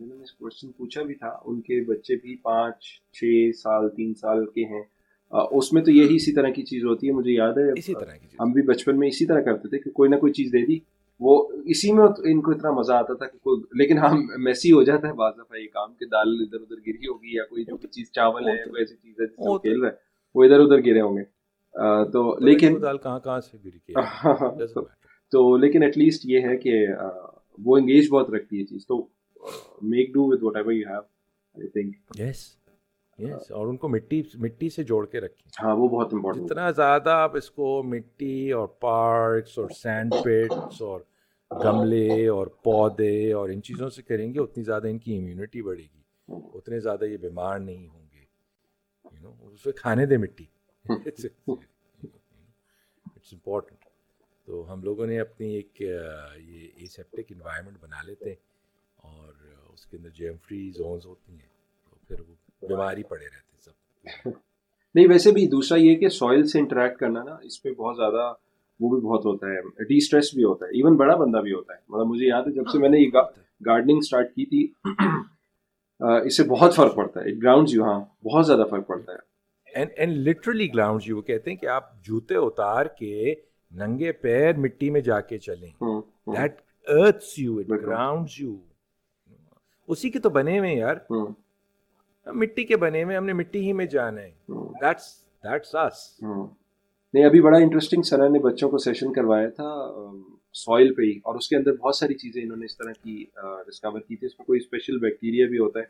جنہوں 0.00 0.18
نے 0.18 0.24
کوشچن 0.38 0.72
پوچھا 0.72 1.02
بھی 1.02 1.14
تھا 1.14 1.36
ان 1.44 1.60
کے 1.60 1.84
بچے 1.88 2.16
بھی 2.16 2.36
پانچ 2.36 2.74
چھ 3.12 3.50
سال 3.62 3.88
تین 3.88 4.14
سال 4.14 4.46
کے 4.46 4.64
ہیں۔ 4.64 4.82
اس 5.50 5.72
میں 5.72 5.82
تو 5.82 5.90
یہی 5.90 6.16
اسی 6.16 6.32
طرح 6.32 6.48
کی 6.48 6.62
چیز 6.62 6.84
ہوتی 6.84 7.06
ہے 7.06 7.12
مجھے 7.12 7.32
یاد 7.32 7.52
ہے۔ 7.52 7.70
اسی 7.72 7.94
طرح 7.94 8.16
کی 8.16 8.36
ہم 8.40 8.52
بھی 8.52 8.62
بچپن 8.62 8.98
میں 8.98 9.08
اسی 9.08 9.26
طرح 9.26 9.40
کرتے 9.40 9.68
تھے 9.68 9.78
کہ 9.78 9.90
کوئی 9.90 10.10
نہ 10.10 10.16
کوئی 10.16 10.32
چیز 10.32 10.52
دے 10.52 10.66
دی۔ 10.66 10.78
وہ 11.20 11.48
اسی 11.64 11.92
میں 11.92 12.04
ان 12.24 12.40
کو 12.40 12.50
اتنا 12.50 12.70
مزہ 12.70 12.92
آتا 12.92 13.14
تھا 13.14 13.26
کہ 13.26 13.38
کوئی 13.38 13.62
لیکن 13.72 13.98
ہم 13.98 14.26
میسی 14.38 14.72
ہو 14.72 14.82
جاتا 14.82 15.08
ہے 15.08 15.12
بعض 15.12 15.32
دفعہ 15.34 15.58
یہ 15.58 15.66
کام 15.72 15.94
کہ 15.94 16.06
دال 16.06 16.28
ادھر 16.40 16.60
ادھر 16.60 16.76
گری 16.76 17.06
ہوگی 17.06 17.36
یا 17.36 17.44
کوئی 17.44 17.64
جو 17.64 17.76
بھی 17.76 17.88
چیز 17.88 18.10
چاول 18.12 18.48
ہے 18.48 18.56
کوئی 18.56 18.82
ایسی 18.82 18.94
چیز 18.94 19.20
ہے 19.20 19.26
جس 19.26 19.36
کو 19.36 19.58
کھیل 19.58 19.80
رہا 19.80 19.90
ہے 19.90 19.94
وہ 20.34 20.44
ادھر 20.44 20.60
ادھر 20.60 20.80
گرے 20.86 21.00
ہوں 21.00 21.16
گے۔ 21.16 21.22
تو 22.12 22.38
لیکن 22.38 22.82
دال 22.82 22.98
کہاں 22.98 23.20
کہاں 23.20 23.40
سے 23.40 23.58
گری 23.64 23.92
تو 25.32 25.56
لیکن 25.56 25.82
ایٹ 25.82 25.98
لیسٹ 25.98 26.22
یہ 26.24 26.40
ہے 26.40 26.56
کہ 26.56 26.86
وہ 27.58 27.76
انگیج 27.76 28.08
بہت 28.10 28.30
رکھتی 28.30 28.60
ہے 28.60 28.64
چیز۔ 28.64 28.86
تو 28.86 28.96
make 29.82 30.12
do 30.14 30.24
with 30.24 30.44
whatever 30.56 30.72
you 30.72 30.88
have 30.88 31.00
I 31.54 31.68
think 31.68 32.20
yes 32.20 32.40
yes 33.18 33.50
اور 33.50 33.66
ان 33.66 33.76
کو 33.76 33.88
مٹی 33.88 34.22
مٹی 34.34 34.68
سے 34.70 34.82
جوڑ 34.84 35.06
کے 35.06 35.20
رکھیں۔ 35.20 35.50
ہاں 35.62 35.76
وہ 35.76 35.88
بہت 35.88 36.14
امپورٹنٹ 36.14 36.46
جتنا 36.46 36.70
زیادہ 36.70 37.10
آپ 37.10 37.36
اس 37.36 37.50
کو 37.50 37.82
مٹی 37.82 38.52
اور 38.52 38.68
پارکس 38.80 39.58
اور 39.58 39.68
سینڈ 39.68 40.14
پیٹس 40.24 40.82
اور 40.82 41.00
گملے 41.50 42.28
اور 42.28 42.46
پودے 42.62 43.32
اور 43.32 43.48
ان 43.48 43.62
چیزوں 43.62 43.90
سے 43.90 44.02
کریں 44.02 44.34
گے 44.34 44.40
اتنی 44.40 44.64
زیادہ 44.64 44.86
ان 44.88 44.98
کی 44.98 45.18
امیونٹی 45.18 45.62
بڑھے 45.62 45.82
گی۔ 45.82 46.00
اتنے 46.28 46.80
زیادہ 46.80 47.04
یہ 47.04 47.16
بیمار 47.16 47.58
نہیں 47.58 47.86
ہوں 47.88 48.06
گے۔ 48.12 48.24
یو 49.04 49.20
نو 49.20 49.48
اس 49.48 49.62
پہ 49.62 49.70
کھانے 49.72 50.06
دے 50.06 50.16
مٹی۔ 50.16 50.44
اٹس 53.06 53.32
امپورٹنٹ 53.32 53.81
تو 54.48 54.72
ہم 54.72 54.82
لوگوں 54.82 55.06
نے 55.06 55.20
اپنی 55.20 55.54
ایک 55.54 55.80
یہ 55.80 56.68
اے 56.74 56.86
سیپٹک 56.86 57.24
انوائرمنٹ 57.30 57.76
بنا 57.80 58.02
لیتے 58.02 58.28
ہیں 58.28 58.36
اور 58.96 59.32
اس 59.72 59.86
کے 59.86 59.96
اندر 59.96 60.08
جیم 60.08 60.36
فری 60.48 60.70
زونز 60.70 61.06
ہوتی 61.06 61.32
ہیں 61.32 61.48
تو 61.90 61.96
پھر 62.08 62.20
وہ 62.20 62.68
بیماری 62.68 63.02
پڑے 63.02 63.24
رہتے 63.24 63.60
سب۔ 63.60 63.74
نہیں 64.94 65.08
ویسے 65.08 65.30
بھی 65.30 65.46
دوسرا 65.46 65.78
یہ 65.78 65.94
کہ 65.96 66.08
سوئل 66.08 66.46
سے 66.46 66.58
انٹریکٹ 66.58 66.98
کرنا 66.98 67.22
نا 67.22 67.36
اس 67.42 67.62
پہ 67.62 67.70
بہت 67.70 67.96
زیادہ 67.96 68.32
وہ 68.80 68.88
بھی 68.90 69.00
بہت 69.00 69.24
ہوتا 69.24 69.46
ہے 69.46 69.84
ڈی 69.84 69.96
اسٹریس 69.96 70.34
بھی 70.34 70.44
ہوتا 70.44 70.66
ہے 70.66 70.70
ایون 70.70 70.96
بڑا 70.96 71.16
بندہ 71.16 71.38
بھی 71.38 71.52
ہوتا 71.52 71.74
ہے۔ 71.74 71.78
مطلب 71.88 72.06
مجھے 72.06 72.26
یاد 72.26 72.42
ہے 72.42 72.52
جب 72.52 72.68
سے 72.72 72.78
میں 72.78 72.88
نے 72.88 72.98
یہ 72.98 73.10
گارڈننگ 73.66 73.98
اسٹارٹ 73.98 74.34
کی 74.34 74.46
تھی 74.46 74.66
اس 76.26 76.36
سے 76.36 76.42
بہت 76.42 76.74
فرق 76.74 76.94
پڑتا 76.94 77.20
ہے۔ 77.20 77.42
گراؤنڈ 77.42 77.68
یو 77.70 77.84
ہاں 77.84 78.00
بہت 78.24 78.46
زیادہ 78.46 78.64
فرق 78.70 78.86
پڑتا 78.86 79.12
ہے۔ 79.12 79.30
اینڈ 79.96 80.28
لٹرلی 80.28 80.68
گراؤنڈ 80.74 81.02
یو 81.04 81.20
کہتے 81.22 81.50
ہیں 81.50 81.56
کہ 81.56 81.66
آپ 81.66 82.02
جوتے 82.02 82.36
اتار 82.36 82.86
کے 82.86 83.34
ننگے 83.74 84.12
پیر 84.12 84.56
مٹی 84.56 84.90
میں 84.90 85.00
جا 85.00 85.20
کے 85.20 85.38
چلیں۔ 85.38 85.70
That 86.26 86.60
earths 86.88 87.38
you 87.38 87.58
it 87.58 87.70
grounds 87.70 88.40
you 88.40 88.56
اسی 89.88 90.10
کے 90.10 90.18
تو 90.18 90.30
بنے 90.30 90.58
ہوئے 90.58 90.74
یار۔ 90.74 90.96
مٹی 92.26 92.64
کے 92.64 92.76
بنے 92.76 93.04
ہوئے 93.04 93.16
ہم 93.16 93.24
نے 93.24 93.32
مٹی 93.32 93.66
ہی 93.66 93.72
میں 93.72 93.86
جانا 93.86 94.20
ہے۔ 94.22 94.30
دیٹس 94.82 95.22
دیٹس 95.44 95.74
اس 95.74 96.22
نہیں 97.14 97.24
ابھی 97.24 97.40
بڑا 97.40 97.58
انٹرسٹنگ 97.58 98.02
سر 98.02 98.28
نے 98.28 98.38
بچوں 98.38 98.70
کو 98.70 98.78
سیشن 98.78 99.12
کروایا 99.12 99.48
تھا 99.48 99.70
سوئل 100.52 100.94
پہ 100.94 101.02
ہی۔ 101.02 101.16
اور 101.24 101.34
اس 101.34 101.48
کے 101.48 101.56
اندر 101.56 101.72
بہت 101.72 101.96
ساری 101.96 102.14
چیزیں 102.14 102.42
انہوں 102.42 102.56
نے 102.56 102.64
اس 102.64 102.76
طرح 102.76 102.92
کی 102.92 103.24
ڈسکور 103.66 104.00
کی 104.00 104.16
تھی۔ 104.16 104.26
اس 104.26 104.38
میں 104.38 104.46
کوئی 104.46 104.60
اسپیشل 104.60 104.98
بیکٹیریا 104.98 105.46
بھی 105.46 105.58
ہوتا 105.58 105.80
ہے۔ 105.80 105.84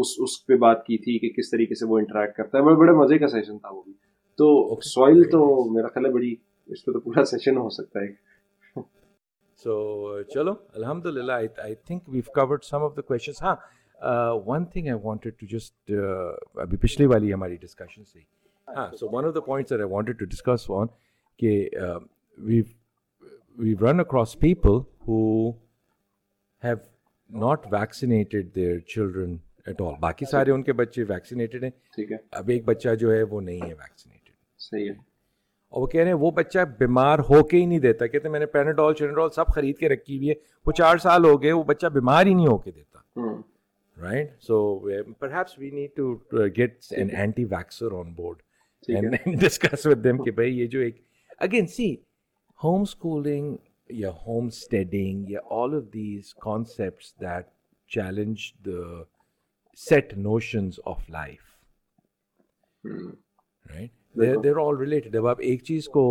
اس 0.00 0.06
اس 0.18 0.46
پہ 0.46 0.56
بات 0.56 0.86
کی 0.86 0.98
تھی 0.98 1.18
کہ 1.18 1.28
کس 1.28 1.50
طریقے 1.50 1.74
سے 1.74 1.86
وہ 1.86 1.98
انٹریکٹ 1.98 2.36
کرتا 2.36 2.58
ہے۔ 2.58 2.62
بڑے 2.62 2.74
بڑے 2.74 2.92
مزے 2.92 3.18
کا 3.18 3.28
سیشن 3.28 3.58
تھا 3.58 3.74
وہ 3.74 3.82
بھی۔ 3.82 3.92
تو 4.38 4.80
سوئل 4.80 5.22
تو 5.22 5.40
میرا 5.72 5.86
خیال 5.86 6.06
ہے 6.06 6.10
بڑی 6.10 6.34
اس 6.68 6.84
پہ 6.84 6.92
تو 6.92 7.00
پورا 7.00 7.24
سیشن 7.30 7.56
ہو 7.56 7.68
سکتا 7.78 8.00
ہے۔ 8.00 8.82
سو 9.62 10.22
چلو 10.34 10.52
الحمد 10.74 11.06
للہ 11.06 11.32
I 11.32 11.74
think 11.74 12.08
we've 12.08 12.32
covered 12.34 12.64
some 12.64 12.82
of 12.84 12.96
the 12.96 13.02
questions 13.08 13.42
ہاں 13.42 13.56
one 14.46 14.64
thing 14.72 14.88
I 14.88 14.98
wanted 15.02 15.38
to 15.40 15.46
just 15.50 15.92
ابھی 16.64 16.76
پچھلی 16.82 17.06
والی 17.06 17.32
ہماری 17.34 17.56
ڈسکشن 17.60 18.04
سے۔ 18.04 18.18
ہاں 18.68 18.88
so 18.96 19.08
one 19.12 19.26
of 19.26 19.34
the 19.34 19.40
points 19.50 19.72
I 19.72 19.90
wanted 19.92 20.18
to 20.18 20.24
discuss 20.24 20.70
on 20.78 20.86
کہ 21.40 21.68
we've 22.38 22.64
we've 23.58 23.86
run 23.86 24.00
across 24.00 24.38
people 24.40 24.80
who 25.08 25.50
have 26.62 26.76
not 27.30 27.62
vaccinated 27.72 28.48
their 28.56 28.74
children 28.92 29.36
at 29.66 29.80
all 29.82 29.94
باقی 30.00 30.26
سارے 30.30 30.50
ان 30.52 30.62
کے 30.62 30.72
بچے 30.80 31.02
ویکسینیٹڈ 31.08 31.64
ہیں۔ 31.64 31.70
اب 32.38 32.48
ایک 32.48 32.64
بچہ 32.64 32.94
جو 33.00 33.12
ہے 33.12 33.22
وہ 33.30 33.40
نہیں 33.40 33.60
ہے 33.60 33.74
ویکسینیٹڈ 33.74 34.30
صحیح 34.60 34.88
ہے۔ 34.90 34.94
اور 35.74 35.82
وہ 35.82 35.86
کہہ 35.86 36.00
رہے 36.00 36.06
ہیں 36.06 36.18
وہ 36.18 36.30
بچہ 36.30 36.64
بیمار 36.78 37.18
ہو 37.28 37.42
کے 37.44 37.56
ہی 37.56 37.64
نہیں 37.66 37.78
دیتا 37.80 38.06
کہتے 38.06 38.26
ہیں 38.26 38.32
میں 38.32 38.40
نے 38.40 38.46
پیناڈول 38.48 38.94
چیناڈول 38.94 39.30
سب 39.30 39.46
خرید 39.46 39.78
کے 39.78 39.88
رکھی 39.88 40.16
ہوئی 40.16 40.28
ہے 40.28 40.34
وہ 40.66 40.72
چار 40.72 40.98
سال 40.98 41.24
ہو 41.24 41.40
گئے 41.42 41.52
وہ 41.52 41.62
بچہ 41.64 41.86
بیمار 41.94 42.26
ہی 42.26 42.34
نہیں 42.34 42.46
ہو 42.46 42.56
کے 42.58 42.70
دیتا۔ 42.70 42.98
Right 43.96 44.30
so 44.42 44.58
perhaps 45.18 45.58
we 45.58 45.70
need 45.70 45.90
to 45.96 46.14
get 46.56 46.76
an 46.90 47.10
anti 47.16 47.44
vaxxer 47.46 47.92
on 47.92 48.12
board 48.12 48.42
and 48.88 49.40
discuss 49.40 49.86
with 49.86 50.04
them 50.04 50.22
کہ 50.22 50.30
بھائی 50.30 50.58
یہ 50.58 50.66
جو 50.66 50.80
ایک 50.80 51.00
اگین 51.40 51.66
سی 51.66 51.94
ہوم 52.60 52.82
اسکولنگ 52.82 53.56
یا 53.90 54.10
ہوم 54.26 54.46
اسٹڈنگ 54.46 55.30
یا 55.30 55.40
all 55.52 55.74
of 55.74 55.92
these 55.94 56.34
concepts 56.42 57.14
that 57.20 57.46
challenge 57.90 58.50
the 58.66 59.02
set 59.80 60.16
notions 60.20 60.78
of 60.86 61.10
life 61.10 61.42
right 63.64 63.90
they're 64.14 64.56
all 64.56 64.76
related 64.76 65.16
اب 65.16 65.26
آپ 65.26 65.40
ایک 65.40 65.62
چیز 65.64 65.88
کو 65.88 66.02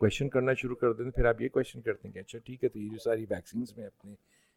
کویشچن 0.00 0.28
کرنا 0.28 0.54
شروع 0.54 0.76
کر 0.76 0.92
دیں 0.92 1.10
پھر 1.10 1.24
آپ 1.24 1.40
یہ 1.42 1.48
کویشچن 1.48 1.80
کرتے 1.80 2.08
ہیں 2.08 2.12
کہ 2.14 2.18
اچھا 2.18 2.38
ٹھیک 2.38 2.64
ہے 2.64 2.68
تو 2.68 2.78
یہ 2.78 2.88
جو 2.88 2.98
ساری 2.98 3.26
ویکسینس 3.30 3.76
میں 3.76 3.86
اپنے 3.86 4.14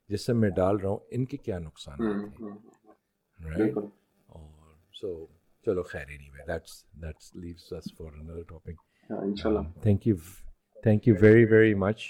جسم 0.09 0.39
میں 0.41 0.49
ڈال 0.49 0.77
رہا 0.77 0.89
ہوں 0.89 0.97
ان 1.11 1.25
کے 1.25 1.37
کیا 1.37 1.59
نقصانات 1.59 2.41
ہیں؟ 2.41 2.49
رائٹ 3.39 3.77
اور 3.77 4.75
سو 4.93 5.25
چلو 5.65 5.83
خیر 5.83 6.07
anyway 6.29 6.45
that's 6.47 6.83
that's 7.01 7.35
leaves 7.35 7.73
us 7.73 7.93
for 7.97 8.11
another 8.13 8.41
topic 8.41 8.81
ہاں 9.09 9.17
ان 9.17 9.35
شاء 9.35 9.49
اللہ 9.49 9.79
thank 9.81 10.07
you 10.07 10.15
thank 10.83 11.07
you 11.07 11.15
very 11.21 11.45
very 11.45 11.73
much 11.73 12.03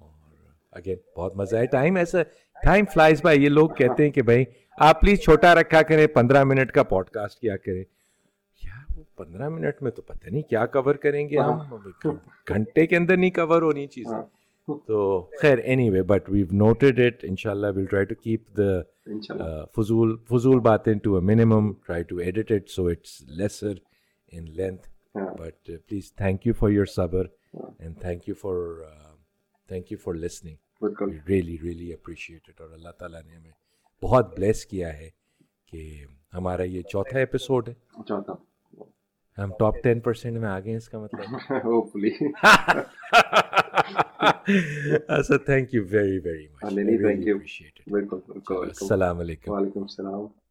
اور 0.00 0.08
اگین 0.72 0.96
بہت 1.16 1.36
مزہ 1.36 1.56
ہے 1.56 1.66
ٹائم 1.66 1.96
ایسا 1.96 2.22
ٹائم 2.62 2.84
فلائز 2.94 3.22
بائی 3.22 3.42
یہ 3.44 3.48
لوگ 3.48 3.68
کہتے 3.68 4.04
ہیں 4.04 4.10
کہ 4.10 4.22
بھائی 4.22 4.44
آپ 4.78 5.00
پلیز 5.00 5.20
چھوٹا 5.20 5.54
رکھا 5.54 5.82
کریں 5.82 6.06
پندرہ 6.06 6.44
منٹ 6.44 6.72
کا 6.72 6.82
پوڈ 6.82 7.10
کاسٹ 7.10 7.40
کیا 7.40 7.56
کریں۔ 7.56 7.84
پندرہ 9.18 9.48
منٹ 9.48 9.82
میں 9.82 9.90
تو 9.90 10.02
پتہ 10.02 10.28
نہیں 10.28 10.42
کیا 10.42 10.64
کور 10.66 10.94
کریں 10.94 11.28
گے 11.28 11.38
ہم۔ 11.38 11.58
گھنٹے 12.46 12.86
کے 12.86 12.96
اندر 12.96 13.16
نہیں 13.16 13.30
کور 13.30 13.62
ہونی 13.62 13.86
چیزیں۔ 13.86 14.18
تو 14.86 14.98
خیر 15.40 15.58
anyway 15.90 16.02
but 16.02 16.28
we've 16.30 16.46
noted 16.52 17.00
it 17.00 17.24
ان 17.24 17.36
شاء 17.36 17.50
اللہ 17.50 17.66
we'll 17.76 17.86
try 17.86 18.04
to 18.04 18.14
keep 18.14 18.56
the 18.56 18.70
فضول 19.76 20.16
فضول 20.30 20.60
باتیں 20.60 20.92
to 20.94 21.14
a 21.14 21.20
minimum 21.20 21.72
try 21.86 22.02
to 22.02 22.16
edit 22.16 22.52
it 22.52 22.68
so 22.70 22.86
it's 22.86 23.20
lesser 23.28 23.74
in 24.32 24.50
length 24.50 24.88
ہاں۔ 25.14 25.26
But 25.38 25.70
please 25.88 26.12
thank 26.12 26.46
you 26.46 26.52
for 26.58 26.70
your 26.70 26.86
صبر 26.86 27.26
and 27.78 28.00
thank 28.00 28.28
you 28.28 28.34
for 28.34 28.56
thank 29.68 29.92
you 29.92 29.98
for 30.04 30.14
listening 30.14 30.84
really 31.28 31.56
really 31.62 31.92
appreciated 31.92 32.60
اور 32.60 32.70
اللہ 32.70 32.90
تعالیٰ 32.98 33.22
نے 33.22 33.34
ہمیں 33.36 33.50
بہت 34.02 34.36
بلیس 34.38 34.64
کیا 34.66 34.92
ہے 34.98 35.08
کہ 35.72 36.04
ہمارا 36.34 36.62
یہ 36.64 36.82
چوتھا 36.82 37.18
ایپیسوڈ 37.18 37.68
ہے۔ 37.68 37.74
ہم 39.38 39.50
ٹاپ 39.58 39.74
ٹین 39.82 40.00
پرسینٹ 40.00 40.38
میں 40.38 40.48
آ 40.48 40.60
گئے 40.60 40.76
اس 40.76 40.88
کا 40.88 40.98
مطلب۔ 40.98 41.20
اچھا 45.08 45.36
thank 45.36 45.74
you 45.74 45.84
very 45.90 46.18
very 46.18 46.46
much 46.46 46.64
السلام 48.60 49.18
علیکم۔ 49.18 49.52
وعلیکم 49.52 49.80
السلام۔ 49.80 50.45